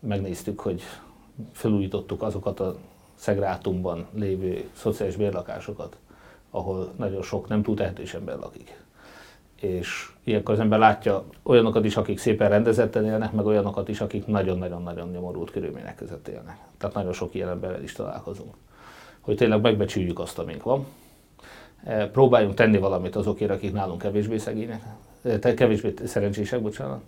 megnéztük, 0.00 0.60
hogy 0.60 0.82
felújítottuk 1.52 2.22
azokat 2.22 2.60
a 2.60 2.76
szegrátumban 3.14 4.06
lévő 4.14 4.68
szociális 4.72 5.16
bérlakásokat, 5.16 5.96
ahol 6.50 6.92
nagyon 6.96 7.22
sok 7.22 7.48
nem 7.48 7.62
túl 7.62 7.76
tehetős 7.76 8.14
ember 8.14 8.36
lakik. 8.36 8.78
És 9.60 10.12
ilyenkor 10.24 10.54
az 10.54 10.60
ember 10.60 10.78
látja 10.78 11.24
olyanokat 11.42 11.84
is, 11.84 11.96
akik 11.96 12.18
szépen 12.18 12.48
rendezetten 12.48 13.04
élnek, 13.04 13.32
meg 13.32 13.46
olyanokat 13.46 13.88
is, 13.88 14.00
akik 14.00 14.26
nagyon-nagyon-nagyon 14.26 15.10
nyomorult 15.10 15.50
körülmények 15.50 15.94
között 15.94 16.28
élnek. 16.28 16.58
Tehát 16.78 16.94
nagyon 16.94 17.12
sok 17.12 17.34
ilyen 17.34 17.48
emberrel 17.48 17.82
is 17.82 17.92
találkozunk. 17.92 18.54
Hogy 19.20 19.36
tényleg 19.36 19.60
megbecsüljük 19.60 20.18
azt, 20.18 20.38
amink 20.38 20.62
van. 20.62 20.86
E, 21.84 22.08
próbáljunk 22.08 22.54
tenni 22.54 22.78
valamit 22.78 23.16
azokért, 23.16 23.50
akik 23.50 23.72
nálunk 23.72 24.00
kevésbé 24.00 24.38
szegények, 24.38 24.82
e, 25.22 25.54
kevésbé 25.54 25.94
szerencsések, 26.04 26.62
bocsánat, 26.62 27.00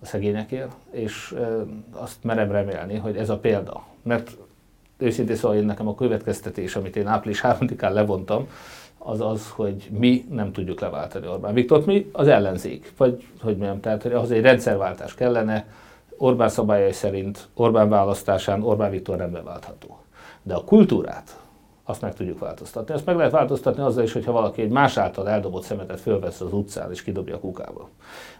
a 0.00 0.06
szegényekért, 0.06 0.72
és 0.90 1.34
e, 1.38 1.64
azt 1.90 2.24
merem 2.24 2.50
remélni, 2.50 2.96
hogy 2.96 3.16
ez 3.16 3.30
a 3.30 3.38
példa. 3.38 3.86
Mert 4.02 4.36
őszintén 4.98 5.36
szóval 5.36 5.56
én 5.56 5.64
nekem 5.64 5.88
a 5.88 5.94
következtetés, 5.94 6.76
amit 6.76 6.96
én 6.96 7.06
április 7.06 7.40
3-án 7.44 7.92
levontam, 7.92 8.48
az 8.98 9.20
az, 9.20 9.50
hogy 9.50 9.88
mi 9.98 10.24
nem 10.30 10.52
tudjuk 10.52 10.80
leváltani 10.80 11.26
Orbán 11.26 11.54
Viktort, 11.54 11.86
mi 11.86 12.08
az 12.12 12.28
ellenzék, 12.28 12.92
vagy 12.96 13.26
hogy 13.42 13.56
mondjam, 13.56 13.80
tehát 13.80 14.02
hogy 14.02 14.12
ahhoz 14.12 14.30
egy 14.30 14.42
rendszerváltás 14.42 15.14
kellene, 15.14 15.66
Orbán 16.16 16.48
szabályai 16.48 16.92
szerint 16.92 17.48
Orbán 17.54 17.88
választásán 17.88 18.62
Orbán 18.62 18.90
Viktor 18.90 19.16
nem 19.16 19.32
beváltható. 19.32 19.98
De 20.42 20.54
a 20.54 20.64
kultúrát, 20.64 21.38
azt 21.84 22.00
meg 22.00 22.14
tudjuk 22.14 22.38
változtatni. 22.38 22.94
Azt 22.94 23.06
meg 23.06 23.16
lehet 23.16 23.32
változtatni 23.32 23.82
azzal 23.82 24.04
is, 24.04 24.12
hogyha 24.12 24.32
valaki 24.32 24.62
egy 24.62 24.70
más 24.70 24.96
által 24.96 25.28
eldobott 25.28 25.62
szemetet 25.62 26.00
fölvesz 26.00 26.40
az 26.40 26.52
utcán 26.52 26.90
és 26.90 27.02
kidobja 27.02 27.34
a 27.34 27.40
kukába. 27.40 27.88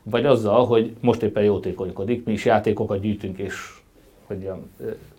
Vagy 0.02 0.26
azzal, 0.26 0.66
hogy 0.66 0.96
most 1.00 1.22
éppen 1.22 1.42
jótékonykodik, 1.42 2.24
mi 2.24 2.32
is 2.32 2.44
játékokat 2.44 3.00
gyűjtünk, 3.00 3.38
és 3.38 3.54
hogy 4.26 4.50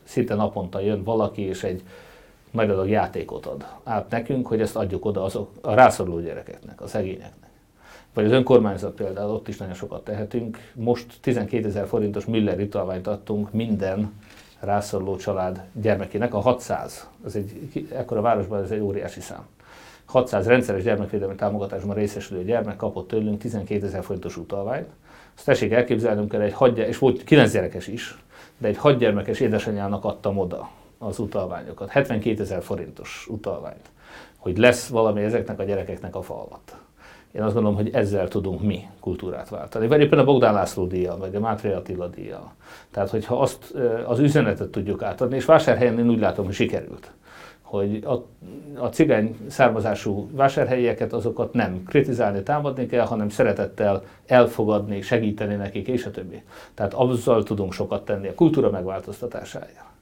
szinte 0.05 0.35
naponta 0.35 0.79
jön 0.79 1.03
valaki, 1.03 1.41
és 1.41 1.63
egy 1.63 1.83
nagy 2.51 2.69
adag 2.69 2.89
játékot 2.89 3.45
ad 3.45 3.65
át 3.83 4.09
nekünk, 4.09 4.47
hogy 4.47 4.61
ezt 4.61 4.75
adjuk 4.75 5.05
oda 5.05 5.23
azok, 5.23 5.49
a 5.61 5.73
rászoruló 5.73 6.19
gyerekeknek, 6.19 6.81
a 6.81 6.87
szegényeknek. 6.87 7.49
Vagy 8.13 8.25
az 8.25 8.31
önkormányzat 8.31 8.95
például, 8.95 9.31
ott 9.31 9.47
is 9.47 9.57
nagyon 9.57 9.73
sokat 9.73 10.03
tehetünk. 10.03 10.57
Most 10.73 11.05
12 11.21 11.67
ezer 11.67 11.87
forintos 11.87 12.25
Müller 12.25 12.59
italványt 12.59 13.07
adtunk 13.07 13.51
minden 13.51 14.13
rászoruló 14.59 15.15
család 15.15 15.63
gyermekének, 15.81 16.33
a 16.33 16.39
600, 16.39 17.09
ez 17.25 17.35
egy, 17.35 17.87
ekkor 17.91 18.17
a 18.17 18.21
városban 18.21 18.63
ez 18.63 18.71
egy 18.71 18.79
óriási 18.79 19.19
szám. 19.19 19.45
600 20.05 20.47
rendszeres 20.47 20.83
gyermekvédelmi 20.83 21.35
támogatásban 21.35 21.95
részesülő 21.95 22.43
gyermek 22.43 22.75
kapott 22.75 23.07
tőlünk 23.07 23.39
12 23.39 23.85
ezer 23.85 24.03
forintos 24.03 24.37
utalványt. 24.37 24.87
Azt 25.35 25.45
tessék 25.45 25.71
elképzelnünk 25.71 26.33
el, 26.33 26.41
egy 26.41 26.53
hagyja, 26.53 26.87
és 26.87 26.97
volt 26.97 27.23
9 27.23 27.51
gyerekes 27.51 27.87
is, 27.87 28.17
de 28.57 28.67
egy 28.67 28.77
hadgyermekes 28.77 29.39
édesanyjának 29.39 30.05
adtam 30.05 30.37
oda 30.37 30.69
az 30.97 31.19
utalványokat, 31.19 31.89
72 31.89 32.41
ezer 32.41 32.63
forintos 32.63 33.27
utalványt, 33.29 33.89
hogy 34.37 34.57
lesz 34.57 34.87
valami 34.87 35.21
ezeknek 35.21 35.59
a 35.59 35.63
gyerekeknek 35.63 36.15
a 36.15 36.21
falvat. 36.21 36.77
Én 37.31 37.41
azt 37.41 37.53
gondolom, 37.53 37.77
hogy 37.77 37.89
ezzel 37.93 38.27
tudunk 38.27 38.61
mi 38.61 38.87
kultúrát 38.99 39.49
váltani. 39.49 39.87
Vagy 39.87 40.01
éppen 40.01 40.19
a 40.19 40.23
Bogdán 40.23 40.53
László 40.53 40.85
díjjal, 40.85 41.17
vagy 41.17 41.35
a 41.35 41.39
Mátré 41.39 41.71
Attila 41.71 42.07
díjjal. 42.07 42.53
Tehát, 42.91 43.09
hogyha 43.09 43.39
azt 43.39 43.73
az 44.05 44.19
üzenetet 44.19 44.69
tudjuk 44.69 45.01
átadni, 45.01 45.35
és 45.35 45.45
vásárhelyen 45.45 45.99
én 45.99 46.09
úgy 46.09 46.19
látom, 46.19 46.45
hogy 46.45 46.53
sikerült 46.53 47.11
hogy 47.65 48.03
a, 48.03 48.13
a 48.83 48.87
cigány 48.87 49.37
származású 49.47 50.29
vásárhelyieket 50.31 51.13
azokat 51.13 51.53
nem 51.53 51.83
kritizálni, 51.83 52.43
támadni 52.43 52.85
kell, 52.85 53.05
hanem 53.05 53.29
szeretettel 53.29 54.03
elfogadni, 54.25 55.01
segíteni 55.01 55.55
nekik, 55.55 55.87
és 55.87 56.05
a 56.05 56.11
többi. 56.11 56.43
Tehát 56.73 56.93
azzal 56.93 57.43
tudunk 57.43 57.73
sokat 57.73 58.05
tenni 58.05 58.27
a 58.27 58.35
kultúra 58.35 58.69
megváltoztatására. 58.69 59.93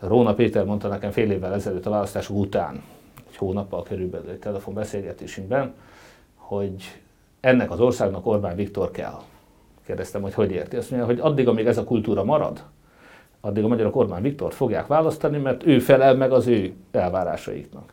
Róna 0.00 0.34
Péter 0.34 0.64
mondta 0.64 0.88
nekem 0.88 1.10
fél 1.10 1.30
évvel 1.30 1.54
ezelőtt 1.54 1.86
a 1.86 1.90
választások 1.90 2.36
után, 2.36 2.82
egy 3.28 3.36
hónappal 3.36 3.82
körülbelül 3.82 4.30
egy 4.30 4.38
telefonbeszélgetésünkben, 4.38 5.74
hogy 6.36 7.02
ennek 7.40 7.70
az 7.70 7.80
országnak 7.80 8.26
Orbán 8.26 8.56
Viktor 8.56 8.90
kell. 8.90 9.18
Kérdeztem, 9.86 10.22
hogy 10.22 10.34
hogy 10.34 10.50
érti. 10.50 10.76
Azt 10.76 10.90
mondja, 10.90 11.08
hogy 11.08 11.18
addig, 11.20 11.48
amíg 11.48 11.66
ez 11.66 11.78
a 11.78 11.84
kultúra 11.84 12.24
marad, 12.24 12.64
addig 13.44 13.64
a 13.64 13.68
magyarok 13.68 13.96
Orbán 13.96 14.22
Viktort 14.22 14.54
fogják 14.54 14.86
választani, 14.86 15.38
mert 15.38 15.66
ő 15.66 15.78
felel 15.78 16.14
meg 16.14 16.32
az 16.32 16.46
ő 16.46 16.72
elvárásaiknak. 16.90 17.92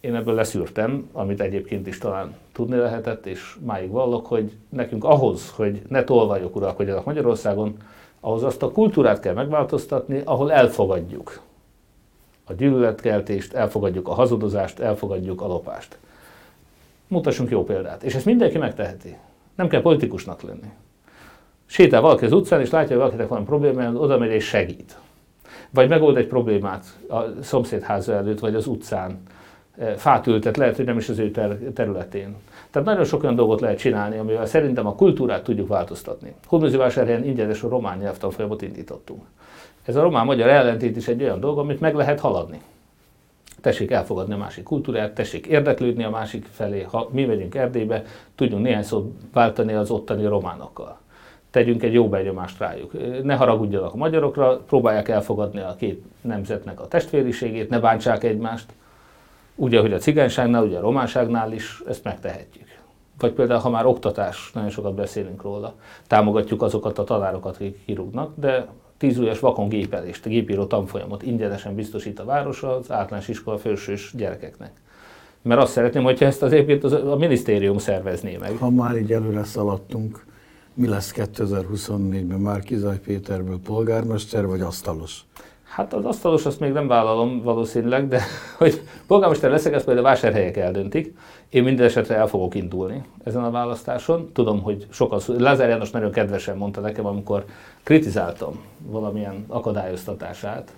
Én 0.00 0.14
ebből 0.14 0.34
leszűrtem, 0.34 1.08
amit 1.12 1.40
egyébként 1.40 1.86
is 1.86 1.98
talán 1.98 2.34
tudni 2.52 2.76
lehetett, 2.76 3.26
és 3.26 3.56
máig 3.66 3.90
vallok, 3.90 4.26
hogy 4.26 4.52
nekünk 4.68 5.04
ahhoz, 5.04 5.50
hogy 5.50 5.82
ne 5.88 6.04
tolvajok 6.04 6.56
uralkodjanak 6.56 7.04
Magyarországon, 7.04 7.76
ahhoz 8.20 8.42
azt 8.42 8.62
a 8.62 8.70
kultúrát 8.70 9.20
kell 9.20 9.34
megváltoztatni, 9.34 10.22
ahol 10.24 10.52
elfogadjuk 10.52 11.40
a 12.44 12.52
gyűlöletkeltést, 12.52 13.52
elfogadjuk 13.52 14.08
a 14.08 14.14
hazudozást, 14.14 14.78
elfogadjuk 14.78 15.40
a 15.40 15.46
lopást. 15.46 15.98
Mutassunk 17.08 17.50
jó 17.50 17.64
példát. 17.64 18.02
És 18.02 18.14
ezt 18.14 18.24
mindenki 18.24 18.58
megteheti. 18.58 19.16
Nem 19.54 19.68
kell 19.68 19.82
politikusnak 19.82 20.42
lenni. 20.42 20.70
Sétál 21.70 22.00
valaki 22.00 22.24
az 22.24 22.32
utcán, 22.32 22.60
és 22.60 22.70
látja, 22.70 22.88
hogy 22.88 22.98
valakinek 22.98 23.28
van 23.28 23.44
probléma, 23.44 23.92
oda 23.92 24.18
megy 24.18 24.30
és 24.30 24.44
segít. 24.44 24.98
Vagy 25.70 25.88
megold 25.88 26.16
egy 26.16 26.26
problémát 26.26 26.84
a 27.08 27.42
szomszédháza 27.42 28.12
előtt, 28.12 28.38
vagy 28.38 28.54
az 28.54 28.66
utcán. 28.66 29.22
E, 29.78 29.94
fát 29.96 30.26
ültet, 30.26 30.56
lehet, 30.56 30.76
hogy 30.76 30.84
nem 30.84 30.96
is 30.96 31.08
az 31.08 31.18
ő 31.18 31.30
ter- 31.30 31.72
területén. 31.74 32.36
Tehát 32.70 32.88
nagyon 32.88 33.04
sok 33.04 33.22
olyan 33.22 33.34
dolgot 33.34 33.60
lehet 33.60 33.78
csinálni, 33.78 34.18
amivel 34.18 34.46
szerintem 34.46 34.86
a 34.86 34.94
kultúrát 34.94 35.42
tudjuk 35.42 35.68
változtatni. 35.68 36.34
Hódműzővásárhelyen 36.46 37.24
ingyenes 37.24 37.62
a 37.62 37.68
román 37.68 37.98
nyelvtanfolyamot 37.98 38.62
indítottunk. 38.62 39.22
Ez 39.84 39.96
a 39.96 40.02
román-magyar 40.02 40.48
ellentét 40.48 40.96
is 40.96 41.08
egy 41.08 41.22
olyan 41.22 41.40
dolog, 41.40 41.58
amit 41.58 41.80
meg 41.80 41.94
lehet 41.94 42.20
haladni. 42.20 42.60
Tessék 43.60 43.90
elfogadni 43.90 44.34
a 44.34 44.36
másik 44.36 44.64
kultúrát, 44.64 45.14
tessék 45.14 45.46
érdeklődni 45.46 46.04
a 46.04 46.10
másik 46.10 46.46
felé. 46.50 46.82
Ha 46.82 47.08
mi 47.12 47.24
megyünk 47.24 47.54
Erdélybe, 47.54 48.04
tudjunk 48.34 48.64
néhány 48.64 48.82
szót 48.82 49.12
váltani 49.32 49.72
az 49.72 49.90
ottani 49.90 50.26
románokkal 50.26 50.98
tegyünk 51.50 51.82
egy 51.82 51.92
jó 51.92 52.08
benyomást 52.08 52.58
rájuk. 52.58 52.92
Ne 53.22 53.34
haragudjanak 53.34 53.92
a 53.92 53.96
magyarokra, 53.96 54.56
próbálják 54.56 55.08
elfogadni 55.08 55.60
a 55.60 55.74
két 55.78 56.02
nemzetnek 56.20 56.80
a 56.80 56.88
testvériségét, 56.88 57.68
ne 57.68 57.80
bántsák 57.80 58.24
egymást. 58.24 58.72
Úgy, 59.54 59.74
ahogy 59.74 59.92
a 59.92 59.98
cigányságnál, 59.98 60.64
ugye 60.64 60.78
a 60.78 60.80
románságnál 60.80 61.52
is 61.52 61.82
ezt 61.88 62.04
megtehetjük. 62.04 62.66
Vagy 63.18 63.32
például, 63.32 63.60
ha 63.60 63.70
már 63.70 63.86
oktatás, 63.86 64.50
nagyon 64.54 64.70
sokat 64.70 64.94
beszélünk 64.94 65.42
róla, 65.42 65.74
támogatjuk 66.06 66.62
azokat 66.62 66.98
a 66.98 67.04
tanárokat, 67.04 67.54
akik 67.54 67.84
kirúgnak, 67.84 68.32
de 68.34 68.66
tíz 68.96 69.18
ujjas 69.18 69.40
vakon 69.40 69.68
gépelést, 69.68 70.26
gépíró 70.26 70.66
tanfolyamot 70.66 71.22
ingyenesen 71.22 71.74
biztosít 71.74 72.18
a 72.18 72.24
város 72.24 72.62
az 72.62 72.90
általános 72.90 73.28
iskola 73.28 73.58
felsős 73.58 74.12
gyerekeknek. 74.16 74.70
Mert 75.42 75.60
azt 75.60 75.72
szeretném, 75.72 76.02
hogyha 76.02 76.24
ezt 76.24 76.42
az 76.42 76.52
épít 76.52 76.84
a 76.84 77.16
minisztérium 77.16 77.78
szervezné 77.78 78.36
meg. 78.36 78.56
Ha 78.56 78.70
már 78.70 78.96
így 78.96 79.12
előre 79.12 79.44
szaladtunk, 79.44 80.24
mi 80.78 80.88
lesz 80.88 81.12
2024-ben? 81.16 82.38
Már 82.38 82.62
Kizaj 82.62 82.98
Péterből 82.98 83.60
polgármester 83.64 84.46
vagy 84.46 84.60
asztalos? 84.60 85.20
Hát 85.62 85.94
az 85.94 86.04
asztalos 86.04 86.46
azt 86.46 86.60
még 86.60 86.72
nem 86.72 86.86
vállalom 86.86 87.42
valószínűleg, 87.42 88.08
de 88.08 88.22
hogy 88.58 88.82
polgármester 89.06 89.50
leszek, 89.50 89.72
ezt 89.72 89.86
majd 89.86 89.98
a 89.98 90.02
vásárhelyek 90.02 90.56
eldöntik. 90.56 91.16
Én 91.48 91.62
minden 91.62 91.86
esetre 91.86 92.14
el 92.14 92.26
fogok 92.26 92.54
indulni 92.54 93.02
ezen 93.24 93.44
a 93.44 93.50
választáson. 93.50 94.30
Tudom, 94.32 94.62
hogy 94.62 94.86
sokan, 94.90 95.20
Lázár 95.26 95.68
János 95.68 95.90
nagyon 95.90 96.10
kedvesen 96.10 96.56
mondta 96.56 96.80
nekem, 96.80 97.06
amikor 97.06 97.44
kritizáltam 97.82 98.60
valamilyen 98.78 99.44
akadályoztatását, 99.48 100.72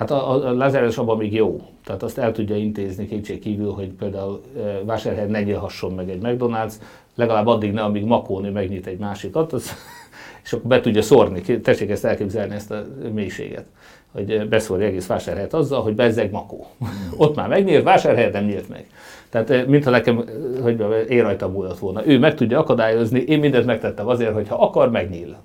Hát 0.00 0.10
a, 0.10 0.48
a 0.48 0.52
Lazáros 0.52 0.98
abban 0.98 1.16
még 1.16 1.32
jó. 1.32 1.60
Tehát 1.84 2.02
azt 2.02 2.18
el 2.18 2.32
tudja 2.32 2.56
intézni 2.56 3.06
kétség 3.06 3.38
kívül, 3.38 3.72
hogy 3.72 3.88
például 3.88 4.42
vásárhely 4.84 5.26
ne 5.26 5.42
nyílhasson 5.42 5.92
meg 5.92 6.10
egy 6.10 6.20
McDonald's, 6.22 6.72
legalább 7.14 7.46
addig 7.46 7.72
ne, 7.72 7.82
amíg 7.82 8.04
Makóni 8.04 8.50
megnyit 8.50 8.86
egy 8.86 8.98
másikat, 8.98 9.52
az, 9.52 9.70
és 10.44 10.52
akkor 10.52 10.68
be 10.68 10.80
tudja 10.80 11.02
szórni. 11.02 11.40
Tessék 11.40 11.90
ezt 11.90 12.04
elképzelni, 12.04 12.54
ezt 12.54 12.70
a 12.70 12.86
mélységet 13.12 13.64
hogy 14.12 14.48
beszórja 14.48 14.86
egész 14.86 15.06
vásárhelyet 15.06 15.54
azzal, 15.54 15.82
hogy 15.82 15.94
bezzeg 15.94 16.30
makó. 16.30 16.66
Ott 17.16 17.36
már 17.36 17.48
megnyílt, 17.48 17.84
vásárhelyet 17.84 18.32
nem 18.32 18.44
nyílt 18.44 18.68
meg. 18.68 18.86
Tehát 19.28 19.50
eh, 19.50 19.66
mintha 19.66 19.90
nekem, 19.90 20.24
hogy 20.62 20.84
én 21.08 21.22
rajta 21.22 21.48
múlott 21.48 21.78
volna. 21.78 22.06
Ő 22.06 22.18
meg 22.18 22.34
tudja 22.34 22.58
akadályozni, 22.58 23.20
én 23.20 23.38
mindent 23.38 23.66
megtettem 23.66 24.08
azért, 24.08 24.32
hogy 24.32 24.48
ha 24.48 24.54
akar, 24.54 24.90
megnyíl. 24.90 25.36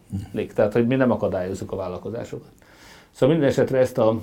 Tehát, 0.56 0.74
hogy 0.74 0.88
mi 0.88 0.96
nem 0.96 1.12
akadályozzuk 1.12 1.72
a 1.72 1.76
vállalkozásokat. 1.76 2.50
Szóval 3.12 3.36
minden 3.36 3.52
esetre 3.52 3.78
ezt 3.78 3.98
a 3.98 4.10
e, 4.12 4.18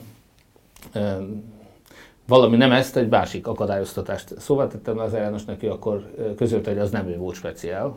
valami 2.26 2.56
nem 2.56 2.72
ezt, 2.72 2.96
egy 2.96 3.08
másik 3.08 3.46
akadályoztatást 3.46 4.38
szóval 4.38 4.68
tettem 4.68 4.98
az 4.98 5.14
ellenos 5.14 5.44
neki, 5.44 5.66
akkor 5.66 6.10
közölte, 6.36 6.70
hogy 6.70 6.78
az 6.78 6.90
nem 6.90 7.08
ő 7.08 7.16
volt 7.16 7.34
speciál, 7.34 7.96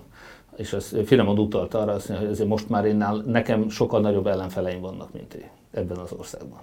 és 0.55 0.73
az 0.73 0.97
finoman 1.05 1.39
utalt 1.39 1.73
arra, 1.73 1.91
azt 1.91 2.07
mondja, 2.07 2.25
hogy 2.25 2.35
azért 2.35 2.49
most 2.49 2.69
már 2.69 2.85
én 2.85 3.05
nekem 3.25 3.69
sokkal 3.69 4.01
nagyobb 4.01 4.27
ellenfeleim 4.27 4.81
vannak, 4.81 5.13
mint 5.13 5.33
én 5.33 5.49
ebben 5.71 5.97
az 5.97 6.11
országban. 6.11 6.59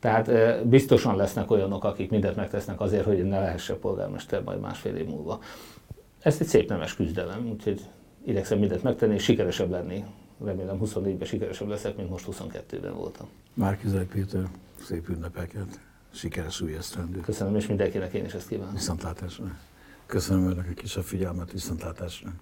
Tehát 0.00 0.30
biztosan 0.66 1.16
lesznek 1.16 1.50
olyanok, 1.50 1.84
akik 1.84 2.10
mindent 2.10 2.36
megtesznek 2.36 2.80
azért, 2.80 3.04
hogy 3.04 3.24
ne 3.24 3.38
lehesse 3.38 3.74
polgármester 3.74 4.42
majd 4.42 4.60
másfél 4.60 4.96
év 4.96 5.06
múlva. 5.06 5.38
Ez 6.22 6.36
egy 6.40 6.46
szép 6.46 6.68
nemes 6.68 6.94
küzdelem, 6.94 7.48
úgyhogy 7.50 7.80
igyekszem 8.24 8.58
mindent 8.58 8.82
megtenni, 8.82 9.14
és 9.14 9.22
sikeresebb 9.22 9.70
lenni. 9.70 10.04
Remélem 10.44 10.78
24-ben 10.82 11.26
sikeresebb 11.26 11.68
leszek, 11.68 11.96
mint 11.96 12.10
most 12.10 12.26
22-ben 12.30 12.94
voltam. 12.94 13.28
Márkizaj 13.54 14.06
Péter, 14.06 14.48
szép 14.82 15.08
ünnepeket, 15.08 15.80
sikeres 16.10 16.60
új 16.60 16.74
esztendő. 16.74 17.20
Köszönöm, 17.20 17.56
és 17.56 17.66
mindenkinek 17.66 18.12
én 18.12 18.24
is 18.24 18.32
ezt 18.32 18.48
kívánom. 18.48 18.74
Viszontlátásra. 18.74 19.44
Köszönöm 20.06 20.50
önnek 20.50 20.68
a 20.70 20.74
kisebb 20.74 21.04
figyelmet, 21.04 21.52
viszontlátásra. 21.52 22.32